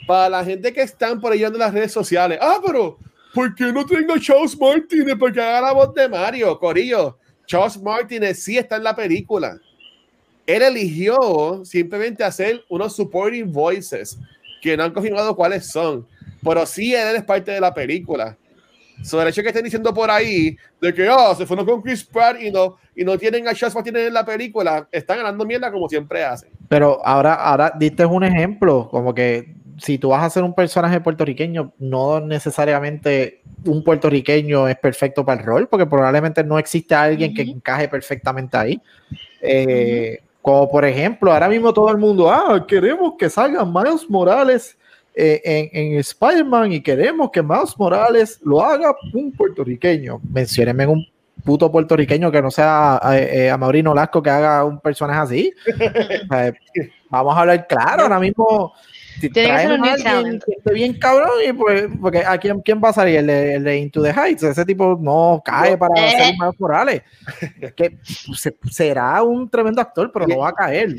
[0.07, 2.99] para la gente que están por ahí en las redes sociales, ah, pero
[3.33, 6.59] ¿por qué no tengo a Charles Martínez para que haga la voz de Mario?
[6.59, 9.59] Corillo, Charles Martínez sí está en la película.
[10.47, 14.19] Él eligió simplemente hacer unos supporting voices
[14.61, 16.07] que no han confirmado cuáles son,
[16.43, 18.37] pero sí él es parte de la película.
[19.03, 22.05] Sobre el hecho que estén diciendo por ahí de que oh, se fueron con Chris
[22.05, 25.71] Pratt y no, y no tienen a Charles Martínez en la película, están ganando mierda
[25.71, 26.51] como siempre hacen.
[26.69, 31.01] Pero ahora, ahora diste un ejemplo, como que si tú vas a ser un personaje
[31.01, 37.35] puertorriqueño, no necesariamente un puertorriqueño es perfecto para el rol, porque probablemente no existe alguien
[37.35, 38.81] que encaje perfectamente ahí.
[39.41, 44.77] Eh, como por ejemplo, ahora mismo todo el mundo, ah, queremos que salga Miles Morales
[45.15, 50.21] en, en Spider-Man y queremos que Miles Morales lo haga un puertorriqueño.
[50.33, 51.07] Menciónenme un
[51.45, 55.55] puto puertorriqueño que no sea eh, a Maurino Lasco que haga un personaje así.
[57.11, 58.73] vamos a hablar claro, ahora mismo
[59.21, 63.17] tiene que ser esté bien cabrón y pues, porque a quién, quién va a salir
[63.19, 66.09] el de, Into the Heights, ese tipo no cae para eh.
[66.09, 67.03] hacer más Morales.
[67.77, 67.99] que
[68.71, 70.97] será un tremendo actor, pero no va a caer.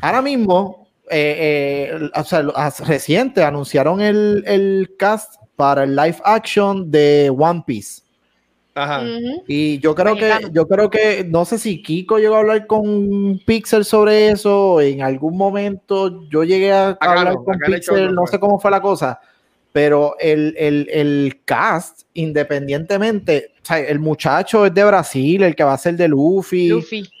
[0.00, 2.42] Ahora mismo, eh, eh, o sea,
[2.86, 8.02] reciente anunciaron el, el cast para el live action de One Piece.
[9.46, 13.40] Y yo creo que, yo creo que, no sé si Kiko llegó a hablar con
[13.44, 18.58] Pixel sobre eso, en algún momento yo llegué a, hablar con Pixel, no sé cómo
[18.58, 19.20] fue la cosa,
[19.72, 25.64] pero el, el, el cast, independientemente, o sea, el muchacho es de Brasil, el que
[25.64, 26.70] va a ser de Luffy,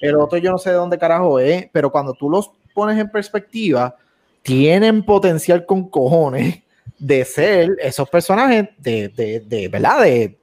[0.00, 2.50] el otro yo no sé de dónde carajo es, pero cuando tú los
[2.80, 3.94] pones en perspectiva,
[4.42, 6.62] tienen potencial con cojones
[6.98, 10.00] de ser esos personajes de, de, de ¿verdad?
[10.00, 10.38] De,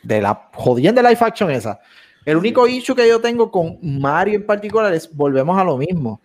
[0.00, 1.80] de la jodienda live action esa.
[2.24, 6.20] El único issue que yo tengo con Mario en particular es, volvemos a lo mismo,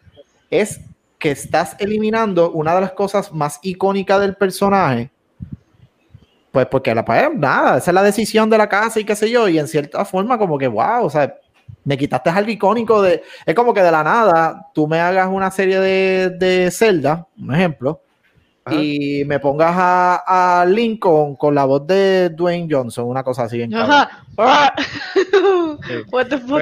[0.51, 0.79] es
[1.17, 5.09] que estás eliminando una de las cosas más icónicas del personaje.
[6.51, 9.27] Pues porque la pues, nada, esa es la decisión de la casa y qué sé
[9.31, 11.35] yo, y en cierta forma como que, wow, o sea,
[11.83, 15.51] me quitaste algo icónico de, es como que de la nada, tú me hagas una
[15.51, 18.01] serie de, de Zelda, un ejemplo,
[18.69, 23.63] y me pongas a, a Lincoln con la voz de Dwayne Johnson, una cosa así.
[23.63, 24.23] En Ajá.
[26.11, 26.61] What the fuck?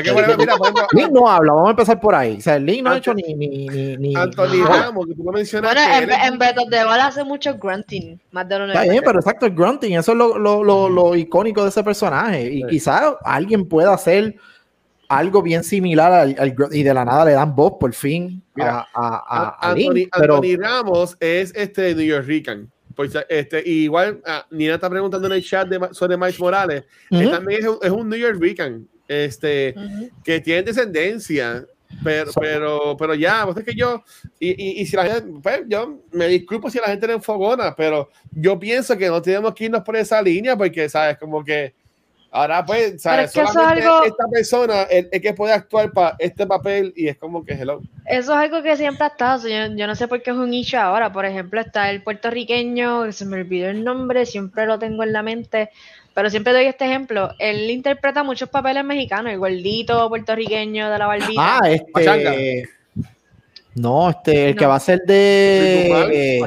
[0.93, 2.37] Link no habla, vamos a empezar por ahí.
[2.37, 3.33] O sea, Link no ha hecho ni.
[3.33, 5.77] ni, ni, ni Anthony Ramos, que tú lo mencionaste.
[5.77, 9.03] Bueno, en, en Breath of the Wild hace mucho grunting, más de lo Está bien,
[9.05, 12.49] pero exacto, el grunting, eso es lo, lo, lo, lo icónico de ese personaje.
[12.49, 14.35] Y quizás alguien pueda hacer
[15.09, 19.57] algo bien similar al, y de la nada le dan voz por fin a, a,
[19.63, 22.71] a, Anthony, Anthony, Ramos es este New York Rican.
[22.95, 26.83] Pues, este, igual ah, Nina está preguntando en el chat de, sobre Miles Morales.
[27.09, 29.73] Él también es, un New York Rican este,
[30.23, 31.65] que tiene descendencia.
[32.03, 34.03] Pero, pero, pero ya, pues es que yo,
[34.39, 37.75] y, y, y, si la gente, pues yo me disculpo si la gente le enfogona,
[37.75, 41.17] pero yo pienso que no tenemos que irnos por esa línea porque, ¿sabes?
[41.17, 41.73] Como que
[42.31, 43.35] Ahora, pues, ¿sabes?
[43.35, 47.81] esta persona es, que puede actuar para este papel y es como que hello.
[48.05, 49.47] Eso es algo que siempre ha estado.
[49.47, 51.11] Yo, no sé por qué es un nicho ahora.
[51.11, 55.23] Por ejemplo, está el puertorriqueño, se me olvidó el nombre, siempre lo tengo en la
[55.23, 55.71] mente.
[56.13, 57.33] Pero siempre doy este ejemplo.
[57.39, 61.59] Él interpreta muchos papeles mexicanos, el gordito puertorriqueño de la barbita.
[61.59, 62.69] Ah, este.
[63.79, 66.41] No, este, el que va a ser de.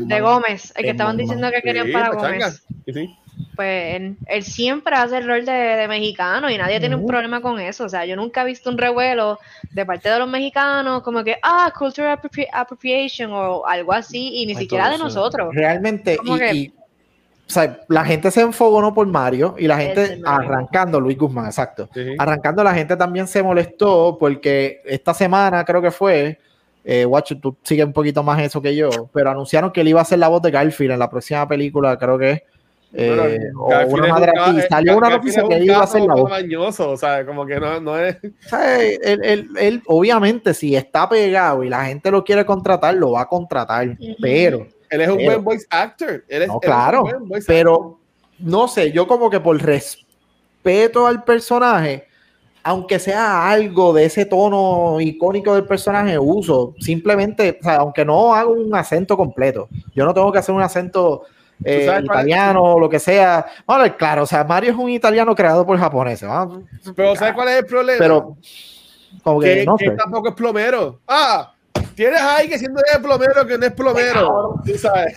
[0.00, 2.62] de Gómez, el que estaban diciendo que querían para Gómez.
[2.86, 3.16] Sí,
[3.54, 7.84] pues él, siempre hace el rol de, mexicano y nadie tiene un problema con eso.
[7.84, 9.38] O sea, yo nunca he visto un revuelo
[9.72, 12.18] de parte de los mexicanos como que, ah, cultural
[12.52, 15.54] appropriation o algo así, y ni siquiera de nosotros.
[15.54, 21.18] Realmente, y, o sea, la gente se enfogó por Mario y la gente arrancando, Luis
[21.18, 21.88] Guzmán, exacto.
[22.18, 26.38] Arrancando, la gente también se molestó porque esta semana creo que fue.
[26.88, 30.00] Eh, Watch, tú sigues un poquito más eso que yo, pero anunciaron que él iba
[30.00, 32.42] a ser la voz de Garfield en la próxima película, creo que es
[32.92, 34.60] eh, o una madre aquí.
[34.70, 36.30] Salió una noticia que iba a ser la voz.
[36.30, 38.16] Bañoso, o sea, como que no, no es.
[38.22, 43.22] Él, él, él, obviamente, si está pegado y la gente lo quiere contratar, lo va
[43.22, 43.98] a contratar.
[44.20, 44.68] Pero.
[44.88, 46.24] Él es un buen voice actor.
[46.28, 47.04] Él es, no, claro.
[47.46, 47.98] pero
[48.38, 52.06] no sé, yo como que por respeto al personaje,
[52.66, 56.74] aunque sea algo de ese tono icónico del personaje, uso.
[56.80, 59.68] Simplemente, o sea, aunque no hago un acento completo.
[59.94, 61.22] Yo no tengo que hacer un acento
[61.64, 63.46] eh, italiano o lo que sea.
[63.64, 66.28] Vale, claro, o sea, Mario es un italiano creado por japoneses.
[66.96, 67.98] Pero ¿sabes cuál es el problema?
[68.00, 68.36] Pero,
[69.22, 70.98] como que, que, tampoco es plomero.
[71.06, 71.54] Ah,
[71.94, 74.54] tienes ahí que siendo es plomero que no es plomero.
[74.66, 75.14] Tú sabes.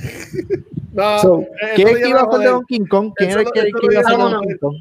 [1.00, 1.46] No, so,
[1.76, 3.14] ¿Quién es que iba a hacer de Donkey Kong?
[3.16, 4.76] ¿Quién es que, iba a hacer de Donkey Kong?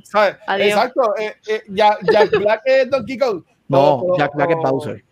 [0.59, 1.15] Exacto.
[1.17, 3.43] Eh, eh, Jack, Black es Donkey Kong.
[3.69, 5.05] No, Jack Black es Bowser.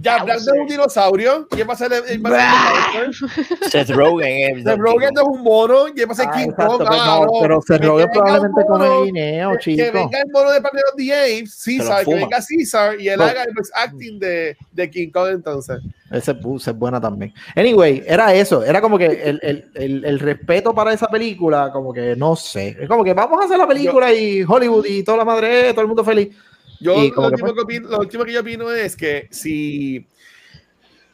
[0.00, 1.46] Ya no es un dinosaurio.
[1.48, 3.70] ¿Quién va a ser el, el- va a ser el Bowser?
[3.70, 5.84] Seth Rogen es Seth Rogen no es un mono.
[5.94, 6.88] ¿Quién va a ser Ah, King exacto, Kong?
[6.90, 9.76] pero Ah, pero Seth Rogen probablemente come guineo, chico.
[9.84, 13.18] Que venga el mono de Planet of the Apes, César, que venga César y él
[13.18, 13.24] No.
[13.24, 15.80] haga el acting de, de King Kong entonces.
[16.10, 17.32] Ese bus es buena también.
[17.54, 18.64] Anyway, era eso.
[18.64, 22.76] Era como que el, el, el, el respeto para esa película, como que no sé.
[22.80, 25.82] Es como que vamos a hacer la película y Hollywood y toda la madre, todo
[25.82, 26.34] el mundo feliz.
[26.80, 30.06] Yo Y lo que último, que opino, lo último que yo opino es que si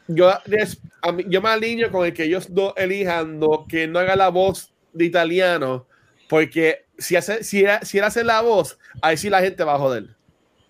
[0.07, 0.31] yo,
[1.27, 4.71] yo me alineo con el que ellos dos elijan no- que no haga la voz
[4.93, 5.87] de italiano,
[6.29, 9.75] porque si, hace, si, era- si él hace la voz, ahí sí la gente va
[9.75, 10.15] a joder.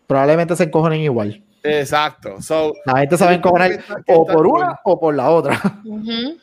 [0.07, 1.43] Probablemente se encojonen igual.
[1.63, 2.41] Exacto.
[2.41, 5.59] So, La gente se va a encojonar está- o por una o por la otra.
[5.83, 6.37] Ujú.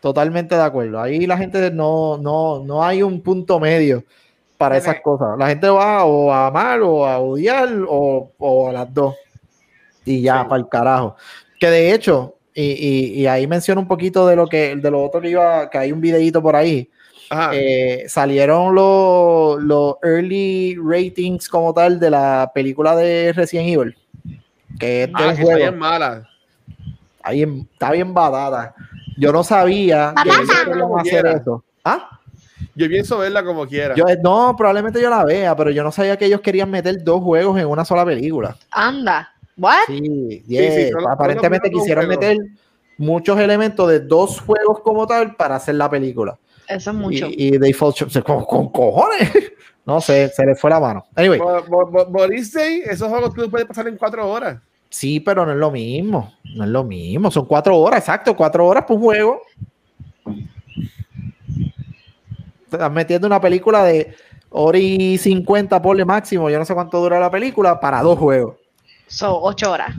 [0.00, 1.00] Totalmente de acuerdo.
[1.00, 4.04] Ahí la gente no, no, no hay un punto medio
[4.64, 5.38] para esas cosas.
[5.38, 9.14] La gente va o a amar o a odiar o, o a las dos.
[10.04, 10.48] Y ya, Sí.
[10.48, 11.16] para el carajo.
[11.58, 15.02] Que de hecho, y, y- y ahí menciono un poquito de lo que de lo
[15.04, 16.88] otro que iba, que hay un videito por ahí.
[17.52, 23.96] Eh, salieron los, los early ratings como tal de la película de Resident Evil.
[24.78, 25.50] Que es Ah, un que juego.
[25.58, 26.28] está bien mala.
[27.16, 28.74] Está bien, está bien batata.
[29.16, 31.64] Yo no sabía que querían Como hacer eso.
[31.84, 32.20] ¿Ah?
[32.76, 33.94] Yo pienso verla como quiera.
[33.94, 37.22] Yo, no, probablemente yo la vea, pero yo no sabía que ellos querían meter dos
[37.22, 38.56] juegos en una sola película.
[38.70, 39.32] Anda.
[39.56, 39.74] ¿What?
[39.86, 42.36] Sí, los- aparentemente quisieron meter
[42.98, 46.36] muchos elementos de dos juegos como tal para hacer la película.
[46.66, 47.26] Eso es mucho.
[47.28, 48.12] Y, y they fall short.
[48.24, 49.30] con, con cojones.
[49.86, 51.04] No sé, se les fue la mano.
[51.14, 54.58] Anyway, Bo- Bo- Bo- Boris Day, esos juegos tú puedes pasar en cuatro horas.
[54.88, 56.32] sí, pero no es lo mismo.
[56.56, 57.30] No es lo mismo.
[57.30, 59.42] Son cuatro horas, exacto, cuatro horas por juego.
[62.63, 64.14] Te estás metiendo una película de
[64.50, 66.48] hora y 50 por le máximo.
[66.50, 68.56] Yo no sé cuánto dura la película para dos juegos.
[69.06, 69.94] Son ocho horas.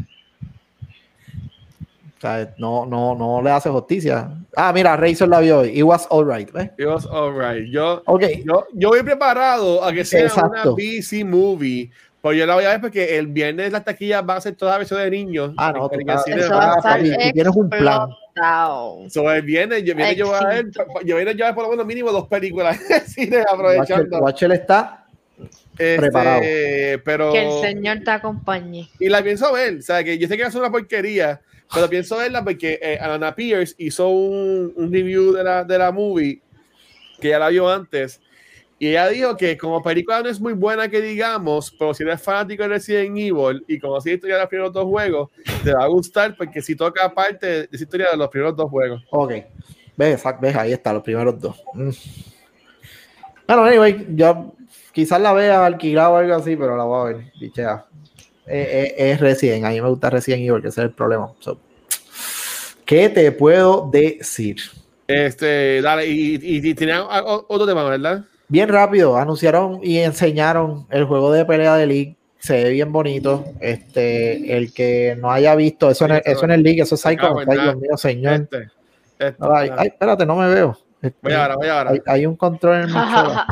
[2.17, 4.29] O sea, no, no, no le hace justicia.
[4.55, 5.77] Ah, mira, Razor la vio hoy.
[5.77, 6.51] It was alright.
[6.51, 6.71] ¿ves?
[6.77, 7.69] It was alright.
[7.69, 10.73] Yo, Ok, yo, yo voy preparado a que sea Exacto.
[10.73, 11.91] una BC movie.
[12.21, 14.77] Pues yo la voy a ver porque el viernes las taquillas van a ser toda
[14.77, 15.51] versión de niños.
[15.57, 17.01] Ah, no, el cine Eso va a va- estar
[17.33, 18.09] tienes un plan.
[18.35, 19.09] Explotado.
[19.09, 20.65] So, el viernes, yo, viernes yo voy a ver,
[21.05, 24.19] yo viernes yo voy a ver por lo menos mínimo dos películas el cine aprovechando.
[24.19, 25.05] Watcher está.
[25.77, 26.41] Este, preparado.
[27.03, 28.89] Pero, Que el Señor te acompañe.
[28.99, 31.41] y la pienso ver, o sea, que yo sé que es una porquería,
[31.73, 35.91] pero pienso verla porque eh, Alana Pierce hizo un, un review de la, de la
[35.91, 36.41] movie
[37.19, 38.21] que ya la vio antes
[38.77, 42.21] y ella dijo que como película no es muy buena que digamos, pero si eres
[42.21, 45.29] fanático de Resident Evil y conocí la historia de los primeros dos juegos,
[45.63, 48.69] te va a gustar porque si toca parte de esa historia de los primeros dos
[48.69, 49.01] juegos.
[49.11, 49.31] Ok.
[49.95, 51.55] Ves, ves, ahí está, los primeros dos.
[51.73, 51.89] Mm.
[53.47, 54.53] Bueno, anyway, yo
[54.91, 57.31] quizás la vea alquilada o algo así, pero la voy a ver.
[57.39, 57.85] Dichea.
[58.45, 61.31] Eh, eh, es Resident, a mí me gusta Resident Evil, que ese es el problema.
[61.39, 61.59] So,
[62.85, 64.57] ¿Qué te puedo decir?
[65.07, 68.25] Este, dale, y, y, y tenía otro tema, ¿verdad?
[68.47, 72.15] Bien rápido, anunciaron y enseñaron el juego de pelea de League.
[72.37, 73.43] Se ve bien bonito.
[73.59, 77.01] Este, el que no haya visto eso en el, eso en el League, eso es
[77.01, 77.21] Psycho.
[77.21, 77.59] cago en Ay.
[77.59, 78.33] Dios mío, señor.
[78.33, 78.67] Este,
[79.17, 80.77] este, Ay, ay, espérate, no me veo.
[81.01, 81.91] Este, voy ahora, voy ahora.
[81.91, 83.43] hay, hay un control en el micrófono.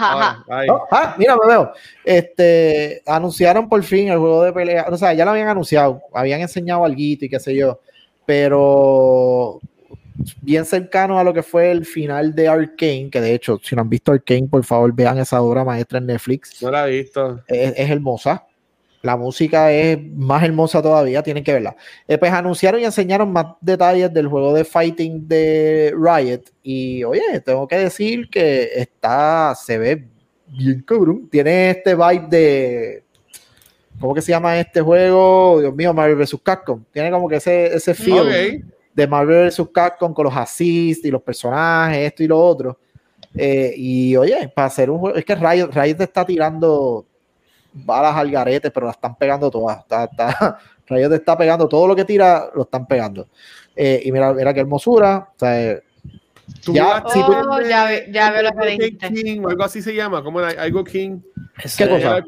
[0.00, 0.44] Ahora.
[0.68, 1.72] Oh, ah, mira, me veo.
[2.04, 4.86] Este, anunciaron por fin el juego de pelea.
[4.90, 7.80] O sea, ya lo habían anunciado, habían enseñado algo y qué sé yo,
[8.26, 9.60] pero
[10.42, 13.82] bien cercano a lo que fue el final de Arkane, que de hecho, si no
[13.82, 16.62] han visto Arkane, por favor vean esa obra maestra en Netflix.
[16.62, 17.42] No la he visto.
[17.46, 18.46] Es, es hermosa.
[19.02, 21.74] La música es más hermosa todavía, tienen que verla.
[22.06, 26.42] Eh, pues anunciaron y enseñaron más detalles del juego de fighting de Riot.
[26.62, 30.06] Y oye, tengo que decir que está, se ve
[30.46, 31.28] bien cabrón.
[31.30, 33.04] Tiene este vibe de.
[33.98, 35.60] ¿Cómo que se llama este juego?
[35.60, 36.36] Dios mío, Marvel vs.
[36.42, 36.84] Capcom.
[36.92, 38.74] Tiene como que ese, ese feel Ok.
[38.94, 39.68] De Marvel vs.
[39.72, 42.78] Capcom con los assists y los personajes, esto y lo otro.
[43.36, 47.06] Eh, y oye, para hacer un juego, es que Riot, Riot te está tirando
[47.72, 49.78] balas al garete, pero la están pegando todas.
[49.78, 53.28] Está, está, Riot te está pegando todo lo que tira, lo están pegando.
[53.76, 55.28] Eh, y mira, mira qué hermosura.
[55.34, 55.82] O sea, eh,
[56.64, 59.12] ¿Tú Ya, jugaste si tú- ya ve- ya veo lo que Algo dijiste.
[59.14, 60.60] King, o algo así se llama, como era?
[60.60, 61.20] algo King.
[61.78, 62.24] ¿Qué cosa?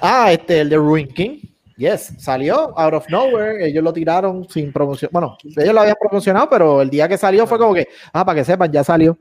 [0.00, 1.38] Ah, este, el de Ruin King.
[1.76, 3.66] Yes, salió out of nowhere.
[3.66, 5.10] Ellos lo tiraron sin promoción.
[5.12, 8.38] Bueno, ellos lo habían promocionado, pero el día que salió fue como que, ah, para
[8.38, 9.18] que sepan, ya salió.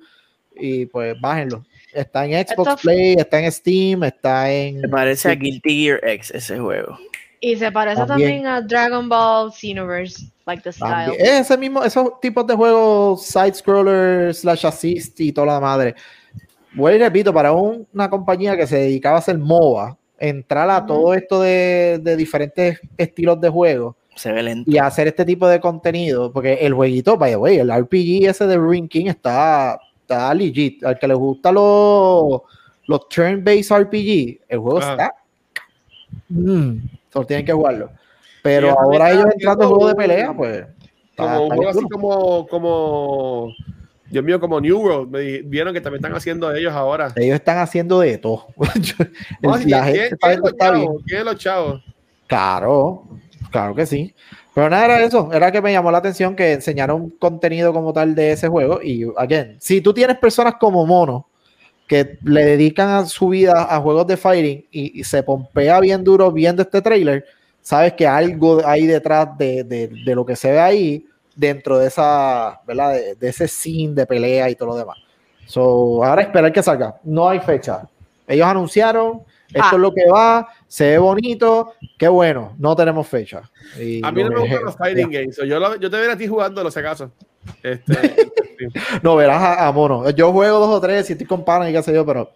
[0.56, 1.64] Y pues bájenlo.
[1.92, 4.82] Está en Xbox Esto- Play, está en Steam, está en.
[4.82, 6.98] Me parece a Guilty Gear X ese juego.
[7.40, 8.44] Y se parece También.
[8.44, 11.08] también, a Dragon Ball Xenoverse, like the style.
[11.08, 11.26] También.
[11.26, 15.94] Ese mismo, esos tipos de juegos side scroller slash assist y toda la madre.
[16.74, 19.98] Vuelvo y repito, para un- una compañía que se dedicaba a hacer MOBA,
[20.30, 24.72] entrar a todo esto de, de diferentes estilos de juego, Se ve lento.
[24.72, 28.48] y hacer este tipo de contenido, porque el jueguito, by the way, el RPG ese
[28.48, 30.84] de Ring King está, está legit.
[30.86, 32.42] Al que le gusta los,
[32.86, 34.92] los turn-based RPG, el juego Ajá.
[34.94, 35.16] está.
[36.30, 36.78] Mm,
[37.12, 37.90] solo tienen que jugarlo.
[38.42, 40.66] Pero ahora ellos entrando en juego de pelea, pues.
[41.12, 43.54] está- un juego así como, como,
[44.14, 45.12] Dios mío, como New World.
[45.12, 47.12] Me di- vieron que también están haciendo ellos ahora.
[47.18, 48.48] Ellos están haciendo de todo.
[49.42, 50.86] No, la ¿quién- gente está los está bien.
[50.86, 51.02] chavos?
[51.06, 51.84] ¿Quién es los chavos?
[52.28, 53.04] Claro,
[53.52, 54.14] claro que sí.
[54.56, 55.30] Pero nada, era eso.
[55.34, 58.80] Era que me llamó la atención que enseñaron contenido como tal de ese juego.
[58.82, 61.28] Y, again, si tú tienes personas como Mono
[61.88, 66.04] que le dedican a su vida a juegos de fighting y, y se pompea bien
[66.04, 67.26] duro viendo este trailer,
[67.62, 71.06] sabes que algo hay detrás de, de- de lo que se ve ahí
[71.36, 72.94] dentro de esa, ¿verdad?
[72.94, 74.98] De, de ese scene de pelea y todo lo demás.
[75.46, 76.96] So, ahora esperar que salga.
[77.04, 77.88] No hay fecha.
[78.28, 79.72] Ellos anunciaron, esto Ah.
[79.74, 83.42] es lo que va, se ve bonito, qué bueno, no tenemos fecha.
[83.80, 85.36] Y A mí no me gustan los fighting games.
[85.36, 87.12] so yo, lo- yo te veré a ti jugándolo, si acaso.
[87.62, 88.32] Este,
[89.04, 90.10] No, verás a, a mono.
[90.12, 92.32] Yo juego dos o tres, si estoy con panas y qué sé yo, pero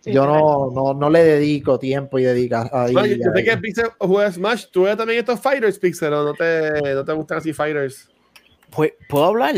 [0.00, 2.68] Sí, yo no, no, no le dedico tiempo y dedica.
[2.72, 4.66] ahí- no, yo, yo sé que Pixel juega Smash.
[4.72, 6.12] ¿Tú ves también estos fighters, Pixel?
[6.12, 8.08] ¿O no te, no te gustan así fighters?
[8.74, 9.54] Pues, ¿Puedo hablar?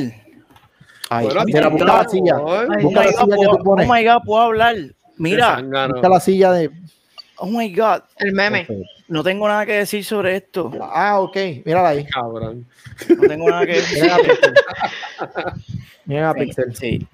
[1.46, 2.36] Mira, busca la silla.
[2.36, 3.88] Ay, Busca la Oh my God, silla que ¿puedo- tú pones.
[3.88, 4.76] oh my God, puedo hablar.
[5.16, 5.62] Mira.
[5.92, 6.70] Busca la silla de.
[7.36, 8.66] oh my God, El meme.
[9.08, 10.72] no tengo nada que decir sobre esto.
[10.80, 12.04] Ah, ok, mírala ahí.
[12.06, 12.66] Cabrón.
[13.16, 14.02] No tengo nada que decir.
[14.02, 14.54] Miren a Pixel.
[16.06, 16.76] Miren a Pixel.
[16.76, 17.06] Sí.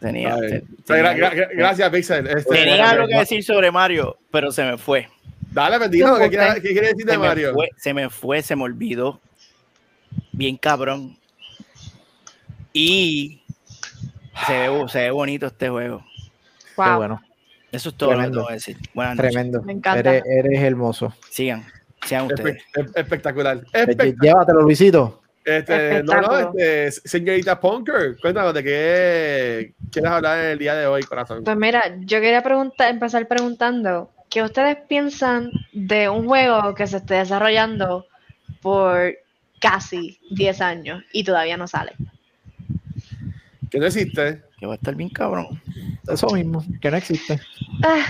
[0.00, 2.26] Tenía, gra- gra- gracias, Pixel.
[2.28, 5.08] Este, tenía algo que decir sobre Mario, pero se me fue.
[5.50, 6.16] Dale, bendito.
[6.18, 7.52] ¿Qué quiere, qué quiere decir de Se me, Mario?
[7.54, 9.20] fue, se me fue, se me olvidó.
[10.32, 11.16] Bien cabrón.
[12.72, 13.42] Y
[14.46, 16.04] se ve, se ve bonito este juego.
[16.76, 16.96] Qué Wow.
[16.96, 17.22] bueno,
[17.72, 18.28] Eso es todo Tremendo.
[18.28, 18.76] lo que tengo que decir.
[18.94, 19.32] Buenas noches.
[19.32, 19.62] tremendo.
[19.62, 20.00] Me encanta.
[20.00, 21.12] Eres, eres hermoso.
[21.30, 21.64] Sigan,
[22.06, 22.62] sean ustedes.
[22.74, 23.60] Espe- espectacular.
[23.72, 24.14] Espectacular.
[24.22, 25.22] Llévatelo, Luisito.
[25.44, 31.02] Este, no, no, este, señorita Punker, cuéntanos de qué quieres hablar el día de hoy,
[31.04, 31.42] corazón.
[31.42, 36.98] Pues mira, yo quería preguntar, empezar preguntando, ¿qué ustedes piensan de un juego que se
[36.98, 38.06] esté desarrollando
[38.60, 39.14] por
[39.60, 41.92] casi 10 años y todavía no sale?
[43.70, 44.42] Que no existe.
[44.58, 45.60] Que va a estar bien cabrón.
[46.08, 47.40] Eso mismo, que no existe.
[47.82, 48.04] Ah,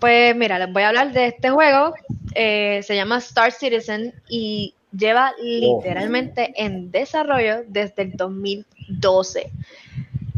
[0.00, 1.94] pues mira, les voy a hablar de este juego.
[2.34, 9.50] eh, se llama Star Citizen y lleva literalmente en desarrollo desde el 2012.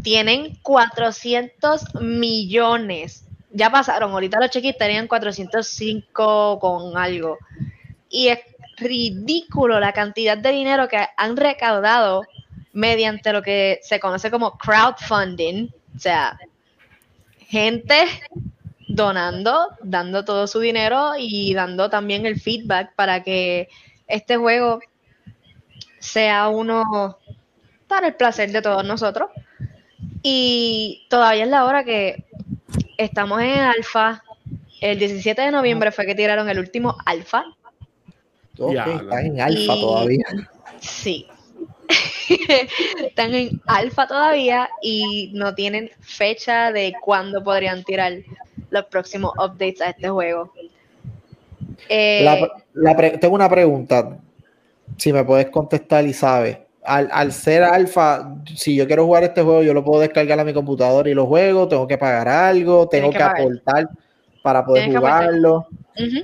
[0.01, 3.25] Tienen 400 millones.
[3.51, 7.37] Ya pasaron, ahorita los chequis tenían 405 con algo.
[8.09, 8.39] Y es
[8.77, 12.23] ridículo la cantidad de dinero que han recaudado
[12.73, 15.69] mediante lo que se conoce como crowdfunding.
[15.95, 16.37] O sea,
[17.39, 18.05] gente
[18.87, 23.69] donando, dando todo su dinero y dando también el feedback para que
[24.07, 24.79] este juego
[25.99, 27.17] sea uno
[27.87, 29.29] para el placer de todos nosotros.
[30.21, 32.25] Y todavía es la hora que
[32.97, 34.23] estamos en alfa.
[34.81, 37.45] El 17 de noviembre fue que tiraron el último alfa.
[38.57, 40.25] Estás en alfa Y- todavía.
[40.79, 41.27] Sí.
[43.03, 48.13] Están en alfa todavía y no tienen fecha de cuándo podrían tirar
[48.71, 50.51] los próximos updates a este juego.
[51.89, 54.17] Eh, La- la pre- tengo una pregunta.
[54.97, 56.57] Si me puedes contestar y sabes.
[56.83, 60.43] Al, al ser alfa, si yo quiero jugar este juego, yo lo puedo descargar a
[60.43, 61.67] mi computadora y lo juego.
[61.67, 63.89] Tengo que pagar algo, tengo que, que aportar
[64.43, 65.67] para poder jugarlo.
[65.97, 66.19] ujú.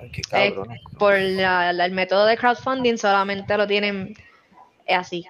[0.00, 0.68] Ay, qué cabrón.
[0.98, 4.14] Por la- la- el método de crowdfunding solamente lo tienen
[4.86, 5.26] eh, así.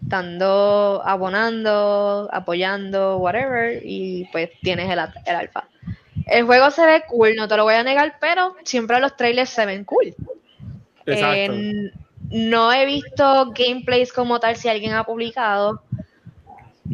[0.00, 5.68] Dando, abonando, apoyando, whatever, y pues tienes el, el alfa.
[6.26, 9.50] El juego se ve cool, no te lo voy a negar, pero siempre los trailers
[9.50, 10.14] se ven cool.
[11.06, 11.52] Exacto.
[11.54, 11.92] Eh,
[12.30, 15.82] no he visto gameplays como tal si alguien ha publicado.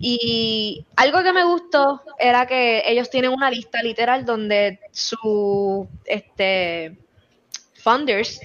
[0.00, 6.96] Y algo que me gustó era que ellos tienen una lista literal donde su este
[7.89, 8.41] funders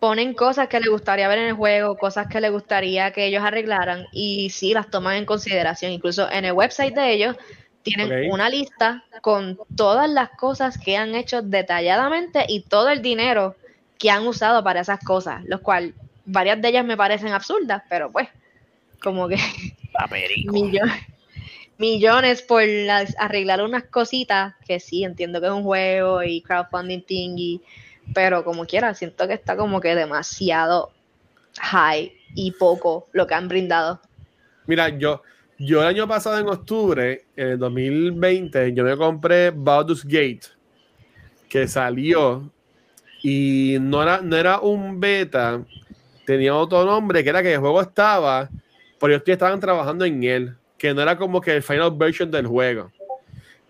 [0.00, 3.42] ponen cosas que les gustaría ver en el juego, cosas que les gustaría que ellos
[3.42, 5.92] arreglaran y sí las toman en consideración.
[5.92, 7.36] Incluso en el website de ellos
[7.82, 13.56] tienen una lista con todas las cosas que han hecho detalladamente y todo el dinero
[13.98, 15.94] que han usado para esas cosas, los cuales
[16.26, 18.28] varias de ellas me parecen absurdas, pero pues
[19.02, 19.36] como que
[20.44, 21.02] millones,
[21.78, 27.02] millones por las- arreglar unas cositas que sí, entiendo que es un juego y crowdfunding
[27.02, 27.62] thingy,
[28.12, 30.92] pero como quiera, siento que está como que demasiado
[31.60, 34.00] high y poco lo que han brindado.
[34.66, 35.22] Mira, yo,
[35.58, 40.46] yo el año pasado en octubre, en el 2020, yo me compré Baldur's Gate,
[41.48, 42.50] que salió
[43.22, 45.62] y no era, no era un beta,
[46.26, 48.50] tenía otro nombre que era que el juego estaba,
[48.98, 52.46] pero ellos estaban trabajando en él, que no era como que el final version del
[52.46, 52.90] juego.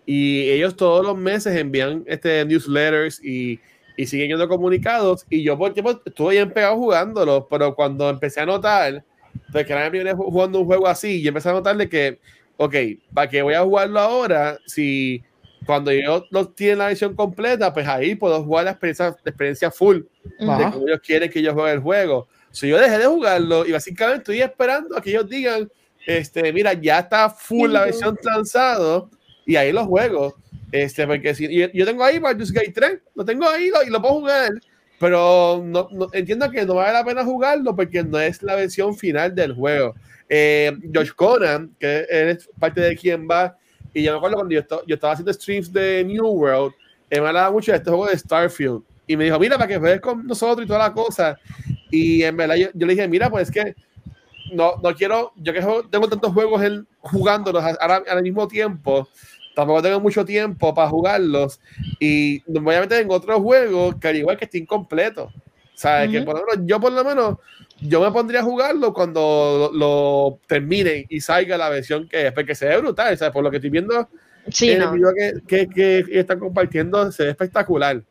[0.06, 3.58] Y ellos todos los meses envían este newsletters y,
[3.96, 5.26] y siguen yendo comunicados.
[5.30, 9.04] Y yo por tiempo estuve bien pegado jugándolo, pero cuando empecé a notar,
[9.48, 12.18] de que era mi jugando un juego así, y empecé a notarle que,
[12.56, 12.74] ok,
[13.12, 14.58] ¿para qué voy a jugarlo ahora?
[14.66, 15.22] Si
[15.66, 19.70] cuando yo lo tiene la versión completa, pues ahí puedo jugar la experiencia, la experiencia
[19.70, 20.02] full
[20.38, 20.72] de Ajá.
[20.72, 22.28] cómo ellos quieren que yo juegue el juego.
[22.50, 25.68] Si yo dejé de jugarlo y básicamente estoy esperando a que ellos digan,
[26.06, 29.10] este, mira, ya está full la versión lanzado
[29.46, 30.34] y ahí lo juego.
[30.74, 33.90] Este, porque si yo, yo tengo ahí Baldur's Gate 3, lo tengo ahí lo- y
[33.90, 34.50] lo puedo jugar,
[34.98, 38.96] pero no, no- entiendo que no vale la pena jugarlo porque no es la versión
[38.96, 39.94] final del juego.
[40.28, 43.56] Eh, Josh Conan, que es parte de quien va,
[43.92, 46.74] y yo me acuerdo cuando yo, esto- yo estaba haciendo streams de New World,
[47.08, 48.82] él me hablaba mucho de este juego de Starfield.
[49.06, 51.38] Y me dijo, mira, para que juegues con nosotros y toda la cosa.
[51.92, 53.76] Y en verdad yo, yo le dije, mira, pues es que
[54.52, 55.60] no, no quiero, yo que
[55.90, 59.08] tengo tantos juegos en, jugándolos ahora al mismo tiempo,
[59.54, 61.60] tampoco tengo mucho tiempo para jugarlos.
[62.00, 65.30] Y me voy a meter en otros juegos que al igual que esté incompleto.
[65.74, 66.10] ¿Sabes?
[66.10, 67.38] Que por lo menos, yo por lo menos,
[67.80, 72.32] yo me pondría a jugarlo cuando lo, lo termine y salga la versión que es,
[72.32, 73.32] porque se ve brutal, ¿sabes?
[73.32, 74.08] Por lo que estoy viendo
[74.50, 74.92] Sí, en no.
[74.92, 75.12] el video
[75.46, 78.02] que, que, que están compartiendo, se ve espectacular.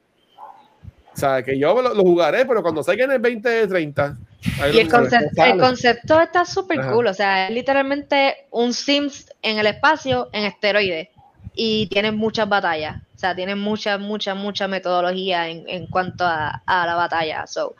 [1.13, 4.17] O sea, que yo lo, lo jugaré, pero cuando salga en el 2030.
[4.61, 9.31] ahí Y el, concepto, el concepto está súper cool, o sea, es literalmente un Sims
[9.43, 11.09] en el espacio en esteroides
[11.55, 16.61] y tiene muchas batallas, o sea, tiene mucha, mucha, mucha metodología en, en cuanto a,
[16.65, 17.75] a la batalla, so,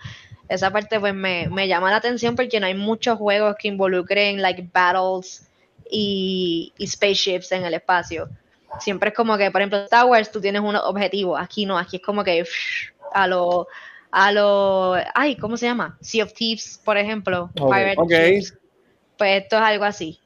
[0.50, 4.42] esa parte pues me, me llama la atención porque no hay muchos juegos que involucren
[4.42, 5.48] like battles
[5.90, 8.30] y, y spaceships en el espacio.
[8.80, 11.98] Siempre es como que, por ejemplo, Star Wars tú tienes unos objetivos, aquí no, aquí
[11.98, 12.44] es como que
[13.14, 13.68] a lo
[14.12, 15.98] a lo ay, ¿cómo se llama?
[16.02, 17.74] Sea of Thieves, por ejemplo, Ok.
[17.74, 18.34] Pirate.
[18.34, 18.58] Ships.
[19.18, 20.20] Pues esto es algo así.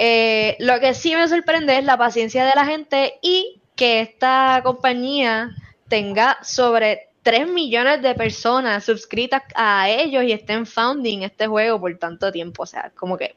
[0.00, 4.60] Eh, lo que sí me sorprende es la paciencia de la gente y que esta
[4.62, 5.50] compañía
[5.88, 11.96] tenga sobre 3 millones de personas suscritas a ellos y estén founding este juego por
[11.98, 12.62] tanto tiempo.
[12.62, 13.34] O sea, como que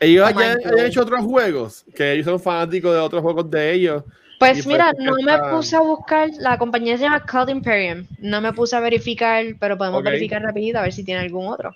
[0.00, 4.02] Ellos Oh hayan, hecho otros juegos, que ellos son fanáticos de otros juegos de ellos.
[4.40, 8.40] Pues pues mira, no me puse a buscar, la compañía se llama Cloud Imperium, no
[8.40, 11.74] me puse a verificar, pero podemos verificar rapidito a ver si tiene algún otro.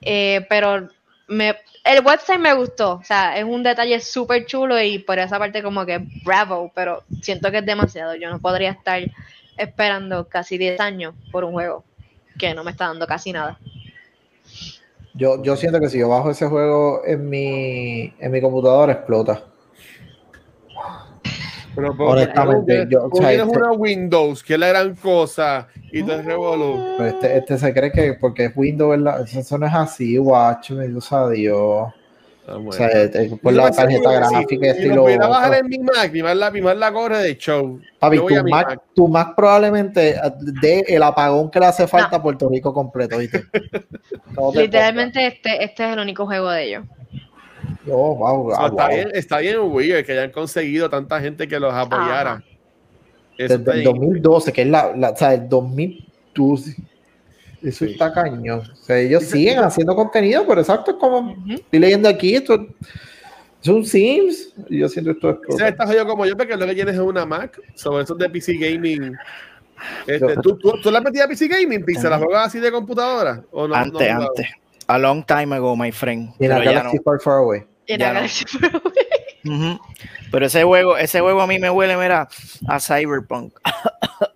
[0.00, 0.88] Eh, pero
[1.28, 5.38] me, el website me gustó, o sea, es un detalle súper chulo y por esa
[5.38, 9.02] parte como que bravo, pero siento que es demasiado, yo no podría estar
[9.56, 11.84] esperando casi 10 años por un juego
[12.38, 13.58] que no me está dando casi nada.
[15.14, 19.44] Yo, yo siento que si yo bajo ese juego en mi, en mi computadora, explota.
[21.74, 24.94] Pero, pero, Honestamente, yo- tú o sea, tienes este- una Windows, que es la gran
[24.94, 26.82] cosa, y te revolú.
[26.96, 29.22] Pero este, este se cree que porque es Windows, ¿verdad?
[29.22, 31.88] Eso, eso no es así, watch, me Dios a Dios.
[32.46, 32.72] Ah, O bueno.
[32.72, 35.54] sea, este, por la tarjeta gráfica si- y si esto y lo lo pudiera bajar
[35.54, 37.80] en mi Mac, mi Mac la, mi Mac la corre de show.
[37.98, 38.80] Papi, voy a tu Mac, Mac.
[38.94, 40.14] tu Mac probablemente
[40.60, 43.44] dé el apagón que le hace falta a Puerto Rico completo, ¿viste?
[44.54, 46.84] Literalmente este, este es el único juego de ellos.
[47.64, 47.92] Toca.
[47.96, 48.94] Oh, wow, O sea, wow, está, wow.
[48.94, 52.42] bien, está bien weird que hayan conseguido tanta gente que los apoyara.
[53.36, 53.84] Eso Desde el bien.
[53.92, 56.76] 2012, que es la, la o sea, el 2012.
[57.62, 57.92] Eso Sí.
[57.92, 58.60] está cañón.
[58.60, 62.54] O sea, ellos Dice- siguen haciendo contenido, pero exacto, es como estoy leyendo aquí, esto
[63.62, 64.52] es un Sims.
[64.68, 67.00] Y yo siento esto es Ese está jodido como yo, porque lo que tienes es
[67.00, 69.16] una Mac, sobre eso de PC Gaming.
[70.06, 72.10] Este, Yo- ¿tú, tú, tú la metías a PC Gaming, Pixel?
[72.10, 73.42] ¿La jugabas así de computadora?
[73.50, 74.46] ¿O no, antes, no antes.
[74.86, 76.30] A long time ago, my friend.
[76.38, 76.84] Y en la Pero ya no.
[76.90, 77.64] Galaxy Far Far Away.
[77.86, 78.20] Y Ya la no.
[78.20, 78.44] Galaxy-
[79.46, 79.78] Ujú.
[80.30, 82.28] Pero ese juego, ese juego a mí me huele, mira,
[82.68, 83.52] a Cyberpunk.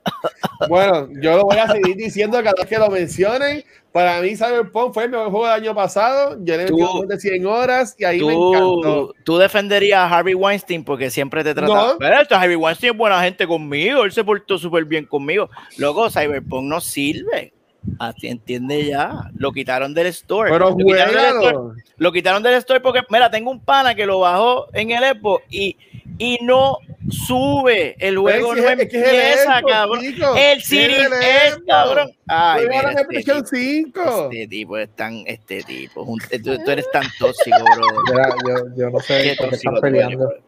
[0.68, 3.62] Bueno, yo lo voy a seguir diciendo cada vez que lo mencionen.
[3.92, 6.36] Para mí, Cyberpunk fue el mejor juego del año pasado.
[6.40, 8.80] Yo le metí Tú- más de 100 horas y ahí me encantó.
[8.82, 11.92] Tú, tú defenderías a Harvey Weinstein porque siempre te trataba.
[11.92, 11.98] No.
[11.98, 15.48] Pero esto, Harvey Weinstein es buena gente conmigo, él se portó súper bien conmigo.
[15.76, 17.52] Luego, Cyberpunk no sirve.
[17.98, 19.30] Así entiende ya.
[19.36, 20.50] Lo quitaron del store.
[20.50, 21.56] Pero lo, quitaron del store
[21.96, 25.40] lo quitaron del store porque, mira, tengo un pana que lo bajó en el Expo
[25.50, 25.76] y,
[26.18, 26.78] y no
[27.10, 27.96] sube.
[27.98, 30.00] El juego Es no es que es el empieza, Expo, cabrón.
[30.00, 30.34] chico.
[30.36, 31.62] El Es Series el S, Expo.
[31.66, 32.10] cabrón.
[32.26, 34.00] Ay, mira, este PlayStation tipo.
[34.02, 34.28] 5.
[34.32, 37.86] Este tipo es tan, este tipo, es un- tú, tú eres tan tóxico, bro.
[38.12, 40.18] Mira, yo, yo no sé Qué tóxico están tú eres, peleando.
[40.28, 40.47] bro.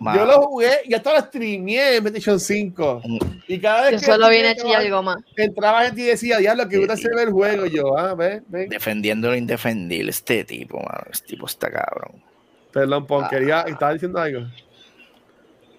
[0.00, 3.02] Yo lo jugué y hasta lo streameé en PlayStation 5.
[3.04, 3.18] Mm.
[3.48, 5.16] Y cada vez Yo que solo vine a entraba- chillar goma.
[5.36, 7.66] entraba gente y decía, diablo, que Sí, gusta ve el juego.
[7.66, 8.68] Yo, ah, ven, ven.
[8.68, 12.22] defendiendo lo indefendible, este tipo, mano, este tipo está cabrón.
[12.72, 14.46] Perdón, Pon, quería, estaba diciendo algo.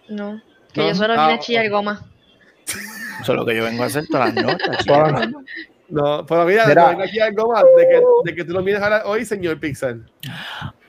[0.09, 0.41] No,
[0.74, 0.88] que No.
[0.89, 2.05] yo solo Ah, vine a chillar goma.
[3.22, 4.78] Eso es lo que yo vengo a hacer todas las noches.
[5.88, 6.89] No, pero mira, Mira.
[6.89, 10.03] vengo aquí algo más de que, de que tú lo miras ahora hoy, señor Pixel.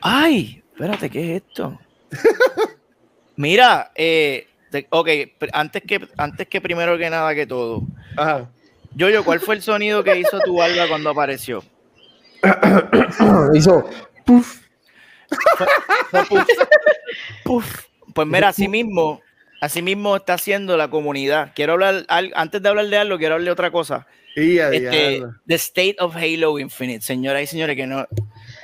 [0.01, 1.78] Ay, espérate, ¿qué es esto?
[3.41, 5.09] Mira, eh, te- ok,
[5.55, 7.82] antes que, antes que primero que nada que todo,
[8.14, 8.51] Ajá.
[8.95, 11.64] Yoyo, ¿cuál fue el sonido que hizo tu alga cuando apareció?
[13.55, 13.88] Hizo.
[14.26, 14.61] Puf.
[16.11, 16.45] Fue puf.
[17.45, 17.84] Puf.
[18.14, 19.22] Pues mira, así mismo,
[19.62, 21.53] así mismo está haciendo la comunidad.
[21.55, 24.07] Quiero hablar, al- antes de hablar de algo, quiero hablar de otra cosa.
[24.36, 25.34] Y a Este, diablo.
[25.47, 28.07] The State of Halo Infinite, señoras y señores, que no,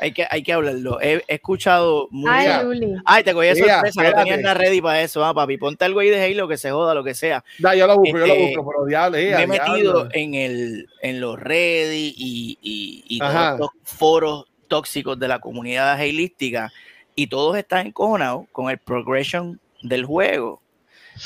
[0.07, 1.01] hay que, hay que hablarlo.
[1.01, 2.65] He, he escuchado mucha- Ay.
[2.65, 2.95] Luli.
[3.05, 5.59] Ay, te cogí de Mira, sorpresa, no tenías nada ready para eso, ah, papi.
[5.59, 7.45] Ponte algo ahí de Halo que se joda, lo que sea.
[7.59, 9.47] Da, yo lo busco, yo lo este, busco, pero diablo, Me he diablo.
[9.49, 15.39] metido en, el, en los Reddit y, y, y todos estos foros tóxicos de la
[15.39, 16.73] comunidad hailística
[17.15, 20.61] y todos están encojonados con el progression del juego.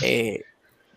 [0.03, 0.43] Eh,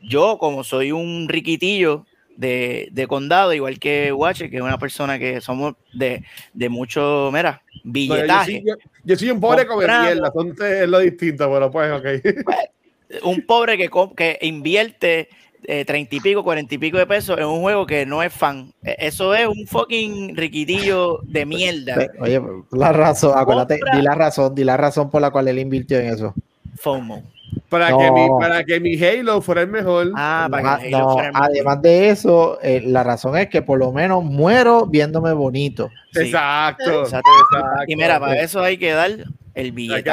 [0.02, 2.06] yo, como soy un riquitillo
[2.36, 6.24] de, de condado, igual que Watcher, que es una persona que somos de,
[6.54, 8.52] de mucho, mira, yo, billetaje.
[8.52, 9.66] soy, yo- yo soy un pobre
[10.04, 12.06] mierda, entonces es lo distinto, pero pues, ok.
[13.24, 15.28] un pobre que, que invierte
[15.66, 18.34] eh, treinta y pico, cuarenta y pico de pesos en un juego que no es
[18.34, 18.74] fan.
[18.84, 22.08] Eh, Eso es un fucking riquitillo de mierda.
[22.20, 26.00] Oye, la razón, acuérdate, di la razón, di la razón por la cual él invirtió
[26.00, 26.34] en eso.
[26.78, 27.24] FOMO.
[27.69, 27.97] Para, No.
[27.99, 30.11] que mi, para que mi Halo fuera el mejor.
[30.15, 31.49] Ah, para Ah, que el Halo no, fuera el mejor.
[31.51, 35.89] además de eso, eh, la razón es que por lo menos muero viéndome bonito.
[36.13, 36.21] Sí.
[36.21, 37.03] Exacto.
[37.03, 37.30] Exacto.
[37.51, 37.84] exacto.
[37.88, 39.11] Y mira, para eso hay que dar
[39.53, 40.11] el billete.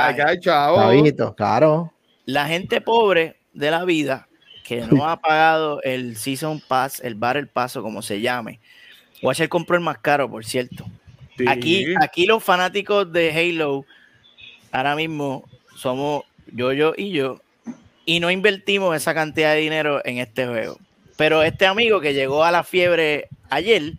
[1.37, 1.93] claro.
[2.27, 4.29] La gente pobre de la vida
[4.65, 8.61] que no ha pagado el Season Pass, el Battle Pass o como se llame.
[9.23, 10.85] Watcher compró el más caro, por cierto.
[11.37, 11.45] Sí.
[11.49, 13.85] Aquí, aquí los fanáticos de Halo,
[14.73, 15.45] ahora mismo
[15.75, 16.23] somos
[16.55, 17.41] yo, yo y yo,
[18.07, 20.79] y no invertimos esa cantidad de dinero en este juego.
[21.17, 23.93] Pero este amigo que llegó a la fiebre ayer,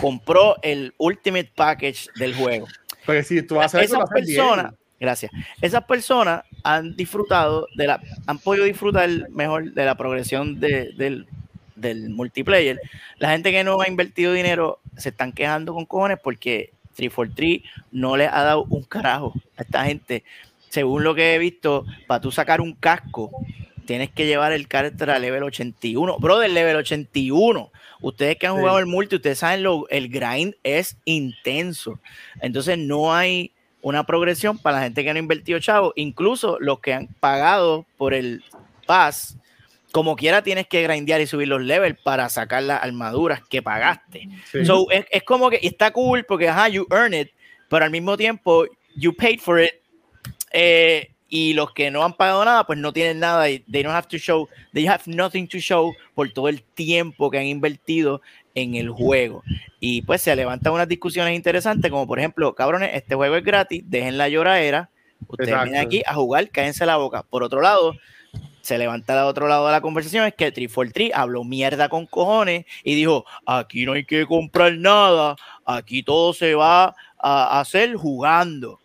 [0.00, 2.66] compró el Ultimate Package del juego.
[3.04, 8.38] Porque si tú vas a Esas personas, gracias, esas personas han disfrutado de la, han
[8.38, 11.26] podido disfrutar mejor de la progresión de- del,
[11.74, 12.78] del multiplayer.
[13.18, 18.16] La gente que no ha invertido dinero se están quejando con cojones porque 343 no
[18.16, 20.22] les ha dado un carajo a esta gente.
[20.70, 23.30] Según lo que he visto, para tú sacar un casco,
[23.86, 26.16] tienes que llevar el carácter a level 81.
[26.18, 27.70] Brother, level 81.
[28.00, 28.60] Ustedes que han Sí.
[28.60, 32.00] jugado el multi, ustedes saben, lo, el grind es intenso.
[32.40, 33.52] Entonces no hay
[33.82, 35.92] una progresión para la gente que no ha invertido chavo.
[35.96, 38.42] Incluso los que han pagado por el
[38.86, 39.36] pass,
[39.92, 44.28] como quiera tienes que grindear y subir los levels para sacar las armaduras que pagaste.
[44.52, 44.64] Sí.
[44.64, 47.30] So, es, es como que está cool porque, ajá, you earn it,
[47.68, 49.72] pero al mismo tiempo, you paid for it.
[50.50, 53.94] Eh, y los que no han pagado nada, pues no tienen nada y they don't
[53.94, 58.20] have to show, they have nothing to show por todo el tiempo que han invertido
[58.54, 59.42] en el juego.
[59.78, 63.84] Y pues se levantan unas discusiones interesantes, como por ejemplo, cabrones, este juego es gratis,
[63.86, 64.90] dejen la lloradera,
[65.28, 65.70] ustedes Exacto.
[65.70, 67.22] vienen aquí a jugar, cállense la boca.
[67.22, 67.94] Por otro lado,
[68.60, 72.66] se levanta al otro lado de la conversación, es que 343 habló mierda con cojones
[72.82, 78.79] y dijo, aquí no hay que comprar nada, aquí todo se va a hacer jugando.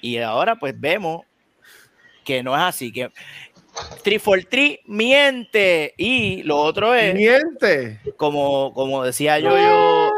[0.00, 1.24] Y ahora pues vemos
[2.24, 3.10] que no es así, que
[4.02, 8.00] 343 miente y lo otro es, Miente.
[8.16, 10.10] como, como decía yo, yo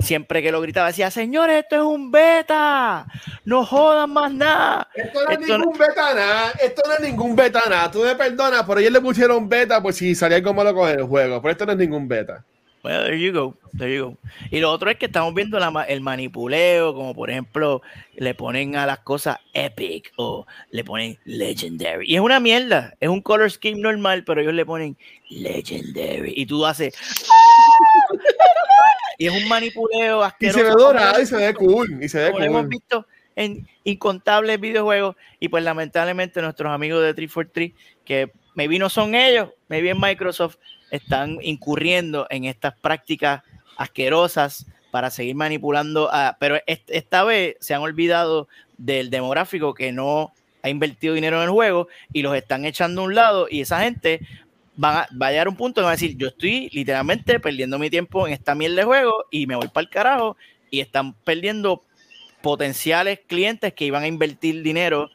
[0.00, 3.06] siempre que lo gritaba, decía, señores, esto es un beta,
[3.44, 4.88] no jodan más nada.
[4.94, 6.52] Esto no es Esto no- ningún beta nada.
[6.62, 7.90] Esto no es ningún beta nada.
[7.90, 11.02] Tú me perdonas, pero ellos le pusieron beta, pues si salía algo malo con el
[11.02, 11.42] juego.
[11.42, 12.44] Pero esto no es ningún beta.
[12.84, 14.16] Well, there you go, there you go.
[14.50, 17.82] Y lo otro es que estamos viendo la el manipuleo, como por ejemplo,
[18.16, 22.06] le ponen a las cosas epic o le ponen legendary.
[22.08, 24.96] Y es una mierda, es un color scheme normal, pero ellos le ponen
[25.28, 26.32] legendary.
[26.36, 26.94] Y tú haces.
[29.18, 30.58] y es un manipuleo Y asqueroso.
[30.58, 31.98] se ve dorado y se ve cool.
[32.02, 32.68] Y se ve como lo hemos cool.
[32.68, 33.06] visto
[33.36, 37.72] en incontables videojuegos y pues lamentablemente nuestros amigos de 343
[38.04, 40.56] que maybe no son ellos, maybe en Microsoft
[40.90, 43.42] están incurriendo en estas prácticas
[43.76, 49.92] asquerosas para seguir manipulando a, pero est- esta vez se han olvidado del demográfico que
[49.92, 50.32] no
[50.62, 53.80] ha invertido dinero en el juego y los están echando a un lado y esa
[53.82, 54.20] gente
[54.76, 57.38] van a, va a llegar a un punto que va a decir, yo estoy literalmente
[57.40, 60.36] perdiendo mi tiempo en esta mierda de juego y me voy para el carajo
[60.70, 61.82] y están perdiendo
[62.42, 65.10] potenciales clientes que iban a invertir dinero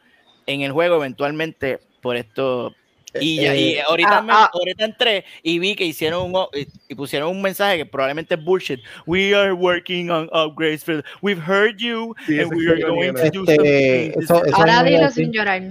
[0.46, 2.74] en el juego eventualmente por esto.
[3.20, 4.50] Y, ya, y Eh, ahorita, ah, me- ah.
[4.52, 8.44] ahorita entré y vi que hicieron un, y- y pusieron un mensaje que probablemente es
[8.44, 8.80] bullshit.
[9.06, 10.84] We are working on upgrades.
[10.84, 14.48] For, we've heard you Sí, and we are going to do Este, something.
[14.48, 15.62] eso- Ahora dilo sin llorar.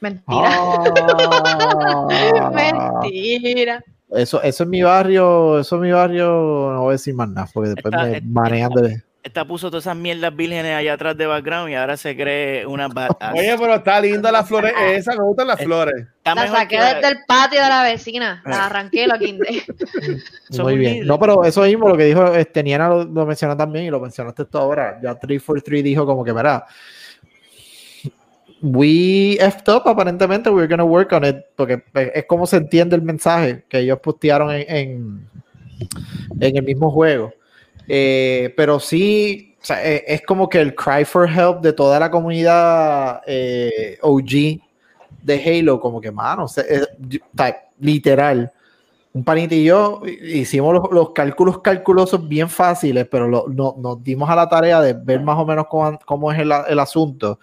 [0.00, 0.22] Mentira.
[0.28, 2.08] Ah.
[2.52, 3.82] Mentira.
[4.10, 6.26] Eso, eso es mi barrio, eso es mi barrio,
[6.74, 9.02] no voy a decir más nada, porque después Está- me está- manejan de...
[9.26, 12.86] Esta puso todas esas mierdas vírgenes allá atrás de background y ahora se cree una
[12.86, 13.34] badass.
[13.34, 16.06] Oye, pero está linda las flores esas, me gustan las Eh, flores.
[16.24, 18.40] La saqué la- desde el patio de la vecina.
[18.46, 19.62] La arranqué y.
[20.54, 21.04] Son Muy bien.
[21.04, 23.98] No, pero eso mismo, lo que dijo este, Niana lo, lo mencionó también y lo
[23.98, 25.00] mencionaste tú ahora.
[25.02, 26.64] Ya 343 dijo como que, verá,
[28.62, 31.82] we effed up aparentemente, we're gonna work on it, porque
[32.14, 35.28] es como se entiende el mensaje que ellos postearon en, en,
[36.40, 37.32] en el mismo juego.
[37.88, 41.98] Eh, pero sí, o sea, eh, es como que el cry for help de toda
[42.00, 44.60] la comunidad eh, OG
[45.22, 46.64] de Halo, como que, mano, o sea,
[47.36, 48.52] sea, literal.
[49.12, 54.04] Un panita y yo hicimos los, los cálculos calculosos bien fáciles, pero lo- no- nos
[54.04, 57.40] dimos a la tarea de ver más o menos cómo, cómo es el, el asunto.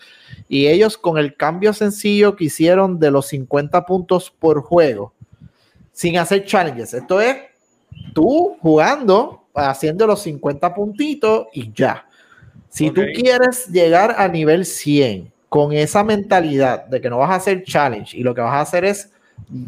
[0.48, 5.14] Y ellos con el cambio sencillo que hicieron de los 50 puntos por juego,
[5.92, 6.94] sin hacer challenges.
[6.94, 7.38] Esto es
[8.14, 12.08] tú jugando, haciendo los 50 puntitos y ya.
[12.70, 13.08] Si tú Ok.
[13.14, 18.18] quieres llegar a nivel 100 con esa mentalidad de que no vas a hacer challenge
[18.18, 19.12] y lo que vas a hacer es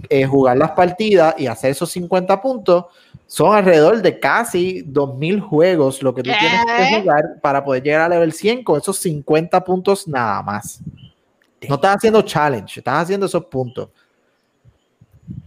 [0.10, 2.86] eh, jugar las partidas y hacer esos 50 puntos,
[3.28, 8.02] son alrededor de casi 2000 juegos lo que tú tienes que jugar para poder llegar
[8.02, 10.80] a level 100 con esos 50 puntos nada más.
[11.68, 13.90] No estás haciendo challenge, estás haciendo esos puntos.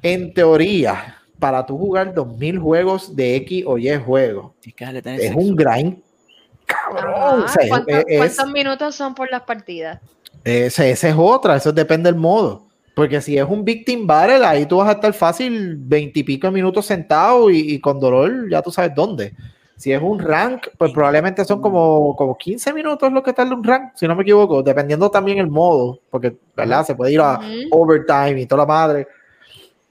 [0.02, 5.02] En teoría, para tú jugar 2000 juegos de X o Y juego, Tienes que darle
[5.02, 5.38] tener es sexo.
[5.40, 5.98] un grind
[6.66, 7.14] cabrón.
[7.14, 7.44] Ajá.
[7.44, 10.00] O sea, es- ¿Cuántos, es- cuántos minutos son por las partidas?
[10.44, 12.62] ese, ese es otra, eso depende del modo.
[12.94, 17.48] Porque si es un Victim Battle, ahí tú vas a estar fácil veintipico minutos sentado
[17.50, 19.32] y, y con dolor, ya tú sabes dónde.
[19.76, 23.62] Si es un rank, pues probablemente son como, como 15 minutos lo que tarda un
[23.62, 26.84] rank, si no me equivoco, dependiendo también el modo, porque, ¿verdad?
[26.84, 27.38] Se puede ir a
[27.70, 29.06] overtime y toda la madre.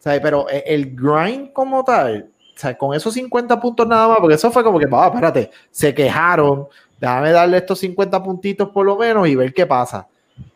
[0.09, 4.17] Sea, pero e- el grind como tal, o sea, con esos 50 puntos nada más,
[4.19, 6.67] porque eso fue como que, va, espérate, se quejaron,
[6.99, 10.07] déjame darle estos 50 puntitos por lo menos y ver qué pasa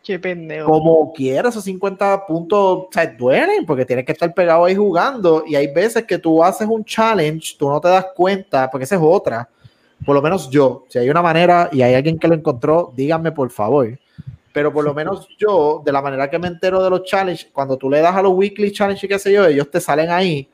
[0.02, 0.70] Qué pendejo.
[0.70, 5.44] como quiera, esos 50 puntos o sea, duelen porque tienes que estar pegado ahí jugando
[5.46, 8.96] y hay veces que tú haces un challenge, tú no te das cuenta, porque esa
[8.96, 9.48] es otra.
[10.04, 13.30] Por lo menos yo, si hay una manera y hay alguien que lo encontró, díganme
[13.32, 13.98] por favor.
[14.52, 17.76] Pero por lo menos yo, de la manera que me entero de los challenges, cuando
[17.76, 20.48] tú le das a los weekly challenge y qué sé yo, ellos te salen ahí,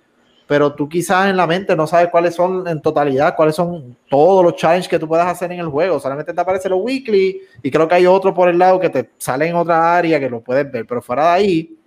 [0.46, 4.42] pero tú quizás en la mente no sabes cuáles son en totalidad, cuáles son todos
[4.42, 6.00] los challenges que tú puedas hacer en el juego.
[6.00, 9.10] Solamente te aparecen los weekly y creo que hay otro por el lado que te
[9.18, 11.78] sale en otra área que lo puedes ver, pero fuera de ahí,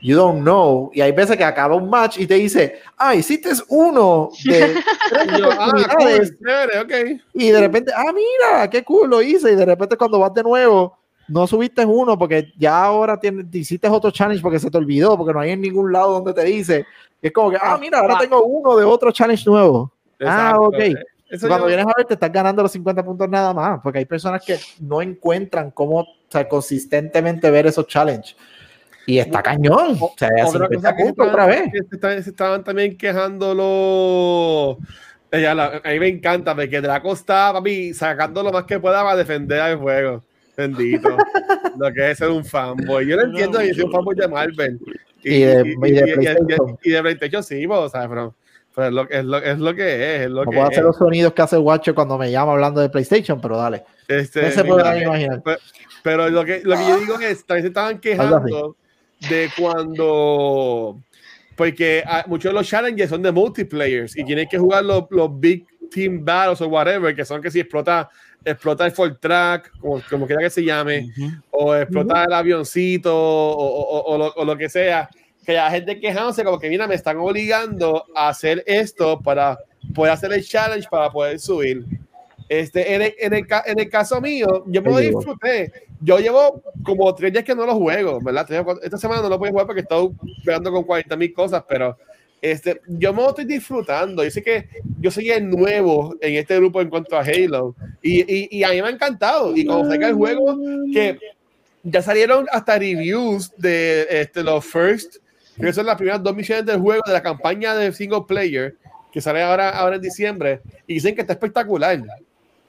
[0.00, 0.90] you don't know.
[0.94, 4.74] Y hay veces que acaba un match y te dice, ah, hiciste uno de
[5.10, 7.20] tres Y yo, ah, oportunidades", cool, chévere, ok.
[7.34, 9.52] y de repente, ah, mira, qué cool lo hice.
[9.52, 10.99] Y de repente cuando vas de nuevo,
[11.30, 15.32] no subiste uno porque ya ahora tienes, hiciste otro challenge porque se te olvidó, porque
[15.32, 16.84] no hay en ningún lado donde te dice.
[17.22, 19.92] Y es como que, ah, mira, ahora tengo uno de otro challenge nuevo.
[20.22, 20.62] Ah, Exacto.
[20.62, 20.78] ok.
[21.30, 24.00] Eso Cuando yo- vienes a ver, te estás ganando los 50 puntos nada más, porque
[24.00, 28.36] hay personas que no encuentran cómo o sea, consistentemente ver esos challenges.
[29.06, 29.96] Y está cañón.
[30.00, 31.72] O sea, Otra 50 cosa que se puntos estaban, otra vez.
[31.72, 34.76] que se estaban- se estaban también quejando los.
[35.32, 39.02] Ella, la- a mí me encanta porque Draco está, papi, sacando lo más que pueda
[39.02, 40.22] para defender al juego.
[40.60, 41.16] Bendito.
[41.78, 43.06] lo que es ser un fanboy.
[43.06, 44.80] Yo lo entiendo, yo soy un fanboy de Marvel.
[45.22, 46.78] Y de- y de PlayStation.
[46.82, 48.34] y de PlayStation, sí, pues, o sea, pero,
[48.74, 50.20] pero es, lo, es, lo, es lo que es.
[50.22, 50.72] Es lo No que puedo es.
[50.72, 53.84] hacer los sonidos que hace Watcher cuando me llama hablando de PlayStation, pero dale.
[54.08, 55.42] Este, No se mira, puede imaginar.
[56.02, 58.76] Pero lo que, lo que yo digo es, también se estaban quejando
[59.28, 60.98] de cuando,
[61.56, 65.38] porque ah, muchos de los challenges son de multiplayers y tienes que jugar los, los
[65.38, 68.08] big team battles o whatever, que son que si explota,
[68.44, 71.30] explota el full track, como, como quiera que se llame, Ujú.
[71.50, 75.08] o explota el avioncito, o, o- o- lo, o lo que sea,
[75.44, 79.58] que la gente quejándose como que, mira, me están obligando a hacer esto para
[79.94, 81.84] poder hacer el challenge, para poder subir.
[82.48, 85.72] Este, en, el, en, el, en el caso mío, yo me lo disfruté.
[86.00, 88.46] Yo llevo como tres días que no lo juego, ¿verdad?
[88.82, 90.10] Esta semana no lo puedo jugar porque estoy
[90.44, 91.96] pegando con 40 mil cosas, pero
[92.42, 94.24] este, yo me lo estoy disfrutando.
[94.24, 94.68] Yo sé que
[94.98, 98.70] yo soy el nuevo en este grupo en cuanto a Halo y, y, y a
[98.70, 99.56] mí me ha encantado.
[99.56, 100.58] Y cuando salga el juego,
[100.92, 101.18] que
[101.82, 105.16] ya salieron hasta reviews de este, los first,
[105.58, 108.76] que son las primeras dos misiones del juego de la campaña de single player
[109.12, 112.00] que sale ahora, ahora en diciembre y dicen que está espectacular.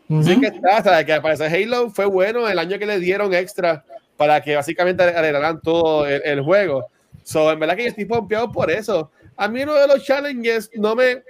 [0.08, 3.34] Dicen que está, sea, que al parecer Halo fue bueno el año que le dieron
[3.34, 3.86] extra
[4.18, 6.86] para que básicamente arreglaran todo el, el juego.
[7.24, 9.10] So, en verdad que yo estoy pompeado por eso.
[9.42, 11.24] A mí lo de los challenges no me.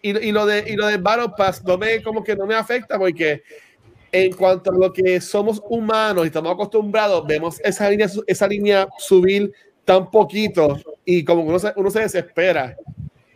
[0.00, 2.54] Y, y lo de y lo de Battle Pass no me como que no me
[2.54, 3.42] afecta porque
[4.12, 8.86] en cuanto a lo que somos humanos y estamos acostumbrados, vemos esa línea, esa línea
[8.96, 9.52] subir
[9.84, 12.76] tan poquito y como uno se, uno se desespera.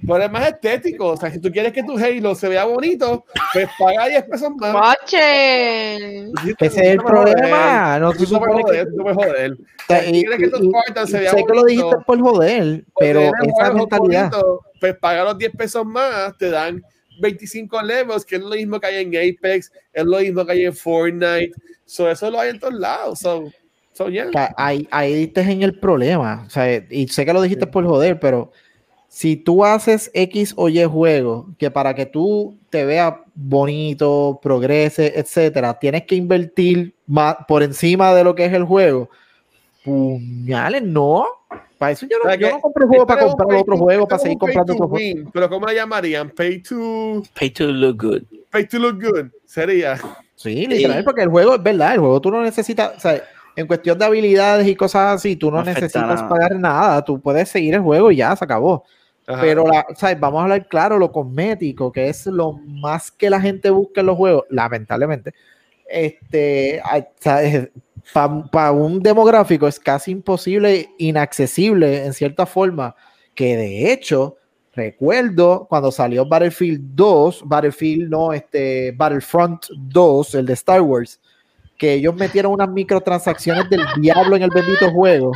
[0.07, 1.09] Pero es más estético.
[1.09, 4.51] O sea, si tú quieres que tu Halo se vea bonito, pues paga 10 pesos
[4.57, 4.73] más.
[4.73, 6.25] ¡Moche!
[6.59, 7.99] Ese es el problema.
[7.99, 9.57] No, Tú no puedes joder, tú puedes joder.
[10.05, 13.21] Si quieres que tu Spartan se vea sé que lo bonito, dijiste por joder, pero
[13.21, 14.33] esa mentalidad.
[14.81, 16.83] Pues paga los 10 pesos más, te dan
[17.21, 20.65] 25 levels, que es lo mismo que hay en Apex, es lo mismo que hay
[20.67, 21.53] en Fortnite.
[21.85, 23.19] So, eso lo hay en todos lados.
[23.19, 23.51] So,
[23.93, 24.31] so yeah.
[24.57, 26.45] Ahí, ahí diste en el problema.
[26.47, 28.53] O sea, y sé que lo dijiste por joder, pero
[29.09, 35.15] si tú haces X o Y juego, que para que tú te veas bonito, progrese,
[35.19, 39.09] etcétera, tienes que invertir más por encima de lo que es el juego.
[39.85, 41.27] Puñales, no.
[41.79, 44.09] Para eso yo O no, sea, yo no compro juegos para comprar otro to- juego,
[44.09, 44.97] para seguir comprando otro juego.
[45.21, 46.31] win, Pero ¿cómo le llamarían?
[46.31, 48.23] Pay to, Pay to look good.
[48.51, 49.27] pay to look good.
[49.47, 49.97] Sería.
[50.35, 53.23] Sí, literal, porque el juego es verdad, el juego tú no necesitas, o sea,
[53.57, 57.49] en cuestión de habilidades y cosas así, tú no, No necesitas pagar nada, tú puedes
[57.49, 58.85] seguir el juego y ya se acabó.
[59.41, 60.19] Pero la, ¿sabes?
[60.19, 64.07] vamos a hablar claro, lo cosmético, que es lo más que la gente busca en
[64.07, 65.35] los juegos, lamentablemente.
[65.87, 66.83] Este,
[68.13, 72.95] para un demográfico es casi imposible, inaccesible en cierta forma,
[73.35, 74.37] que de hecho,
[74.73, 81.21] recuerdo cuando salió Battlefield 2, Battlefield no, este, Battlefront 2, el de Star Wars,
[81.77, 85.33] que ellos metieron unas microtransacciones del diablo en el bendito juego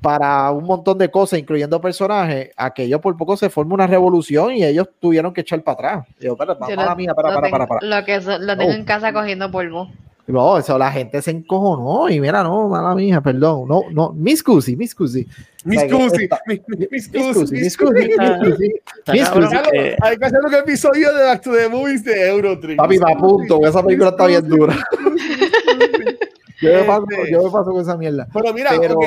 [0.00, 4.64] para un montón de cosas, incluyendo personajes, aquello por poco se forma una revolución y
[4.64, 6.06] ellos tuvieron que echar para atrás.
[6.20, 7.86] Yo, para, Yo mala lo- mía, para, lo para, tengo- para, para.
[8.00, 8.74] Lo que so- lo tengo Oh.
[8.74, 9.88] en casa cogiendo polvo.
[10.28, 13.68] No, eso la gente se encojonó y mira, no, mala mía, perdón.
[13.68, 15.24] No, no, mis cusi, mis cusi.
[15.64, 16.28] Mis cusi,
[16.90, 18.72] mis- cusi, mis cusi,
[19.06, 22.76] Hay que hacer un episodio de Back to the Movies de Eurotrip.
[22.76, 24.76] Papi, me apunto, esa película está bien dura.
[26.60, 28.26] Yo me paso, Este- yo me paso con esa mierda.
[28.32, 28.98] Pero mira, Pero-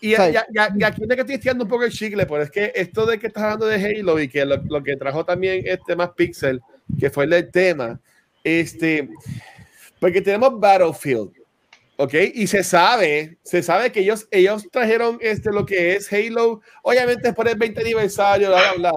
[0.00, 0.46] y, sea, ya,
[0.76, 3.18] ya, aquí es que estoy estirando un poco el chicle, pero es que esto de
[3.18, 6.60] que estás hablando de Halo y que lo, lo que trajo también este más Pixel,
[6.98, 8.00] que fue el del tema,
[8.42, 9.08] este,
[9.98, 11.30] porque tenemos Battlefield,
[11.96, 12.14] ¿ok?
[12.34, 17.28] Y se sabe, se sabe que ellos, ellos trajeron este, lo que es Halo, obviamente
[17.28, 18.92] es por el 20 aniversario, bla, bla, bla.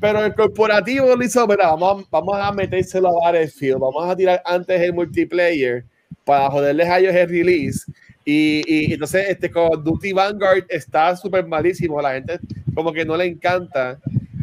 [0.00, 4.16] Pero el corporativo lo hizo, mira, vamos, a- vamos a metérselo a Battlefield, vamos a
[4.16, 5.84] tirar antes el multiplayer
[6.24, 7.84] para joderles a ellos el release.
[8.30, 11.98] Y, y entonces, este Call of Duty Vanguard está súper malísimo.
[12.02, 12.38] La gente
[12.74, 13.98] como que no le encanta.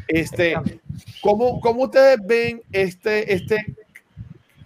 [0.07, 0.55] Este,
[1.21, 3.75] ¿cómo, cómo ustedes ven este, este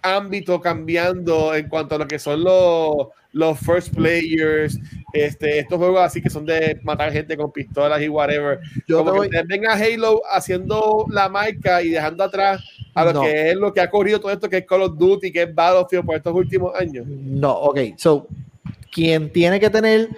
[0.00, 4.78] ámbito cambiando en cuanto a lo que son los, los first players,
[5.12, 8.58] este, estos juegos así que son de matar gente con pistolas y whatever?
[8.88, 12.62] Yo como te que voy- ustedes ven a Halo haciendo la marca y dejando atrás
[12.94, 13.20] a lo No.
[13.22, 15.54] que es lo que ha corrido todo esto que es Call of Duty, que es
[15.54, 17.06] Battlefield por estos últimos años.
[17.06, 17.80] No, ok.
[17.98, 18.26] So,
[18.90, 20.08] quien tiene que tener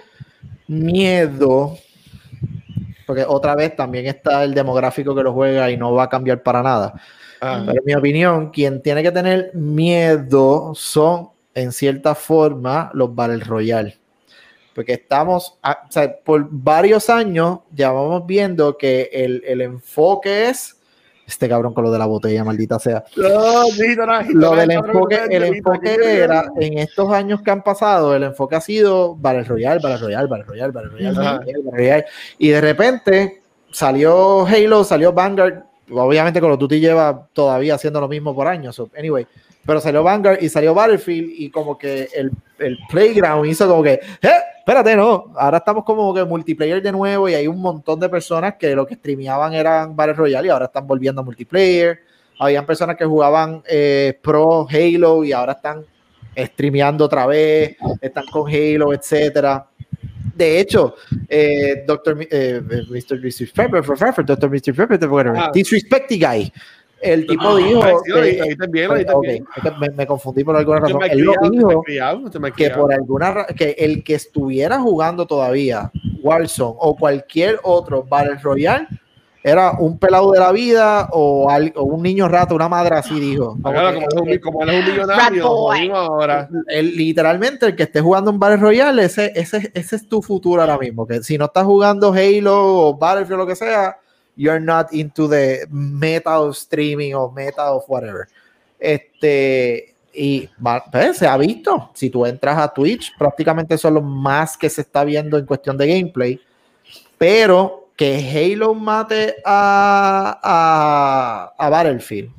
[0.67, 1.77] miedo,
[3.05, 6.41] porque otra vez también está el demográfico que lo juega y no va a cambiar
[6.41, 6.93] para nada.
[7.41, 13.13] Ah, Pero en mi opinión, quien tiene que tener miedo son, en cierta forma, los
[13.13, 13.97] Battle Royale.
[14.73, 20.49] Porque estamos, a- o sea, por varios años ya vamos viendo que el, el enfoque
[20.49, 20.79] es
[21.25, 23.03] este cabrón con lo de la botella, maldita sea.
[23.15, 27.63] No, sí, no, no, Lo del enfoque, el enfoque era, en estos años que han
[27.63, 31.17] pasado, el enfoque ha sido Battle Royale, Battle Royale, Battle Royale, Battle Royale.
[31.17, 32.05] Battle Royale, Battle Royale.
[32.37, 35.63] Y de repente salió Halo, salió Vanguard.
[35.91, 38.75] Obviamente Call of Duty lleva todavía haciendo lo mismo por años.
[38.75, 39.27] so, anyway,
[39.65, 43.93] pero salió Vanguard y salió Battlefield y como que el, el Playground hizo como que,
[43.93, 44.29] ¡eh!
[44.65, 45.33] Espérate, no.
[45.35, 48.87] Ahora estamos como que multiplayer de nuevo y hay un montón de personas que lo
[48.87, 51.99] que streameaban eran Battle Royale y ahora están volviendo a multiplayer.
[52.39, 55.83] Habían personas que jugaban eh, Pro Halo y ahora están
[56.35, 59.65] streameando otra vez, están con Halo, etcétera.
[60.33, 60.95] De hecho,
[61.27, 62.15] eh, Dr.
[62.15, 63.19] Mi- eh, Mr.
[63.21, 63.71] Disrespect,
[64.25, 64.49] Dr.
[64.49, 64.73] Mr.
[64.73, 65.51] Pepper, whatever, Ah.
[65.53, 66.51] Disrespecty Guy.
[67.03, 67.81] El tipo dijo.
[69.21, 71.01] que- me, me confundí por alguna razón.
[71.03, 72.21] Él criado, dijo criado,
[72.55, 78.87] que por alguna que el que estuviera jugando todavía Warzone o cualquier otro Battle Royale
[79.45, 83.19] era un pelado de la vida o, al- o un niño rato, una madre así
[83.19, 83.57] dijo.
[83.61, 85.43] Como Ahora, que- como, él es un, como él es un Rat millonario,
[85.97, 86.49] ahora.
[86.81, 90.77] literalmente el que esté jugando un Battle Royale, ese, ese, ese es tu futuro ahora
[90.77, 91.05] mismo.
[91.05, 93.97] Que si no estás jugando Halo o Battlefield o lo que sea,
[94.35, 98.27] you're not into the meta of streaming o meta of whatever.
[98.79, 100.49] Este, y
[100.91, 101.91] pues, se ha visto.
[101.93, 105.77] Si tú entras a Twitch, prácticamente son los más que se está viendo en cuestión
[105.77, 106.39] de gameplay.
[107.17, 112.31] Pero que Halo mate a, a, a Battlefield.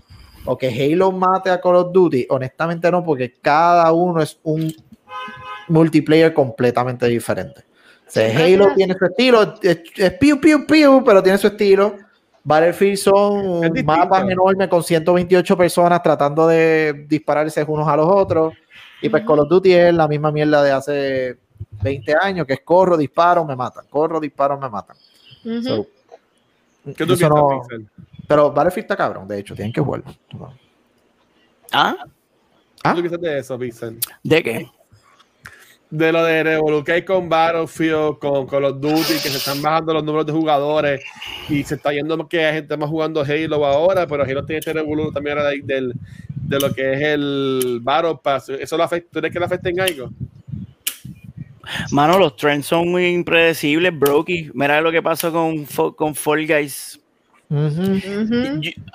[0.45, 4.75] o que Halo mate a Call of Duty, honestamente no, porque cada uno es un
[5.69, 7.64] multiplayer completamente diferente.
[8.15, 11.97] O sea, Halo tiene su estilo, es, es piu, piu, piu, pero tiene su estilo.
[12.45, 18.55] Battlefield son Es mapas enormes con 128 personas tratando de dispararse unos a los otros.
[19.03, 19.25] Y pues.
[19.27, 21.39] Call of Duty es la misma mierda de hace
[21.83, 23.87] 20 años, que es corro, disparo, me matan.
[23.91, 24.97] Corro, disparo, me matan.
[25.45, 25.63] Ujú.
[25.63, 25.87] So,
[26.97, 27.89] ¿Qué tú no- Pixel?
[28.29, 30.07] pero Battlefield está cabrón, de hecho, tienen que jugarlo.
[31.73, 31.97] ¿Ah?
[32.05, 32.95] ¿Qué ¿Ah?
[32.95, 33.99] tú piensas de eso, Pixel?
[34.23, 34.71] ¿De qué?
[35.91, 40.03] De lo de Revolution con Battlefield, con Call of Duty, que se están bajando los
[40.03, 41.01] números de jugadores
[41.49, 44.73] y se está yendo que hay gente más jugando Halo ahora, pero Halo tiene este
[44.73, 45.93] Revolution también ahora de, del-
[46.47, 48.49] de lo que es el Battle Pass.
[48.49, 49.09] ¿Eso lo afecta?
[49.13, 50.11] ¿Tú crees que lo afecta en algo?
[51.91, 54.51] Mano, los trends son muy impredecibles, Brokey.
[54.53, 57.01] Mira lo que pasó con, con Fall Guys.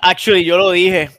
[0.02, 1.10] Actually, yo lo dije.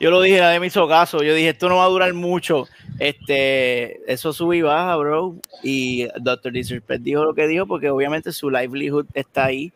[0.00, 1.22] Yo lo dije, nadie me hizo caso.
[1.22, 2.66] Yo dije, esto no va a durar mucho.
[2.98, 5.36] Este, eso sube y baja, bro.
[5.62, 6.52] Y Dr.
[6.52, 9.72] Disrespect dijo lo que dijo porque obviamente su livelihood está ahí.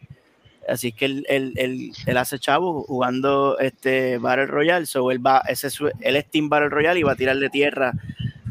[0.69, 4.87] Así que él, él, hace chavo jugando este Battle Royale.
[4.87, 7.93] So él va, ese es Team Battle Royale y va a tirarle tierra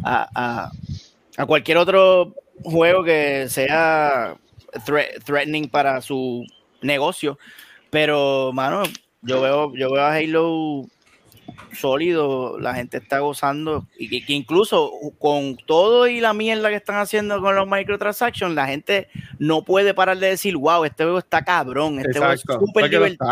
[0.04, 0.72] a, a,
[1.38, 2.34] a cualquier otro
[2.64, 4.36] juego que sea
[4.86, 6.46] thre- threatening para su
[6.82, 7.38] negocio.
[7.90, 8.84] Pero, mano,
[9.22, 10.86] yo veo, yo veo a Halo
[11.74, 16.76] sólido, la gente está gozando y que, que incluso con todo y la mierda que
[16.76, 19.08] están haciendo con los microtransactions, la gente
[19.40, 22.84] no puede parar de decir, wow, este juego está cabrón, este juego es súper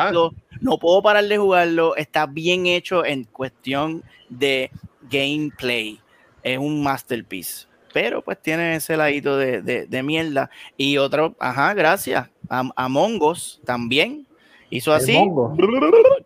[0.07, 4.71] divertido, no puedo parar de jugarlo, está bien hecho en cuestión de
[5.09, 5.99] gameplay,
[6.43, 7.67] es un masterpiece.
[7.91, 10.51] Pero pues tiene ese ladito de, de- de mierda.
[10.77, 12.29] Y otro, ajá, gracias.
[12.47, 14.27] A, Among Us también
[14.69, 15.19] hizo así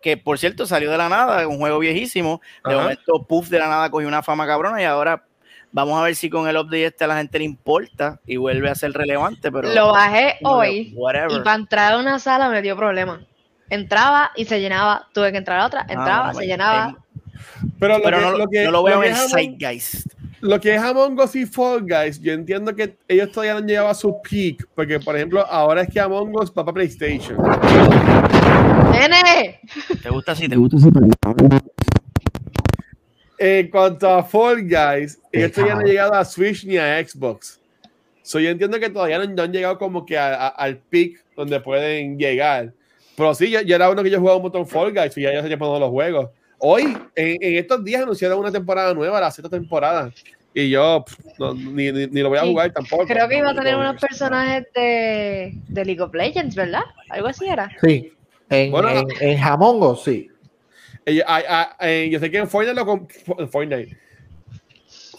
[0.02, 2.40] que por cierto salió de la nada, un juego viejísimo.
[2.64, 2.82] De Ajá.
[2.82, 5.24] momento, Puff de la nada cogió una fama cabrona y ahora
[5.72, 8.70] vamos a ver si con el update este a la gente le importa y vuelve
[8.70, 9.50] a ser relevante.
[9.50, 11.32] Pero Lo bajé hoy whatever.
[11.32, 13.24] y para entrar a una sala me dio problema.
[13.70, 16.96] Entraba y se llenaba, tuve que entrar a otra, entraba, Ah, se bueno, llenaba.
[17.80, 20.06] Pero, lo, pero que, no, lo, que, no lo veo lo en el Zeitgeist.
[20.44, 23.66] Lo que es Among Us y Fall Guys, yo entiendo que ellos todavía no han
[23.66, 27.38] llegado a su peak, porque por ejemplo, ahora es que Among Us va para PlayStation.
[28.92, 29.58] ¡Nene!
[30.02, 30.46] ¿Te gusta así?
[30.46, 30.76] ¿Te gusta
[33.38, 37.58] En cuanto a Fall Guys, ellos todavía no han llegado a Switch ni a Xbox.
[38.22, 41.24] So, yo entiendo que todavía no, no han llegado como que a- a- al peak
[41.36, 42.72] donde pueden llegar.
[43.16, 45.32] Pero sí, yo, yo era uno que yo jugaba un montón Fall Guys y ya
[45.32, 46.28] yo se todos los juegos.
[46.58, 50.10] Hoy, en, en estos días, anunciaron una temporada nueva, la sexta temporada.
[50.56, 53.06] Y yo pff, no, ni, ni, ni lo voy a Sí, jugar tampoco.
[53.06, 56.82] Creo que iba a tener No, unos personajes de, de League of Legends, ¿verdad?
[57.10, 57.68] Algo así era.
[57.80, 58.12] Sí.
[58.50, 60.30] En, Bueno, en, en Jamongo, sí.
[61.06, 63.48] Eh, yo sé que en Fortnite lo compró.
[63.48, 63.98] Fortnite.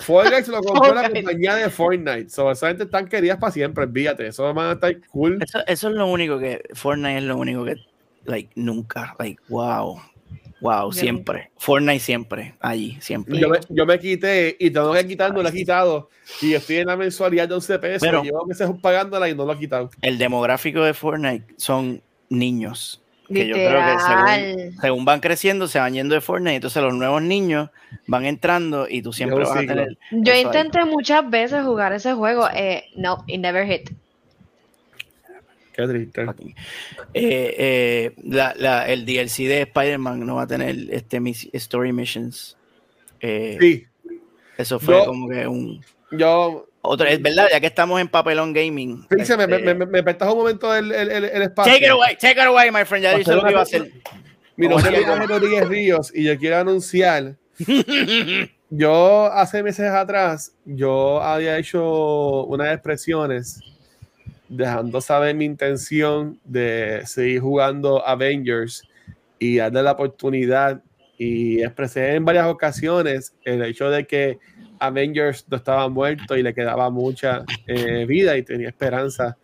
[0.07, 1.23] Guys lo compró la Fortnite.
[1.23, 2.29] compañía de Fortnite.
[2.29, 4.27] So, esa gente están queridas para siempre, fíjate.
[4.27, 5.39] Eso van a estar cool.
[5.41, 7.75] Eso, eso es lo único que Fortnite es lo único que
[8.25, 9.99] like nunca like wow
[10.65, 15.33] wow siempre Fortnite siempre allí siempre Yo me, yo me quité y tengo que quitar,
[15.33, 16.09] no lo he quitado.
[16.41, 18.01] Y estoy en la mensualidad de 11 pesos.
[18.01, 19.89] Pero- llevo meses pagándola y no lo he quitado.
[20.01, 25.79] el demográfico de Fortnite son niños que yo creo que según, según van creciendo se
[25.79, 27.71] van yendo de Fortnite entonces los nuevos niños
[28.05, 29.75] van entrando y tú siempre un vas a ciclo.
[29.75, 30.57] tener Yo eso ahí.
[30.57, 32.47] intenté muchas veces jugar ese juego.
[32.53, 33.89] Eh, no, it never hit.
[35.75, 36.55] Fucking-
[37.13, 41.91] Eh, eh, la- la- el DLC de Spider-Man no va a tener este mis- story
[41.93, 42.57] missions
[43.21, 43.85] Eh, Sí,
[44.57, 45.81] eso fue Yo- como que un
[46.11, 46.67] yo.
[46.81, 50.03] otro es verdad ya que estamos en papelón gaming Fíjese, me, este, me, me, me
[50.03, 51.73] prestas un momento el, el, el, el espacio.
[51.73, 53.03] Take it away, take it away, my friend.
[53.03, 53.91] Ya dije lo que iba a hacer.
[54.57, 57.35] Mi nombre es Rodríguez Ríos y yo quiero anunciar.
[58.69, 63.59] Yo hace meses atrás, yo había hecho unas expresiones
[64.49, 68.83] dejando saber mi intención de seguir jugando Avengers
[69.39, 70.81] y darle la oportunidad
[71.17, 74.37] y expresé en varias ocasiones el hecho de que
[74.79, 79.37] Avengers no estaba muerto y le quedaba mucha eh, vida y tenía esperanza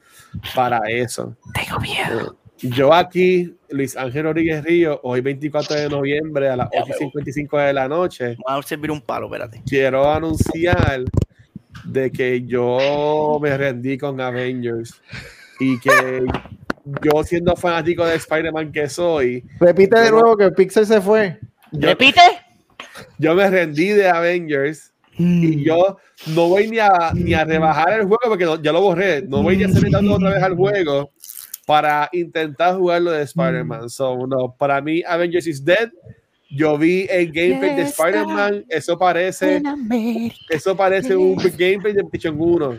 [0.53, 1.35] para eso.
[1.53, 2.37] Tengo miedo.
[2.59, 7.73] Yo aquí, Luis Ángel Rodríguez Río, hoy 24 de noviembre a las Ya, 8.55 de
[7.73, 9.63] la noche, Vamos a servir un palo, espérate.
[9.65, 11.05] quiero anunciar
[11.85, 15.01] de que yo me rendí con Avengers
[15.59, 16.25] y que
[17.03, 21.39] yo siendo fanático de Spider-Man que soy, Repite de nuevo que Pixel se fue.
[21.71, 22.21] yo, ¿Repite?
[23.17, 25.97] yo me rendí de Avengers y yo
[26.27, 29.43] no voy ni a, ni a rebajar el juego porque no- ya lo borré, no
[29.43, 31.11] voy ni a tanto otra vez al juego
[31.67, 33.89] para intentar jugarlo de Spider-Man.
[33.89, 35.89] So, no, para mí Avengers is dead.
[36.53, 39.61] Yo vi el gameplay de Spider-Man, eso parece,
[40.49, 42.77] eso parece un gameplay de PlayStation 1.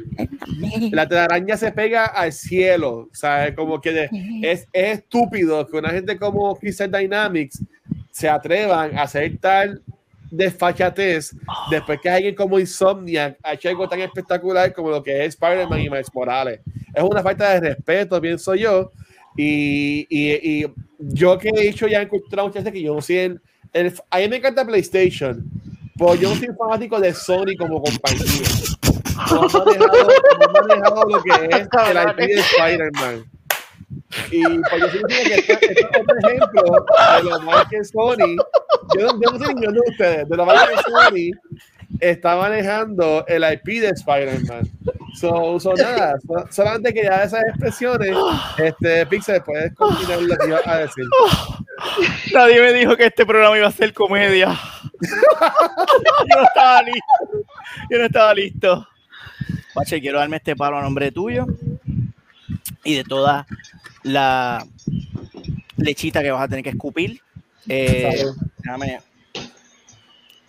[0.90, 3.54] La telaraña se pega al cielo, ¿sabes?
[3.54, 4.10] Como que
[4.42, 7.64] es, es estúpido que una gente como Crystal Dynamics
[8.10, 9.82] se atrevan a hacer tal
[10.30, 11.34] desfachatez
[11.70, 15.80] después que alguien como Insomniac ha hecho algo tan espectacular como lo que es Spider-Man
[15.80, 16.60] y Miles Morales.
[16.94, 18.90] Es una falta de respeto, pienso yo.
[19.34, 20.66] Y, y, y
[20.98, 23.40] yo que he dicho ya en cultura muchas veces que yo no soy el,
[23.74, 25.44] a mí me encanta PlayStation,
[25.96, 28.24] pero yo no soy fanático de Sony como compañía.
[29.30, 30.08] No han manejado,
[30.38, 33.24] no han manejado lo que es el IP de Spider-Man.
[34.30, 36.62] Y pues yo siento que este, este es otro ejemplo
[37.16, 38.36] de lo mal que Sony,
[38.98, 41.30] yo, yo no sé ni de ustedes, de lo mal que Sony
[42.00, 44.68] está manejando el IP de Spider-Man.
[45.14, 48.16] So, so, nada, so, solamente que ya esas expresiones,
[48.58, 51.04] este Pixel, puedes continuar lo que iba a decir.
[52.32, 54.58] Nadie me dijo que este programa iba a ser comedia.
[55.00, 57.46] Yo no estaba listo.
[57.90, 58.88] Yo no estaba listo.
[59.74, 61.46] Pache, quiero darme este palo a nombre tuyo
[62.84, 63.46] y de toda
[64.02, 64.64] la
[65.76, 67.20] lechita que vas a tener que escupir.
[67.68, 68.36] Eh, Salud.
[68.58, 69.00] déjame.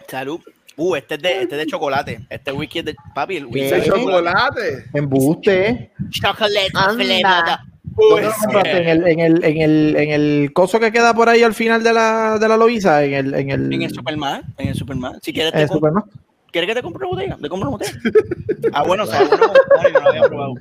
[0.07, 0.41] Salud.
[0.76, 2.26] Uh, este es de, este es de chocolate.
[2.30, 3.38] Este whisky es de papi.
[3.38, 3.76] El whisky ¿Qué?
[3.76, 4.86] ¡De de chocolate!
[4.94, 5.91] Embuste.
[6.10, 7.04] Chocolate Anda.
[7.04, 7.58] flavored.
[7.95, 8.82] ¿Dónde lo compraste?
[8.82, 11.84] ¿En el, en, el, en, el, en el coso que queda por ahí al final
[11.84, 15.20] de la, de la Loiza, en el, en el, En el Superman, en el Superman.
[15.22, 16.04] Si quieres, te Superman.
[16.52, 17.38] ¿quieres que te compre una botella?
[17.41, 18.00] ¿Te compro una botella?
[18.74, 19.48] ah, bueno, o sea, bueno,
[19.94, 20.54] no lo había probado.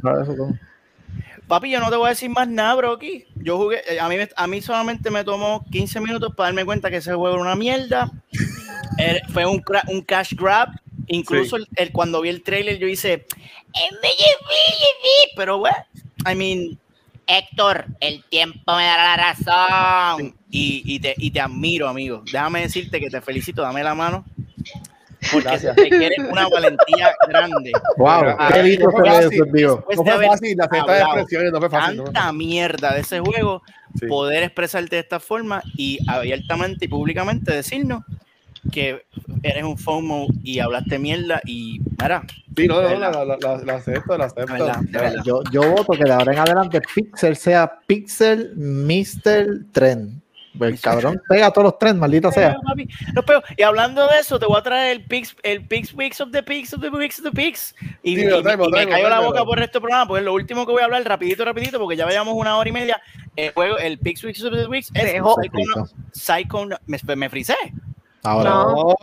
[1.49, 3.25] Papi, yo no te voy a decir más nada, bro, aquí.
[3.37, 6.89] Yo jugué, eh, a mí, a mí solamente me tomó 15 minutos para darme cuenta
[6.91, 8.11] que ese juego era una mierda.
[8.99, 10.69] Eh, fue un, un cash grab.
[11.09, 13.27] Incluso el, el- cuando vi el trailer yo hice,
[15.37, 15.77] pero bueno,
[16.31, 16.79] I mean,
[17.27, 20.35] Héctor, el tiempo me dará la razón.
[20.51, 22.23] Y, y te, y te admiro, amigo.
[22.31, 24.25] Déjame decirte que te felicito, dame la mano.
[25.31, 25.77] Porque Gracias.
[25.77, 27.71] te quieres una valentía grande.
[27.97, 28.23] Wow,
[28.53, 29.85] qué lindo no fue se eso, tío.
[29.97, 31.97] No fue fácil, la fiesta de expresiones no fue fácil.
[31.99, 33.63] no tanta mierda de ese juego,
[34.01, 34.07] Sí.
[34.07, 38.03] poder expresarte de esta forma y abiertamente y públicamente decirnos
[38.73, 39.05] que
[39.43, 42.23] eres un FOMO y hablaste mierda y mira,
[42.57, 44.53] Sí, no, no, la, la, la, la acepto, la acepto.
[44.53, 45.23] verdad, verdad.
[45.27, 49.67] Yo, yo voto que de ahora en adelante Pixel sea Pixel Mr.
[49.73, 50.22] Trend.
[50.61, 52.57] El cabrón pega todos los trends, maldita sea.
[52.67, 55.93] Papi, no, pero, y hablando de eso, te voy a traer el Pix, el Pix
[55.93, 57.75] Pix of the Pix of the Pix of the Pix.
[58.03, 60.83] Y, y me cayó la boca por este programa, porque es lo último que voy
[60.83, 63.01] a hablar, rapidito, rapidito, porque ya llevamos una hora y media.
[63.35, 65.37] El juego, el Pix Pix of the Pix es Dejo.
[65.37, 67.57] Psychonaut- Psychonaut- me, me frisé.
[68.23, 68.95] Ahora, No.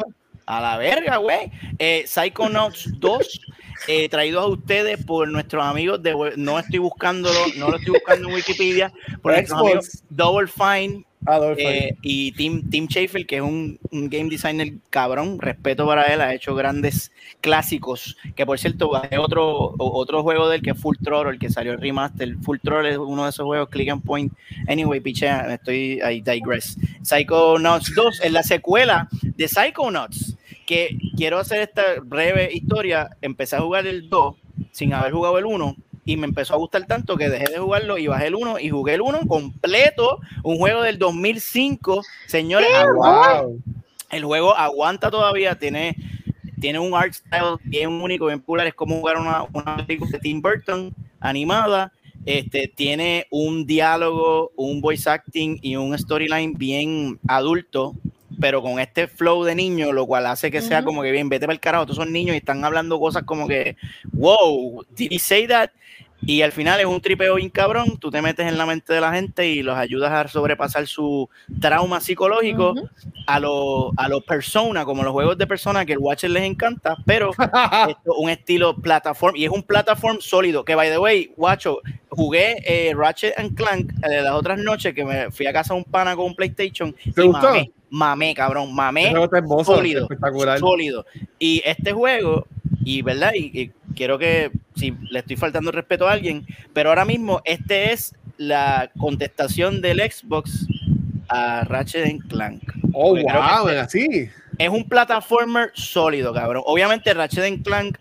[0.45, 1.51] A la verga, güey.
[1.77, 3.41] Eh, Psychonauts 2,
[3.88, 6.34] eh, traídos a ustedes por nuestros amigos de.
[6.38, 8.91] No estoy buscándolo, no lo estoy buscando en Wikipedia.
[9.21, 9.71] Por nuestros Xbox.
[9.71, 11.62] amigos Double Fine Adolfo.
[11.62, 15.40] eh, y Tim, Tim que es un, game designer cabrón.
[15.40, 18.18] Respeto para él, ha hecho grandes clásicos.
[18.36, 21.80] Que por cierto, hay otro, otro juego del que es Full Throttle, que salió el
[21.80, 22.36] remaster.
[22.41, 24.34] Full Throttle es uno de esos juegos, Click and Point.
[24.68, 26.78] Anyway, pichea, estoy ahí, digress.
[27.04, 30.38] Psychonauts 2 es la secuela de Psychonauts.
[30.66, 33.10] Que quiero hacer esta breve historia.
[33.22, 34.36] Empecé a jugar el 2
[34.72, 35.76] sin haber jugado el 1
[36.10, 38.69] y me empezó a gustar tanto que dejé de jugarlo y bajé el 1 y
[38.69, 40.19] jugué el 1 completo.
[40.41, 42.03] Un juego del 2005.
[42.26, 43.61] Señores, wow.
[44.10, 45.60] el juego aguanta todavía.
[45.60, 45.95] Tiene,
[46.60, 48.65] tiene un art style bien único, bien popular.
[48.65, 51.94] Es como jugar una, una película de Tim Burton animada.
[52.26, 57.94] Este, tiene un diálogo, un voice acting y un storyline bien adulto,
[58.40, 61.45] pero con este flow de niño, lo cual hace que sea como que bien, vete
[61.45, 63.77] para el carajo, todos son niños y están hablando cosas como que,
[64.11, 65.69] wow, did he say that?
[66.22, 69.00] Y al final es un tripeo bien cabrón, tú te metes en la mente de
[69.00, 71.30] la gente y los ayudas a sobrepasar su
[71.62, 72.90] trauma psicológico Ujú.
[73.26, 76.98] a los a los persona, como los juegos de persona que el Watcher les encanta,
[77.06, 77.32] pero
[77.90, 80.66] esto, un estilo plataforma y es un platform sólido.
[80.66, 81.80] Que by the way, guacho,
[82.10, 85.80] jugué eh, Ratchet and Clank eh, las otras noches que me fui a casa de
[85.80, 87.48] un pana con un PlayStation ¿Te y gustó?
[87.48, 90.60] mamé, mamé, cabrón, mamé hermoso, sólido, espectacular.
[90.60, 91.06] sólido.
[91.40, 92.46] Y este juego,
[92.84, 96.88] y verdad, y, y quiero que si le estoy faltando el respeto a alguien, pero
[96.88, 100.65] ahora mismo este es la contestación del Xbox
[101.27, 102.63] a Ratchet and Clank.
[102.93, 104.30] Oh, Porque creo que wow, este- así.
[104.57, 106.63] es un plataformer sólido, cabrón.
[106.65, 107.97] Obviamente Ratchet and Clank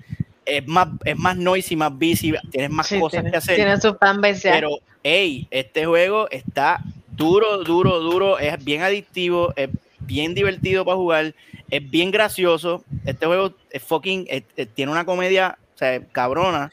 [0.46, 3.56] es más, es más noisy, más busy, tienes más Sí, cosas tiene, que hacer.
[3.56, 3.98] tiene su.
[4.42, 4.70] Pero,
[5.02, 6.80] hey, este juego está
[7.16, 9.68] duro, duro, duro, es bien adictivo, es
[9.98, 11.34] bien divertido para jugar,
[11.70, 12.84] es bien gracioso.
[13.04, 16.72] Este juego es fucking, es- es- tiene una comedia, o sea, cabrona,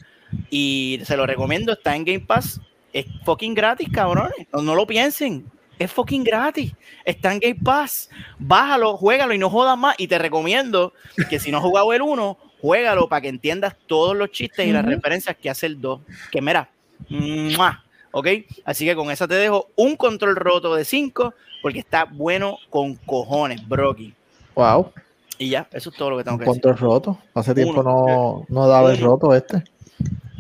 [0.50, 2.60] y se lo recomiendo, está en Game Pass,
[2.92, 5.46] es fucking gratis, cabrones, no, no lo piensen.
[5.78, 6.74] es fucking gratis.
[7.04, 8.10] Está en Game Pass.
[8.40, 9.96] Bájalo, juégalo y no jodas más.
[10.00, 10.94] Y te recomiendo
[11.30, 14.72] que si no has jugado el 1, juégalo para que entiendas todos los chistes y
[14.72, 16.02] las referencias que hace el 2.
[16.32, 16.70] Que mira,
[17.10, 17.84] ¡mua!
[18.12, 18.28] ¿ok?
[18.64, 22.96] Así que con esa te dejo un control roto de 5 porque está bueno con
[22.96, 24.14] cojones, Brocky.
[24.56, 24.94] Wow.
[25.38, 26.62] Y ya, eso es todo lo que tengo que decir.
[26.62, 27.20] control roto.
[27.34, 27.84] Hace tiempo Uno.
[27.84, 29.64] no, no daba el roto este.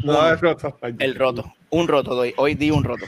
[0.03, 0.77] No, es roto.
[0.99, 1.53] El roto.
[1.72, 2.34] Un roto doy.
[2.38, 3.05] Hoy di un roto.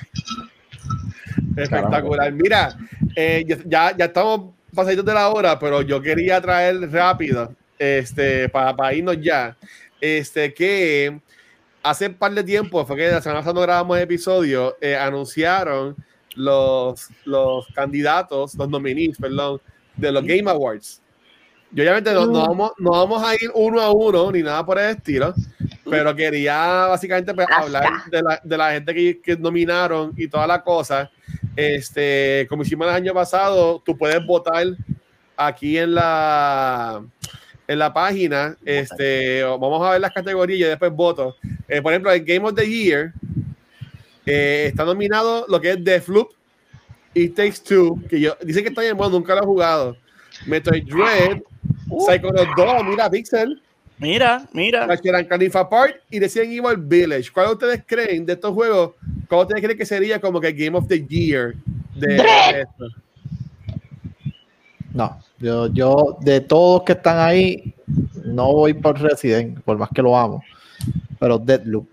[1.56, 2.32] Espectacular.
[2.32, 2.78] Mira,
[3.16, 8.76] eh, ya- ya, estamos pasaditos de la hora, pero yo quería traer rápido, este, para,
[8.76, 9.56] para irnos ya,
[10.02, 11.20] este, que
[11.84, 15.96] hace un par de tiempo, fue que la semana pasada no grabamos episodio, eh, anunciaron
[16.36, 19.60] los, los candidatos, los nominees, perdón,
[19.96, 21.02] de los Game Awards.
[21.74, 24.80] Y obviamente no, no vamos, no vamos a ir uno a uno ni nada por
[24.80, 25.34] el estilo,
[25.90, 30.48] pero quería básicamente pues, hablar de la, de la gente que, que nominaron y toda
[30.48, 31.12] la cosa.
[31.56, 34.66] Este, como hicimos el año pasado, tú puedes votar
[35.36, 37.04] aquí en la
[37.68, 38.56] en la página.
[38.66, 41.36] Este, vamos a ver las categorías y después voto.
[41.68, 43.14] Eh, por ejemplo, el Game of the Year
[44.26, 46.32] eh, está nominado lo que es Deathloop,
[47.14, 49.98] It Takes Two, que yo dice que está bien bueno, nunca lo he jugado.
[50.46, 51.42] Metroid Dread,
[51.90, 53.62] Psychonauts 2, mira Pixel,
[54.00, 54.86] Mira, mira.
[54.88, 57.32] Park y Resident Evil Village.
[57.34, 58.92] ¿Cuál ustedes creen de estos juegos?
[59.28, 61.56] ¿Cuál ustedes creen que sería como que Game of the Year
[61.96, 62.86] de, de esto?
[64.94, 67.74] No, yo, yo de todos que están ahí,
[68.26, 70.44] no voy por Resident, por más que lo amo,
[71.20, 71.88] pero Deadloop.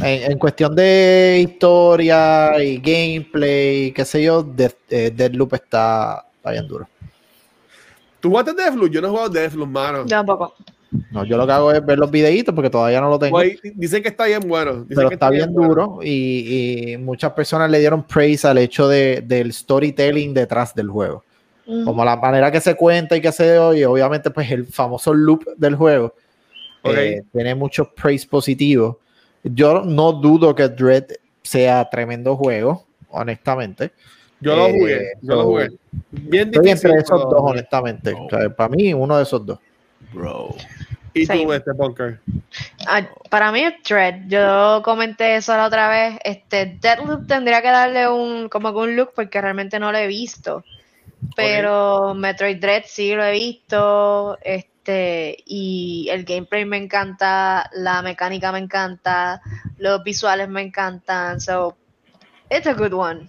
[0.00, 6.50] En, en cuestión de historia y gameplay, qué sé yo, Death- eh, Deadloop está, está
[6.50, 6.88] bien duro.
[8.24, 8.90] ¿Tú jugaste Deathloop?
[8.90, 9.98] Yo no he jugado Deathloop, mano.
[10.04, 10.54] Yo tampoco.
[11.10, 13.36] No, yo lo que hago es ver los videitos porque todavía no lo tengo.
[13.36, 14.76] Güey, dicen que está bien bueno.
[14.76, 18.88] Dicen pero que está bien duro y, y muchas personas le dieron praise al hecho
[18.88, 21.22] de, del storytelling detrás del juego.
[21.66, 21.84] Mm.
[21.84, 25.44] Como la manera que se cuenta y que se oye, obviamente pues el famoso loop
[25.58, 26.14] del juego
[26.84, 28.96] eh, tiene muchos praise positivos.
[29.42, 31.08] Yo no dudo que Dread
[31.42, 33.92] sea tremendo juego, honestamente.
[34.44, 35.12] Yo lo Eh, jugué.
[35.22, 35.68] Yo lo jugué.
[36.10, 36.90] Bien Estoy difícil.
[36.90, 38.12] entre esos dos, honestamente.
[38.12, 38.26] No.
[38.26, 39.58] O sea, para mí, uno de esos dos.
[40.12, 40.54] Bro.
[41.16, 41.44] ¿Y Sí.
[41.44, 42.18] tú, este bunker?
[42.88, 44.22] Ah, para mí es Dread.
[44.26, 46.18] Yo comenté eso la otra vez.
[46.24, 50.06] Este Deadloop tendría que darle un como que un look porque realmente no lo he
[50.08, 50.64] visto.
[51.36, 54.38] Pero Metroid Dread sí lo he visto.
[54.42, 59.40] Este, y el gameplay me encanta, la mecánica me encanta,
[59.78, 61.40] los visuales me encantan.
[61.40, 61.76] So
[62.50, 63.28] it's a good one.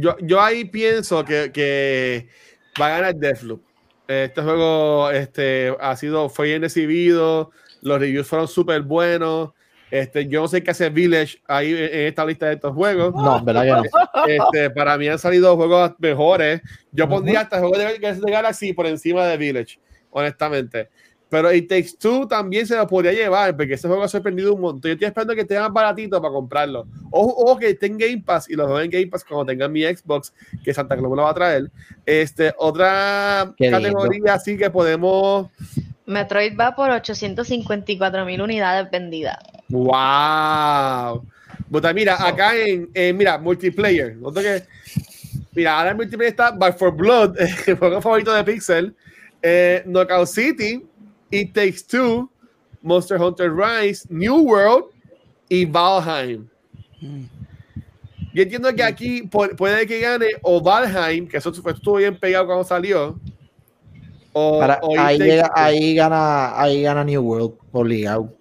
[0.00, 2.28] Yo, yo ahí pienso que, que
[2.80, 3.62] va a ganar Deathloop.
[4.08, 7.50] Este juego este, ha sido, fue bien recibido,
[7.82, 9.50] los reviews fueron súper buenos.
[9.90, 13.14] Este, yo no sé qué hace Village ahí en, esta lista de estos juegos.
[13.14, 13.82] No, verdad que no.
[14.26, 16.60] Este, para mí han salido juegos mejores.
[16.92, 19.78] Yo pondría hasta el juego de, de Galaxy por encima de Village,
[20.10, 20.88] honestamente.
[21.30, 24.60] Pero It Takes Two también se lo podría llevar, porque ese juego ha sorprendido un
[24.60, 24.88] montón.
[24.88, 26.86] Yo estoy esperando que esté más baratito para comprarlo.
[27.10, 29.70] Ojo, ojo que esté en Game Pass y los juegos en Game Pass cuando tengan
[29.70, 30.32] mi Xbox,
[30.64, 31.70] que Santa Claus me lo va a traer.
[32.06, 33.78] Este, otra Qué lindo.
[33.78, 35.48] categoría así que podemos.
[36.06, 39.38] Metroid va por 854 mil unidades vendidas.
[39.68, 41.26] ¡Wow!
[41.70, 44.16] Pero mira, acá en, en, mira, multiplayer.
[44.34, 44.62] Que,
[45.54, 47.36] mira, ahora en multiplayer está Back for Blood,
[47.66, 48.94] el juego favorito de Pixel,
[49.42, 50.86] eh, Knockout City,
[51.30, 52.28] It Takes Two,
[52.82, 54.86] Monster Hunter Rise, New World
[55.48, 56.48] y Valheim.
[58.34, 62.18] Yo entiendo que aquí pu- puede que gane o Valheim, que eso fue- estuvo bien
[62.18, 63.18] pegado cuando salió.
[64.32, 68.32] O, Para- o ahí, llega- ahí gana, ahí gana New World, obligado.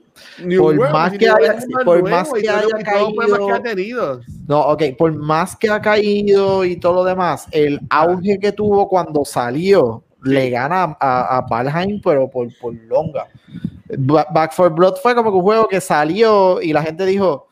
[0.43, 3.53] New por World, más si que haya- por nuevo más que haya problemas que caído-
[3.53, 4.21] ha tenido.
[4.47, 8.87] No, ok, por más que ha caído y todo lo demás, el auge que tuvo
[8.87, 13.27] cuando salió le gana a, a Valheim, pero por, por longa.
[13.97, 17.47] Ba- Back for Blood fue como que un juego que salió y la gente dijo,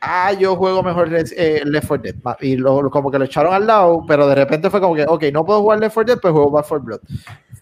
[0.00, 2.36] ah, yo juego mejor eh, Left 4 Dead.
[2.40, 5.24] Y lo, como que lo echaron al lado, pero de repente fue como que, ok,
[5.32, 7.00] no puedo jugar Left 4 Dead, pues juego Back for Blood.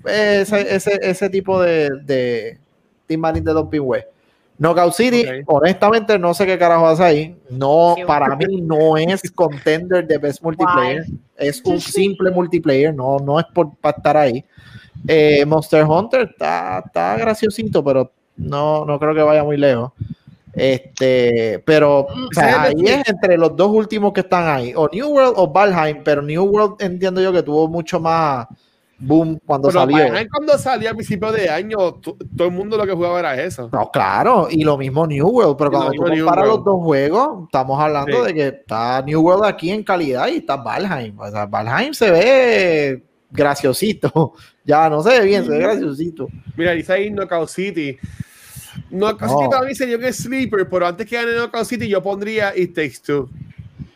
[0.05, 2.59] Ese, ese, ese tipo de, de
[3.07, 4.03] Team Marine de Dumping Way.
[4.59, 5.45] Knockout City, Ok.
[5.47, 7.37] honestamente, no sé qué carajo hace ahí.
[7.49, 11.05] No, Sí, para mí no es contender de best multiplayer.
[11.37, 14.45] Es un simple multiplayer, no, no es por para estar ahí.
[15.07, 19.93] Eh, Monster Hunter está, está graciosito, pero no, no creo que vaya muy lejos.
[20.53, 24.73] Este, pero o sea, Ese es ahí es entre los dos últimos que están ahí,
[24.75, 28.49] o New World o Valheim, pero New World entiendo yo que tuvo mucho más
[29.01, 29.97] boom cuando Pero salió.
[29.97, 33.41] Valheim cuando salió a principios de año, to- todo el mundo lo que jugaba era
[33.43, 33.69] eso.
[33.73, 37.45] No, claro, y lo mismo New World, pero Y cuando tú comparas los dos juegos,
[37.45, 38.27] estamos hablando Sí.
[38.27, 41.19] de que está New World aquí en calidad y está Valheim.
[41.19, 44.33] O sea, Valheim se ve graciosito.
[44.69, 46.29] Ya no se ve bien, se ve graciosito.
[46.55, 47.97] Mira, dice ahí Knockout City.
[48.91, 49.39] Knockout No.
[49.39, 52.75] City para mí sería un sleeper, pero antes que gane Knockout City, yo pondría It
[52.75, 53.31] Takes Two.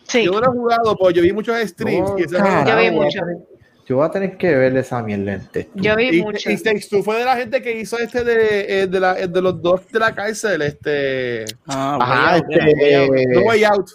[0.04, 0.24] Sí.
[0.24, 2.08] Yo no lo he jugado, pero yo vi muchos streams.
[2.10, 3.18] No, y Yo vi voy a mucho.
[3.20, 3.51] tener-
[3.93, 5.70] Yo voy a tener que ver esa mierda en texto.
[5.74, 6.51] Yo vi mucho.
[6.51, 9.43] It Takes Two fue de la gente que hizo este de, eh, de, la, de
[9.43, 11.44] los dos de la cárcel, este.
[11.66, 13.90] Ah, Ajá, Way Out, este, Way Out.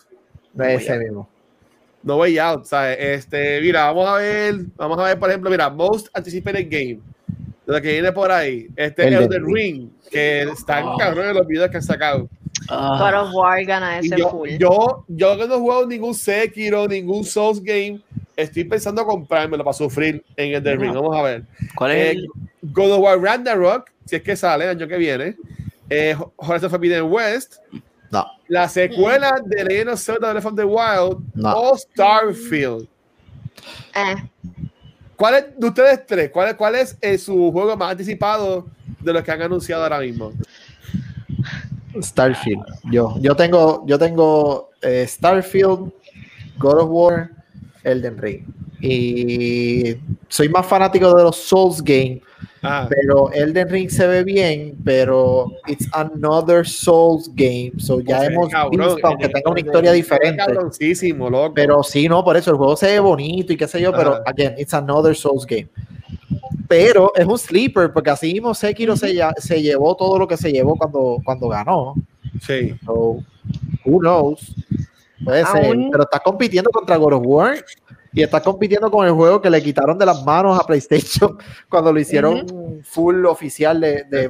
[0.53, 0.81] No Way Out.
[0.83, 1.29] ese mismo.
[2.03, 2.95] No Way Out, ¿sabes?
[2.99, 6.99] Este, mira, vamos a ver, vamos a ver, por ejemplo, mira, Most Anticipated Game,
[7.65, 10.97] de lo que viene por ahí, este Elden Elden Ring, que están Oh.
[10.99, 12.29] cabrones los videos que han sacado.
[12.69, 12.97] Ah.
[12.99, 14.49] God of War gana ese yo, full.
[14.57, 18.01] yo, yo que no he jugado ningún Sekiro, ningún Souls game,
[18.35, 20.93] estoy pensando comprármelo para sufrir en Ring.
[20.93, 21.01] No.
[21.03, 21.43] Vamos a ver.
[21.75, 22.27] ¿Cuál es Eh, el-
[22.63, 25.35] God of War Ragnarok, si es que sale el año que viene.
[25.89, 27.57] Eh, Horizon Forbidden West.
[28.11, 31.53] No, La secuela de Legend of Zelda Breath of the Wild No.
[31.71, 32.87] o Starfield.
[33.95, 34.15] Eh,
[35.15, 38.67] ¿Cuál es, de ustedes tres, cuál, es- cuál es eh, su juego más anticipado
[39.01, 40.31] de los que han anunciado ahora mismo?
[42.03, 42.63] Starfield.
[42.91, 45.91] Yo, yo tengo, yo tengo eh, Starfield,
[46.57, 47.31] God of War,
[47.83, 48.45] Elden Ring.
[48.79, 49.95] Y
[50.29, 52.21] soy más fanático de los Souls game,
[52.63, 57.71] Ah, pero Elden Ring se ve bien, pero it's another Souls game.
[57.77, 60.43] So ya Pues, hemos cabrón, visto, aunque tenga una historia diferente.
[61.29, 61.53] loco.
[61.53, 64.15] Pero sí, no, por eso el juego se ve bonito y qué sé yo, pero
[64.15, 64.23] Ajá.
[64.25, 65.67] again, it's another Souls game.
[66.67, 70.35] Pero es un sleeper, porque así mismo Sekiro se, ya- se llevó todo lo que
[70.37, 71.95] se llevó cuando, cuando ganó.
[72.41, 72.75] sí.
[72.85, 73.23] So,
[73.85, 74.53] who knows?
[75.23, 77.55] Puede ser, pero estás compitiendo contra God of War
[78.13, 81.37] y estás compitiendo con el juego que le quitaron de las manos a PlayStation
[81.69, 82.45] cuando lo hicieron
[82.83, 84.29] full oficial de, de-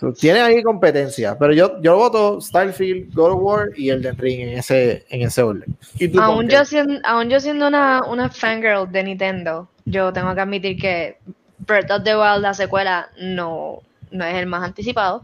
[0.00, 4.40] so, tiene ahí competencia, pero yo, yo voto Starfield, God of War y Elden Ring
[4.40, 5.76] en ese, en ese orden.
[5.98, 10.34] ¿Y tú, aún, yo siendo, aún yo siendo una, una fangirl de Nintendo, yo tengo
[10.34, 11.18] que admitir que
[11.58, 15.22] Breath of the Wild, la secuela, no, no es el más anticipado.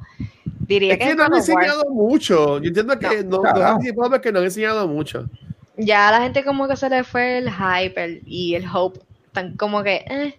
[0.67, 1.65] Diría Es que, que no han God of War.
[1.65, 2.59] enseñado mucho.
[2.59, 3.63] Yo entiendo que no, no, Carajo.
[3.65, 5.29] han anticipado porque no han enseñado mucho.
[5.77, 9.01] Ya a la gente como que se le fue el hype el- y el hope.
[9.33, 10.39] Tan como que, eh,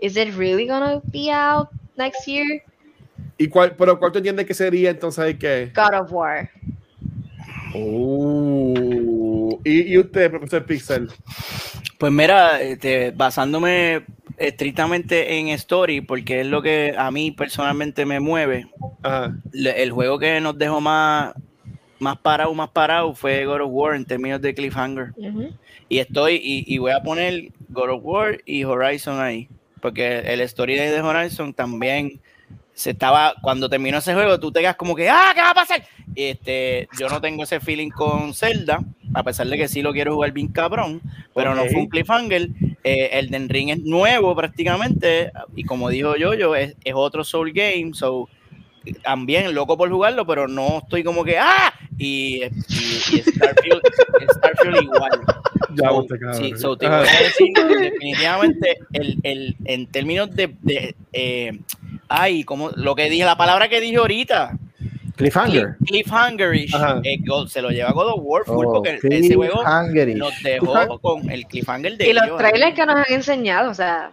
[0.00, 2.62] ¿is it really gonna be out next year?
[3.38, 5.70] ¿Y cuál, pero cuál tú entiendes que sería entonces que?
[5.74, 6.50] God of War.
[9.50, 11.08] Uh, ¿Y, y usted, profesor Pixel?
[11.98, 14.04] Pues mira, este, basándome
[14.38, 18.66] estrictamente en story, porque es lo que a mí personalmente me mueve,
[19.02, 19.36] Ajá.
[19.52, 21.34] le- el juego que nos dejó más,
[21.98, 25.12] más parado, más parado fue God of War en términos de cliffhanger.
[25.88, 29.48] Y estoy, y, y voy a poner God of War y Horizon ahí.
[29.82, 32.20] Porque el story de Horizon también
[32.80, 35.32] se estaba, cuando terminó ese juego, tú te quedas como que, ¡ah!
[35.34, 35.84] ¿Qué va a pasar?
[36.14, 38.80] Este, yo no tengo ese feeling con Zelda,
[39.12, 41.02] a pesar de que sí lo quiero jugar bien cabrón,
[41.34, 42.48] pero no fue un cliffhanger.
[42.82, 47.22] Eh, el Den Ring es nuevo prácticamente, y como dijo yo, yo es, es otro
[47.22, 48.28] Soul Game, so
[49.02, 51.72] también loco por jugarlo, pero no estoy como que ¡ah!
[51.98, 52.48] Y, y-
[53.12, 53.82] y Starfield,
[54.38, 55.10] Starfield igual.
[55.74, 56.42] Ya, So, usted, cabrón.
[56.42, 61.60] sí, so te voy a decir definitivamente el, el, en términos de, de eh,
[62.10, 64.52] ay, como lo que dije, la palabra que dije ahorita,
[65.16, 65.76] Cliffhanger.
[65.86, 66.74] cliffhangerish,
[67.04, 70.16] eh, God- se lo lleva God of War full Oh, porque ese juego cliffhangerish.
[70.16, 72.38] nos dejó con el cliffhanger de Y los ellos.
[72.38, 74.12] trailers que nos han enseñado, o sea,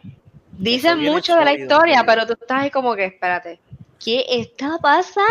[0.57, 3.59] dicen mucho de la historia, pero tú estás ahí como que, espérate,
[4.03, 5.25] ¿qué está pasando?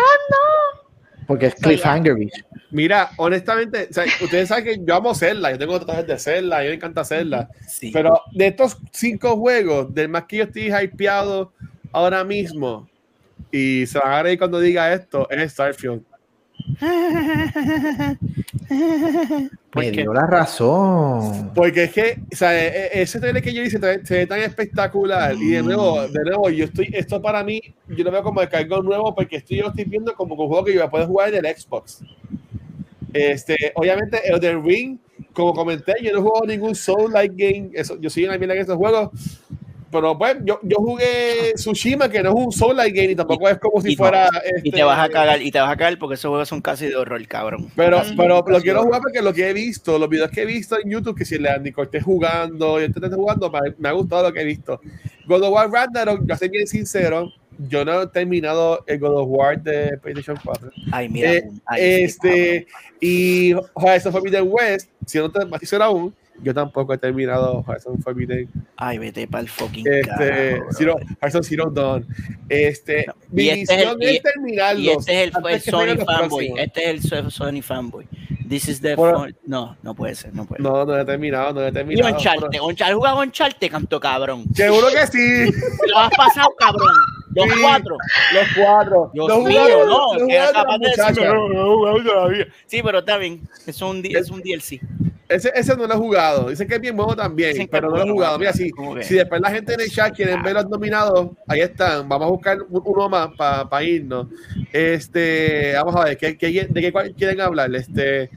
[1.27, 2.31] Porque es cliffhangerish.
[2.71, 6.57] Mira, honestamente, o sea, ustedes saben que yo amo Zelda, yo tengo tatuajes de Zelda,
[6.57, 7.91] a mí me encanta Zelda, Sí.
[7.91, 11.53] pero de estos cinco juegos, del más que yo estoy hypeado
[11.97, 12.87] ahora mismo,
[13.51, 16.03] y se van a reír cuando diga esto, es Starfield.
[18.69, 21.51] Me Porque dio la razón.
[21.53, 24.39] Porque es que, o sea, e- e- ese trailer que yo hice se ve tan
[24.39, 25.35] espectacular.
[25.35, 28.81] Y de nuevo, de nuevo, yo estoy, esto para mí, yo lo veo como algo
[28.81, 31.07] nuevo porque estoy, yo lo estoy viendo como un juego que yo voy a poder
[31.07, 32.01] jugar en el Xbox.
[33.13, 34.97] Este, obviamente, el The Ring,
[35.33, 37.69] como comenté, yo no jugado ningún Soul-like game.
[37.73, 39.09] Eso, yo soy una mierda en estos juegos.
[39.91, 43.57] Pero pues, yo, yo jugué Tsushima, que no es un Soul-like game y tampoco es
[43.57, 44.29] como si fuera.
[44.57, 46.61] y te este, vas a cagar, y te vas a cagar porque esos juegos son
[46.61, 47.71] casi de horror, cabrón.
[47.75, 48.15] Pero, Ujú.
[48.17, 50.77] pero lo Casi quiero jugar porque lo que he visto, los videos que he visto
[50.79, 53.93] en YouTube, que si el Andy esté jugando y este esté jugando, me, me ha
[53.93, 54.81] gustado lo que he visto.
[55.25, 59.27] God of War Ragnarok, yo soy bien sincero, yo no he terminado el God of
[59.29, 60.71] War de PlayStation 4.
[60.91, 61.33] Ay, mira.
[61.33, 62.67] Eh, ay, sí, este,
[62.99, 68.47] y Horizon Forbidden West, si no te sincero aún, Yo tampoco he terminado Horizon Forbidden.
[68.75, 70.95] Ay, vete para el fucking Este, carajo, Zero.
[71.21, 72.05] Horizon Zero Dawn.
[72.47, 74.79] Este, No, mi este es el- es, y- terminarlo.
[74.81, 76.47] Y este es el, el Sony fanboy.
[76.47, 78.05] Este, Este es el Sony fanboy.
[78.47, 79.19] This is the Bueno.
[79.19, 82.15] fun- No, no puede ser, no puede no, no he terminado, no he Y terminado.
[82.17, 84.45] Pero- Uncharted, jugado Uncharted, canto cabrón.
[84.55, 85.51] Seguro que sí.
[85.91, 86.87] Lo has pasado, cabrón.
[87.35, 87.59] Los Sí.
[87.61, 87.97] cuatro.
[88.33, 89.11] Los cuatro.
[89.13, 92.47] Dios los mío, no, los era capaz de no, no, he jugado todavía.
[92.65, 93.41] Sí, pero está bien.
[93.65, 94.79] Es un, es un DLC.
[95.29, 96.49] Ese, ese no lo he jugado.
[96.49, 98.39] Dicen que es bien bueno también, Dicen pero no lo he jugado.
[98.39, 98.71] Mira, si,
[99.01, 102.07] si después la gente en el chat quieren ver los nominados, ahí están.
[102.07, 104.27] Vamos a buscar un- uno más para irnos.
[104.71, 107.73] Este, vamos a ver, ¿qué, qué- de qué quieren hablar?
[107.75, 108.29] Este,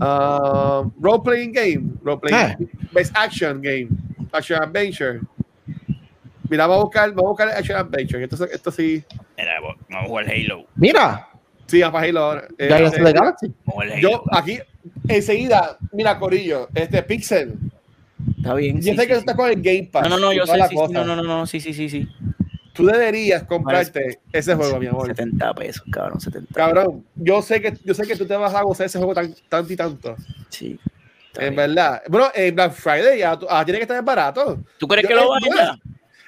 [0.00, 3.88] ah, role playing game, role playing, best action game,
[4.32, 5.20] action adventure.
[6.48, 8.22] Mira, vamos a buscar, vamos a buscar action adventure.
[8.22, 9.02] Esto, esto sí,
[9.36, 10.66] Mira, vamos a jugar Halo.
[10.76, 11.28] Mira,
[11.66, 12.42] sí, vamos a irlo ahora.
[12.42, 13.46] Of the Galaxy.
[13.64, 14.00] Vamos a jugar Halo.
[14.00, 14.58] yo aquí
[15.08, 17.54] enseguida, mira, Corillo, este Pixel.
[18.36, 18.76] Está bien.
[18.76, 19.18] Yo sí, sé sí, que sí.
[19.20, 20.08] estás con el Game Pass.
[20.08, 20.92] No, no, no, yo sé, sí, sí, cosa.
[20.92, 22.08] no, no, no, no, sí, sí, sí, sí.
[22.76, 25.06] Tú deberías comprarte ese juego, mi amor.
[25.06, 26.52] 70 pesos, cabrón, 70.
[26.54, 29.34] Cabrón, yo sé que yo sé que tú te vas a gozar ese juego tan,
[29.48, 30.14] tanto y tanto.
[30.50, 30.78] Sí.
[31.28, 31.74] está En bien.
[31.74, 32.02] verdad.
[32.08, 34.58] Bueno, en Black Friday ya ah, tiene que estar barato.
[34.78, 35.76] ¿Tú crees Yo- que lo más, ya?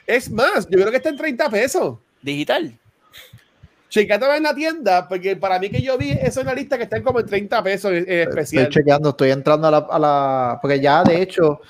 [0.06, 1.98] Es más, yo creo que está en 30 pesos.
[2.22, 2.74] Digital.
[3.90, 6.82] Checate en la tienda, porque para mí que yo vi eso en la lista que
[6.84, 8.64] están como en 30 pesos en, en especial.
[8.64, 11.60] Estoy chequeando, estoy entrando a la, a la- porque ya de hecho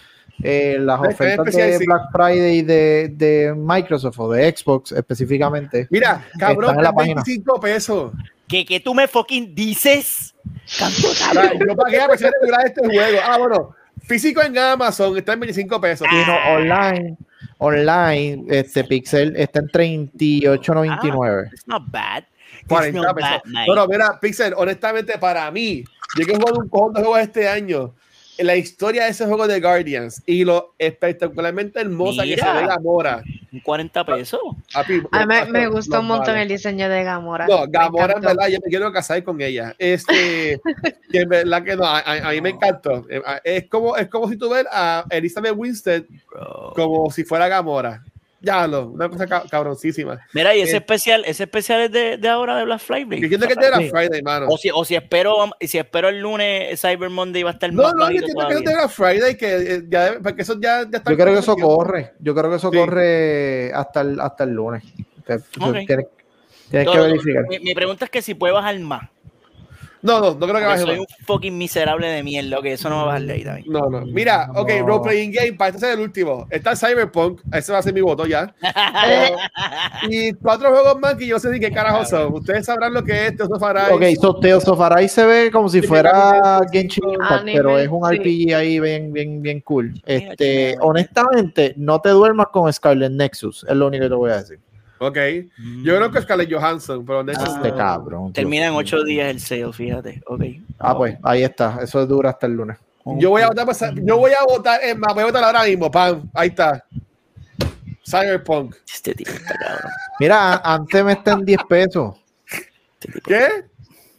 [0.42, 1.78] eh, las ofertas de.
[1.78, 5.88] Black Friday de, de Microsoft o de Xbox específicamente.
[5.90, 7.22] Mira, cabrón, en la en página.
[7.24, 8.12] 25 pesos.
[8.46, 10.34] Que, que tú me fucking dices.
[10.66, 13.18] Yo pagué a pesar de este juego.
[13.24, 16.08] Ah, bueno, físico en Amazon está en 25 pesos.
[16.10, 17.16] Y no, online,
[17.58, 21.52] online, este Pixel está en 38.99.
[21.52, 22.24] It's not bad.
[22.60, 23.42] It's 40 not pesos.
[23.66, 25.84] Bueno, mira, Pixel, honestamente, para mí,
[26.16, 27.94] yo que he jugado un cojón de juegos este año,
[28.38, 33.22] la historia de ese juego de Guardians y lo espectacularmente hermosa que se ve Gamora.
[33.52, 34.40] Un 40 pesos.
[34.74, 36.42] A mí me, me gustó un montón vale.
[36.42, 37.46] el diseño de Gamora.
[37.46, 39.74] No, Gamora, en verdad, yo me quiero casar con ella.
[39.78, 40.60] Este,
[41.10, 43.06] que en verdad que no, a, a- a mí me encantó.
[43.08, 46.72] Eh, Es como, es como si tú ves a Elizabeth Winstead Bro.
[46.76, 48.02] como si fuera Gamora.
[48.40, 50.20] Ya lo, una cosa ca- cabroncísima.
[50.32, 53.18] Mira, y ese Eh, especial, ese especial es de, de ahora de Black Friday.
[53.18, 53.90] Yo entiendo que es de la Sí.
[53.90, 54.46] Friday, mano.
[54.48, 57.82] O si, o si espero, si espero el lunes Cyber Monday va a estar No,
[57.82, 58.82] más no, yo entiendo que es de todavía.
[58.82, 61.10] la Friday, que eh, ya, debe- porque eso ya, ya está.
[61.10, 61.76] Yo creo que eso tiempo.
[61.76, 62.76] corre, yo creo que eso Sí.
[62.78, 64.84] corre hasta el, hasta el lunes.
[65.26, 65.72] Te- te- Ok.
[65.86, 66.06] Tienes,
[66.70, 67.44] tienes Todo- que verificar.
[67.48, 69.08] Mi, mi pregunta es que si puede bajar más.
[70.02, 72.96] No, no, no creo que baje soy un fucking miserable de mierda, que eso no
[72.96, 73.66] va a bajar ahí también.
[73.68, 74.02] No, no.
[74.06, 74.86] Mira, ok, No.
[74.86, 76.46] role playing game, para este ser el último.
[76.50, 78.54] Está Cyberpunk, ese va a ser mi voto ya.
[79.08, 79.36] Eh,
[80.08, 82.34] y cuatro juegos más que yo sé ni qué carajo son.
[82.34, 83.92] Ustedes sabrán lo que es Tales of Arise.
[83.92, 88.08] Ok, so Tales of Arise se ve como si fuera Genshin Impact, pero es un.
[88.08, 89.94] RPG ahí bien, bien, bien cool.
[90.04, 94.36] Este, honestamente, no te duermas con Scarlet Nexus, es lo único que te voy a
[94.38, 94.58] decir.
[95.00, 95.16] Ok.
[95.82, 97.52] Yo creo que es Scarlett Johansson, pero de eso Ah.
[97.56, 98.32] Este cabrón.
[98.32, 100.22] Termina en ocho días el sale, fíjate.
[100.26, 100.42] Ok.
[100.78, 101.78] Ah, pues, ahí está.
[101.82, 102.76] Eso dura hasta el lunes.
[103.18, 105.64] Yo voy a votar, Cy- yo voy a votar, es más, voy a votar ahora
[105.64, 106.84] mismo, pam, ahí está.
[108.04, 108.74] Cyberpunk.
[108.92, 109.90] Este tipo está cabrón.
[110.20, 112.16] Mira, antes me está en 10 pesos.
[113.00, 113.20] Este.
[113.24, 113.48] ¿Qué?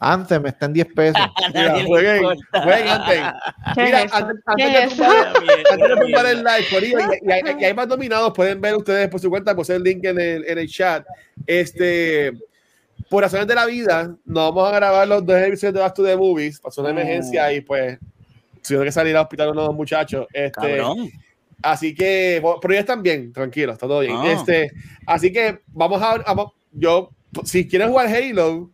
[0.02, 1.20] Antes me está en 10 pesos.
[1.54, 2.22] Mira, jueguen,
[2.52, 3.20] jueguen antes.
[3.74, 5.04] ¿Qué Mira, es antes, ¿Qué antes eso?
[5.04, 9.20] tumbar- el live, Corillo, y, y hay, y hay más dominados, pueden ver ustedes por
[9.20, 11.04] su cuenta, puse el link en el, en el chat.
[11.46, 12.32] Este,
[13.10, 16.04] por razones de la vida, no vamos a grabar los dos episodios de Back to
[16.04, 16.98] the Movies, pasó una Mm.
[16.98, 17.98] emergencia y pues
[18.62, 20.26] tuvieron que salir al hospital unos muchachos.
[20.32, 21.10] Este, Cabrón.
[21.62, 24.16] Así que, pero ya están bien, tranquilos, está todo bien.
[24.16, 24.32] Ah.
[24.32, 24.70] Este,
[25.06, 27.10] así que vamos a, vamos- yo,
[27.44, 28.70] si quieren jugar Halo,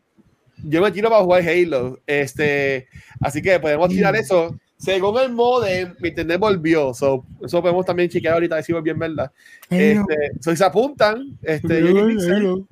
[0.63, 1.99] yo me tiro para jugar Halo.
[2.07, 2.89] Este,
[3.21, 4.57] así que podemos tirar eso.
[4.79, 6.93] Según el modem, mi internet volvió.
[6.93, 9.31] So, eso podemos también chequear ahorita, decir bien, ¿verdad?
[9.71, 12.67] Este, so, si se apuntan, este, Halo.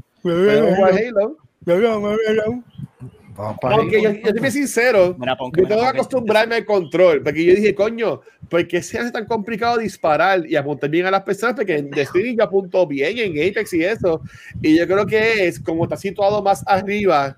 [3.37, 6.55] Vamos para Porque yo, yo te soy sincero, Mira, yo me tengo que ponga- acostumbrarme
[6.55, 10.89] al control, porque yo dije, coño, ¿por qué se hace tan complicado disparar y apuntar
[10.89, 11.57] bien a las personas?
[11.57, 14.21] Porque en Destiny yo apunto bien, en Apex y eso,
[14.63, 17.37] y yo creo que es como está situado más arriba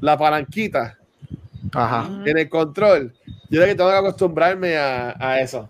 [0.00, 0.98] la palanquita
[1.74, 2.08] Ajá.
[2.24, 3.14] en el control,
[3.50, 5.68] yo creo que tengo que acostumbrarme a, a eso.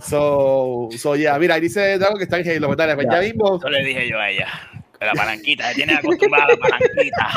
[0.00, 3.56] So, so yeah, mira, ahí dice algo que está en Halo, dale, pues ya mismo,
[3.56, 4.46] Eso le dije yo a ella.
[4.98, 7.28] Que la palanquita, se tiene acostumbrada a la palanquita.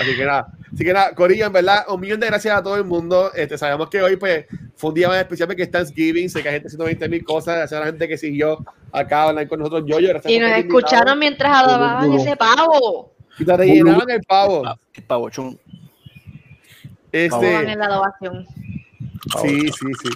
[0.00, 2.76] Así que nada, así que nada, Corillo, en verdad, un millón de gracias a todo
[2.76, 3.32] el mundo.
[3.34, 4.46] Este, sabemos que hoy pues
[4.76, 7.24] fue un día más especial porque es Thanksgiving, sé que hay gente haciendo 20 mil
[7.24, 9.84] cosas, gracias a la gente que siguió acá online con nosotros.
[9.86, 13.12] Yo, yo, gracias Y nos escucharon mientras adobaban ese pavo.
[13.38, 14.62] Y te rellenaban el pavo.
[14.92, 15.58] Qué pavochón.
[17.12, 18.12] Adobaban Este, la.
[19.42, 20.10] Sí, sí, sí.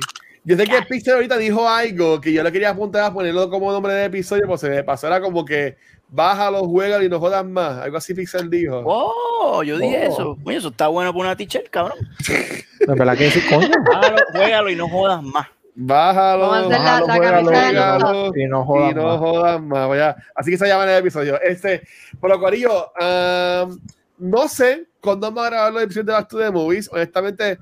[0.45, 3.71] Yo sé que Pixel ahorita dijo algo que yo le quería apuntar a ponerlo como
[3.71, 5.77] nombre de episodio, pues se me pasó, era como que
[6.09, 7.79] bájalo, juega y no jodas más.
[7.79, 8.83] Algo así Pixel dijo.
[8.85, 10.13] Oh, yo dije Oh.
[10.13, 10.39] eso.
[10.45, 11.99] Oye, eso está bueno para una teacher, cabrón.
[12.29, 13.69] ¿De verdad que decir, coño?
[13.93, 15.47] Bájalo, juégalo y no jodas más.
[15.75, 19.19] Bájalo, Vamos a hacer la- bájalo, la de Y no y jodas no más.
[19.19, 19.89] jodas más.
[19.89, 20.17] vaya.
[20.35, 21.41] Así que se llama el episodio.
[21.41, 21.83] Este,
[22.21, 23.79] por lo Corillo, um,
[24.19, 26.91] no sé cuándo vamos a grabar los episodios de Back to the Movies.
[26.93, 27.59] Honestamente,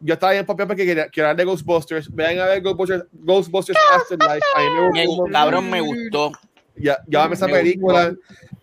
[0.00, 2.14] yo estaba bien papiado porque quería, hablar de Ghostbusters.
[2.14, 4.44] Vean a ver Ghostbusters, Ghostbusters Afterlife.
[4.56, 6.32] A mí me gustó cabrón, me gustó.
[6.76, 8.12] Ya, ya esa Me película.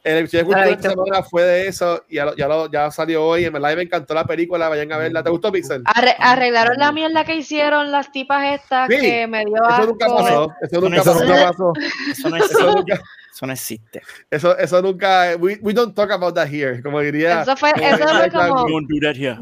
[0.03, 2.03] El episodio de esta semana fue de eso.
[2.09, 3.45] y Ya, lo- ya, lo- ya salió hoy.
[3.45, 4.67] En verdad me encantó la película.
[4.67, 5.23] Vayan a verla.
[5.23, 5.83] ¿Te gustó, Pixel?
[5.83, 10.07] Arre- arreglaron la mierda que hicieron las tipas estas Sí, que me dio Eso nunca
[10.07, 10.51] pasó.
[10.61, 11.23] Eso nunca Eso pasó.
[11.23, 11.73] Eso no pasó.
[12.11, 12.63] Eso no Eso existe.
[12.65, 13.01] nunca.
[13.33, 14.01] Eso no existe.
[14.29, 15.35] Eso, eso nunca.
[15.39, 16.81] We, we don't talk about that here.
[16.81, 17.43] Como diría.
[17.43, 18.65] Eso fue, eso fue como.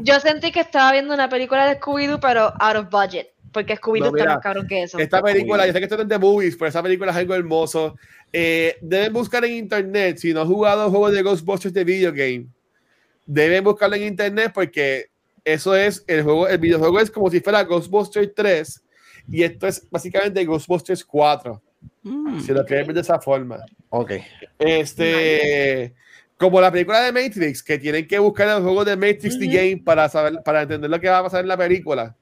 [0.02, 3.28] Yo sentí que estaba viendo una película de Scooby-Doo, pero out of budget.
[3.52, 4.96] Porque Scooby-Doo No, está más cabrón que eso.
[4.98, 7.96] Esta película, yo sé que esto es de movies, pero esa película es algo hermoso.
[8.32, 12.46] Eh, deben buscar en internet, si no han jugado juegos de Ghostbusters de video game,
[13.26, 15.06] deben buscarlo en internet porque
[15.44, 18.82] eso es el juego, el videojuego es como si fuera Ghostbusters 3
[19.28, 21.60] y esto es básicamente Ghostbusters 4,
[22.02, 22.40] Mm.
[22.40, 23.58] si lo quieren ver de esa forma.
[23.88, 24.12] Ok.
[24.58, 25.94] Este,
[26.36, 29.54] como la película de Matrix, que tienen que buscar el juego de Matrix The Ujú.
[29.54, 32.14] Game para saber, para entender lo que va a pasar en la película.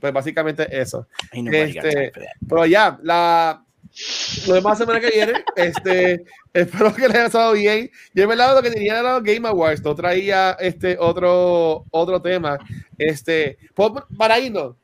[0.00, 1.06] Pues básicamente eso.
[1.32, 2.12] Este.
[2.48, 3.64] Pero ya, la,
[4.46, 7.90] lo demás semana que viene, este, espero que les haya estado bien.
[8.14, 12.20] Yo en verdad lo que tenía era los Game Awards, no traía este otro, otro
[12.22, 12.58] tema.
[12.98, 14.76] Este, por- para irnos,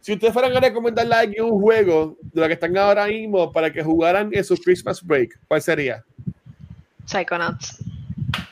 [0.00, 3.52] si ustedes fueran a recomendarle a alguien un juego de lo que están ahora mismo
[3.52, 6.04] para que jugaran en su Christmas break, ¿cuál sería?
[7.06, 7.82] Psychonauts.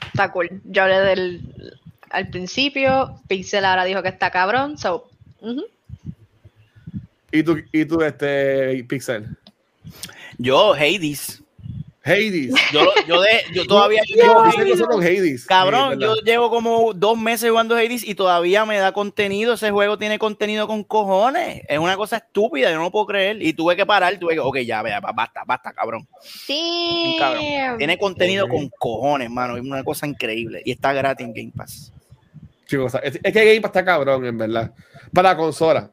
[0.06, 0.60] Está cool.
[0.64, 1.74] Yo hablé del
[2.10, 3.20] al principio.
[3.28, 4.76] Pixel ahora dijo que está cabrón.
[4.78, 5.08] So.
[7.30, 9.36] Y tú, y tú este, Pixel.
[10.38, 11.42] Yo, Hades.
[12.08, 12.54] Hades.
[12.72, 15.20] Yo, yo, de, yo todavía Yo llevo hice Hades.
[15.20, 15.46] Hades.
[15.46, 19.54] Cabrón, Sí, yo llevo como dos meses jugando Hades y todavía me da contenido.
[19.54, 21.62] Ese juego tiene contenido con cojones.
[21.68, 23.42] Es una cosa estúpida, yo no lo puedo creer.
[23.42, 26.06] Y tuve que parar, tuve que, ok, ya, vea, basta, basta, cabrón.
[26.22, 27.16] Sí.
[27.18, 27.78] cabrón.
[27.78, 29.56] Tiene contenido con cojones, mano.
[29.56, 30.62] Es una cosa increíble.
[30.64, 31.92] Y está gratis en Game Pass.
[32.66, 34.72] Chicos, es, es que Game Pass está cabrón, en verdad.
[35.12, 35.90] Para la consola.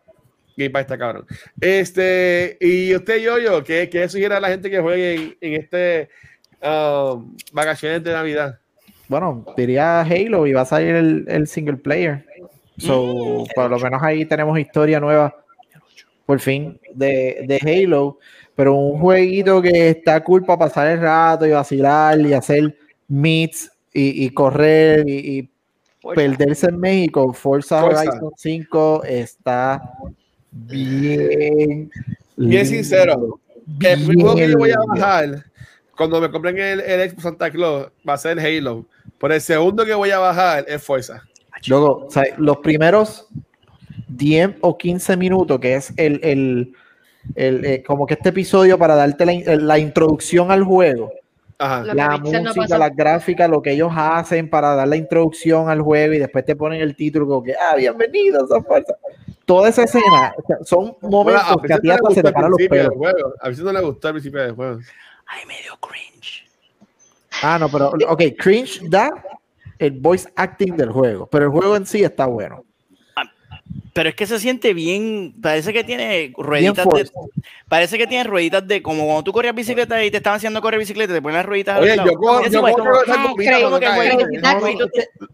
[0.57, 1.25] Game Pass está cabrón.
[1.59, 6.09] Este, y usted, yo, ¿qué, qué sugiere a la gente que juegue en, en este
[6.61, 8.59] um, vacaciones de Navidad?
[9.07, 12.25] Bueno, diría Halo y va a salir el, el single player.
[12.77, 15.35] So, Mm, por lo menos ahí tenemos historia nueva,
[16.25, 18.19] por fin, de, de Halo.
[18.55, 22.77] Pero un jueguito que está cool para pasar el rato y vacilar y hacer
[23.07, 25.49] meets y, y correr y, y
[26.15, 27.33] perderse en México.
[27.33, 28.01] Forza, Forza.
[28.01, 29.81] Horizon 5 está
[30.55, 31.91] bien.
[32.37, 33.39] Bien sincero,
[33.81, 35.45] El primer juego que yo voy a Bien bajar
[35.95, 38.85] cuando me compren el, el Xbox Santa Claus va a ser Halo.
[39.17, 41.23] Por el segundo que voy a bajar es Forza.
[41.67, 43.27] Luego, o sea, los primeros
[44.09, 46.73] 10 o 15 minutos, que es el, el,
[47.35, 51.11] el, eh, como que este episodio para darte la, in- la introducción al juego,
[51.57, 51.85] Ajá.
[51.93, 52.77] La no música, pasó.
[52.77, 56.57] las gráficas, lo que ellos hacen para dar la introducción al juego y después te
[56.57, 58.93] ponen el título como que, ah, bienvenidos a Forza.
[59.45, 62.51] Toda esa escena, o sea, son Bueno, momentos que a ti hasta se te paran
[62.51, 62.93] los pelos.
[63.41, 64.79] A veces no le gustó al principio del juego.
[65.27, 66.45] Ay, medio cringe.
[67.43, 69.11] Ah, no, pero, ok, cringe da
[69.77, 72.63] el voice acting del juego, pero el juego en sí está bueno.
[73.95, 77.09] Pero es que se siente bien, parece que tiene rueditas de,
[77.69, 80.81] parece que tiene rueditas de como cuando tú corrías bicicleta y te estaban haciendo correr
[80.81, 82.11] bicicleta, te ponen las rueditas Oye, al lado.
[82.11, 82.99] yo corro, yo corro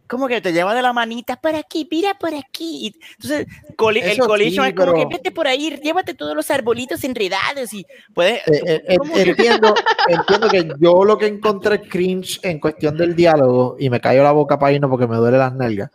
[0.08, 2.88] como, que te- lleva de la manita para aquí, mira por aquí.
[2.88, 6.36] Y entonces, coli- el collision sí, es como pero- que vete por ahí, llévate todos
[6.36, 7.84] los arbolitos enredados y
[8.14, 8.48] puedes.
[8.48, 9.74] Eh, eh, eh, ¿cómo que- entiendo,
[10.08, 14.32] entiendo que yo lo que encontré cringe en cuestión del diálogo, y me cayó la
[14.34, 15.90] boca para irnos porque me duele las nalgas.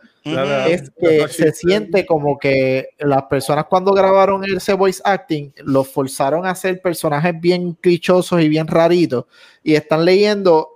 [0.67, 6.45] Es que se siente como que las personas cuando grabaron ese voice acting los forzaron
[6.45, 9.25] a hacer personajes bien clichosos y bien raritos
[9.63, 10.69] y están leyendo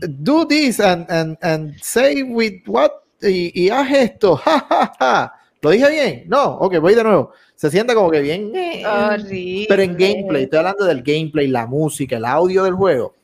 [0.00, 2.90] do this and, and, and say with what
[3.22, 5.32] y, y haz esto ja, ja, ja.
[5.62, 9.66] lo dije bien no ok voy de nuevo se siente como que bien eh, Horrible.
[9.68, 13.14] pero en gameplay estoy hablando del gameplay la música el audio del juego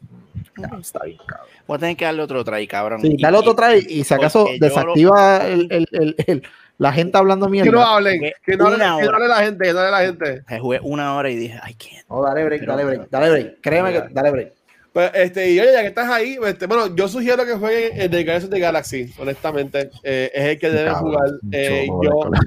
[0.57, 1.49] No, está bien cabrón.
[1.73, 3.01] Voy a tener que darle otro try, cabrón.
[3.01, 6.43] Sí, Y- dale otro try y si acaso desactiva el, el- el- el-
[6.77, 7.71] la gente hablando mierda.
[7.71, 9.17] Que no hablen, que no, hable, que no hora.
[9.17, 10.43] hable la gente, que no hable la gente.
[10.51, 12.07] Me jugué una hora y dije, I can't.
[12.11, 13.61] No, dale break, Pero- dale break, dale break.
[13.63, 14.53] Créeme que dale break.
[14.93, 18.11] Pues, este, y oye, ya que estás ahí, este, bueno, yo sugiero que jueguen el
[18.11, 19.91] de Guardians of the Galaxy, honestamente.
[20.03, 21.29] Eh, es el que deben jugar.
[21.53, 22.31] Eh, yo.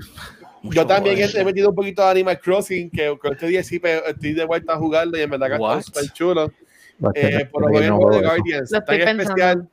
[0.67, 4.01] Yo también he metido un poquito de Animal Crossing, que, que este día sí pe-
[4.09, 6.51] estoy de vuelta a jugarlo y en verdad que está súper chulo.
[7.13, 8.21] Eh, por lo no menos juego de.
[8.21, 9.69] Guardians, Lo estoy en especial.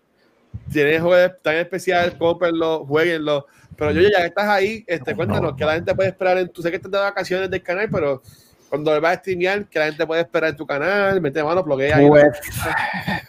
[0.71, 3.47] Tiene juegos tan especial, cómprenlo, jueguenlo.
[3.77, 5.57] Pero yo ya que estás ahí, este, No, cuéntanos no.
[5.57, 8.23] que la gente puede esperar en tu, sé que estás de vacaciones del canal, pero
[8.69, 11.97] cuando vas a streamear, que la gente puede esperar en tu canal, mete mano, bloquea
[11.97, 12.09] ahí.
[12.09, 12.27] Pues,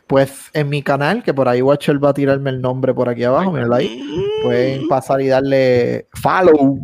[0.07, 3.23] pues en mi canal, que por ahí Watcher va a tirarme el nombre por aquí
[3.23, 4.01] abajo, míralo ahí.
[4.43, 6.79] Pueden pasar y darle follow.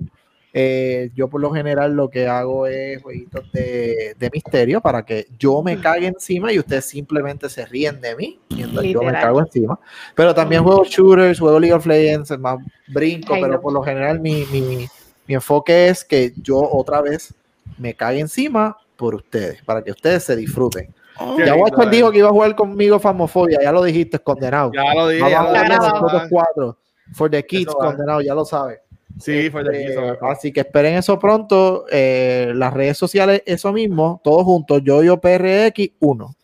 [0.62, 5.26] Eh, yo por lo general lo que hago es jueguitos de, de misterio para que
[5.38, 9.40] yo me cague encima y ustedes simplemente se ríen de mí mientras yo me cago
[9.40, 9.80] encima.
[10.16, 12.58] Pero también juego shooters, juego League of Legends, es más
[12.90, 13.62] brinco, Ay, pero no.
[13.62, 14.86] por lo general mi, mi,
[15.28, 17.34] mi enfoque es que yo otra vez
[17.78, 20.94] me cague encima por ustedes, para que ustedes se disfruten.
[21.20, 21.96] Oh, Ya lindo, Watcher eh.
[21.96, 24.72] dijo que iba a jugar conmigo Famofobia, ya lo dijiste, condenado.
[24.74, 26.78] Ya lo dije, Vamos ya a jugar nosotros cuatro.
[27.14, 28.80] For the kids, condenado, ya lo sabes.
[29.20, 31.86] Sí, fue de aquí, eso Eh, así que esperen eso pronto.
[31.92, 34.82] Eh, las redes sociales, eso mismo, todos juntos.
[34.84, 36.36] Yo, yo, PRX1.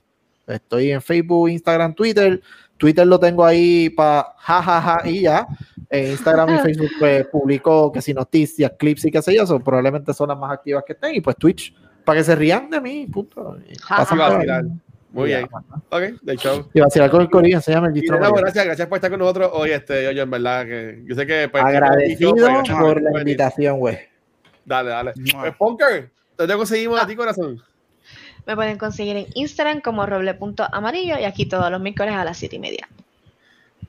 [0.48, 2.42] Estoy en Facebook, Instagram, Twitter.
[2.78, 5.48] Twitter lo tengo ahí para jajaja y ya.
[5.90, 9.64] En Instagram y Facebook pues, publico que si noticias, clips y qué sé yo, son,
[9.64, 11.16] probablemente son las más activas que estén.
[11.16, 11.74] Y pues Twitch,
[12.04, 13.58] para que se rían de mí, punto.
[13.70, 14.62] Y Ja, pasen ja,
[15.16, 15.50] Muy Ya, bien.
[15.52, 15.84] bueno.
[15.90, 16.70] Ok, de show.
[16.74, 18.18] Y vacilar con el corillo, enséñame el Y distro.
[18.20, 21.48] gracias, gracias por estar con nosotros hoy, este, yo, en verdad, que yo sé que...
[21.50, 23.20] pues, Agradecido que- gracias por la venir.
[23.22, 23.98] invitación, güey.
[24.66, 25.14] Dale, dale.
[25.40, 27.62] Pues, Punker, ¿dónde conseguimos a ti, corazón?
[28.46, 32.56] Me pueden conseguir en Instagram como roble.amarillo y aquí todos los miércoles a las 7
[32.58, 32.88] y media.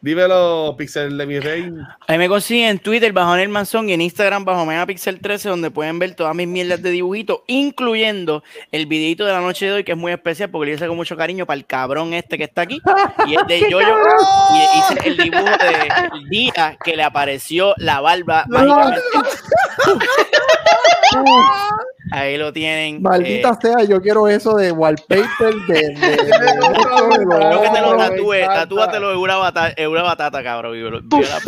[0.00, 1.72] Dímelo, Pixel de mi rey.
[2.06, 5.98] Ahí me consiguen en Twitter bajo Nel Manzón y en Instagram bajo Megapixel13, donde pueden
[5.98, 8.42] ver todas mis mierdas de dibujitos, incluyendo
[8.72, 10.96] el videito de la noche de hoy, que es muy especial porque le hice con
[10.96, 12.80] mucho cariño para el cabrón este que está aquí.
[13.26, 18.44] Y es de yo Y hice el dibujo del día que le apareció la barba
[18.48, 19.00] mágicamente.
[22.12, 23.02] Ahí lo tienen.
[23.02, 25.74] Maldita eh, sea, yo quiero eso de wallpaper de.
[25.74, 26.26] de- de- de-
[27.28, 30.76] Creo que te lo tatúe, tatúatelo en una, bata- en una batata, cabrón.
[30.78, 31.40] y me lo envío a la-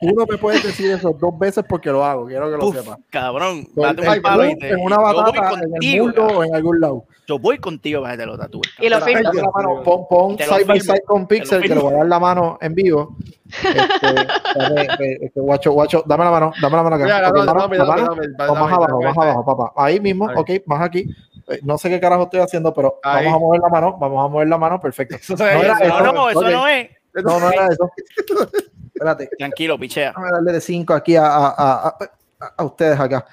[0.00, 2.98] Uno me puede decir eso dos veces porque lo hago, quiero que lo Puf, sepa.
[3.10, 6.36] cabrón, Pues, date un palo y en una yo batata, en el cabrón.
[6.36, 7.04] o en algún lado.
[7.26, 8.72] Yo voy contigo para que te lo tatúes.
[8.78, 9.22] Y lo firmo.
[9.24, 11.74] Dame la mano, pon, pon Te lo side by side con Pixel, Te lo que
[11.74, 13.16] le voy a dar la mano en vivo.
[13.48, 14.14] Este,
[14.56, 17.06] dame, eh, este, guacho, guacho, dame la mano, dame la mano acá.
[17.06, 19.72] Más abajo, más abajo, papá.
[19.76, 21.06] Ahí mismo, ok, más aquí.
[21.48, 23.24] Eh, No sé qué carajo estoy haciendo, pero Ahí.
[23.26, 25.16] vamos a mover la mano, vamos a mover la mano, perfecto.
[25.38, 26.90] No era bien, eso, No, no, eso no es.
[27.14, 27.90] No, no era eso.
[28.94, 29.28] Espérate.
[29.38, 30.08] Tranquilo, pichea.
[30.08, 33.26] Déjame darle de 5 aquí a, a, a, a- a ustedes acá.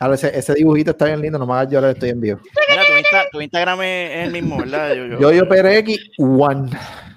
[0.00, 2.40] A ver, ese, ese dibujito está bien lindo, no me hagas llorar, estoy en vivo.
[2.70, 4.94] Mira, tu, Insta- tu Instagram es, el mismo, ¿verdad?
[4.94, 6.70] Yo, yo, Yo, yo, PRX, one.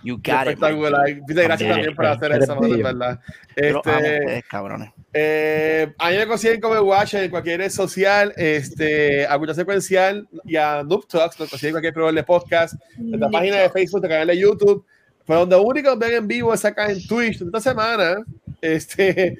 [0.04, 0.48] You got it, man.
[0.48, 1.06] Espectacular.
[1.28, 2.84] Pide gracias también por hacer eso, en bello.
[2.84, 3.20] verdad.
[3.56, 4.90] Este, ustedes, cabrones.
[5.14, 10.28] eh, a mí me consiguen como Watch en cualquier red social, este, a Cultura Secuencial
[10.44, 13.70] y a Noob Talks, nos consiguen en cualquier programa de podcast, en la página de
[13.70, 14.84] Facebook, de canal de YouTube.
[15.28, 17.40] Pero donde único ven en vivo es acá en Twitch.
[17.44, 18.24] Esta semana,
[18.60, 19.38] este,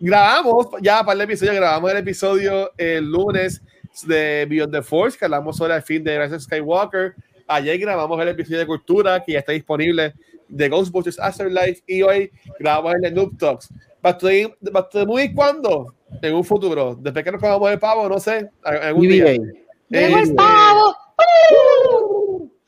[0.00, 3.62] grabamos ya para el episodio, grabamos el episodio el lunes
[4.06, 7.14] de Beyond the Force, que hablamos sobre el fin de Rise Skywalker.
[7.46, 10.14] Ayer grabamos el episodio de Cultura, que ya está disponible,
[10.48, 13.70] de Ghostbusters Afterlife, y hoy grabamos el de Noob Talks.
[14.00, 15.94] ¿Bastante muy cuándo?
[16.22, 16.96] En un futuro.
[17.00, 19.24] Después que nos comamos el pavo, no sé, algún día.
[19.88, 20.94] ¡Llegó el Este, pavo!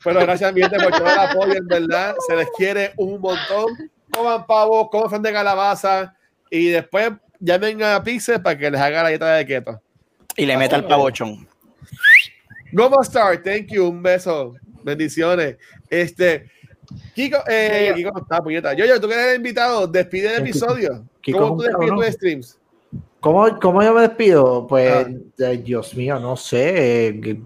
[0.03, 2.15] pero gracias, mi gente, por todo el apoyo, en verdad.
[2.27, 3.67] Se les quiere un montón.
[4.11, 6.13] Coman pavo, coman fan de calabaza
[6.51, 9.81] y después llamen a Pixel para que les haga la dieta de keto.
[10.37, 11.47] Y le meta el pavochón.
[12.71, 14.53] Gomo Star, thank you, un beso,
[14.83, 15.57] bendiciones.
[15.89, 16.49] Este,
[17.15, 17.91] Kiko, eh.
[17.95, 18.73] Kiko no está, puñeta.
[18.73, 21.03] Yo, yo, tú que eres el invitado, despide el episodio.
[21.21, 22.57] Kiko ¿Cómo tú despides tus streams?
[23.19, 24.67] ¿Cómo, ¿Cómo yo me despido?
[24.67, 25.07] Pues, Ah.
[25.39, 27.07] eh, Dios mío, no sé.
[27.09, 27.41] eh,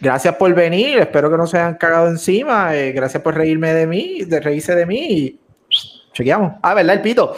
[0.00, 0.98] gracias por venir.
[0.98, 2.74] Espero que no se hayan cagado encima.
[2.76, 4.98] eh, gracias por reírme de mí, de reírse de mí.
[5.10, 5.40] Y
[6.14, 6.54] chequeamos.
[6.62, 6.96] Ah, ¿verdad?
[6.96, 7.36] El pito.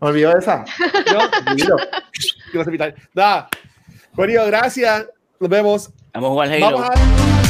[0.00, 0.64] Me olvidó de esa.
[1.56, 1.76] Yo.
[3.14, 3.48] Nada.
[4.14, 5.06] Corillo, gracias.
[5.40, 5.90] Nos vemos.
[6.12, 6.78] Vamos a jugar Halo.
[6.78, 7.47] Vamos a.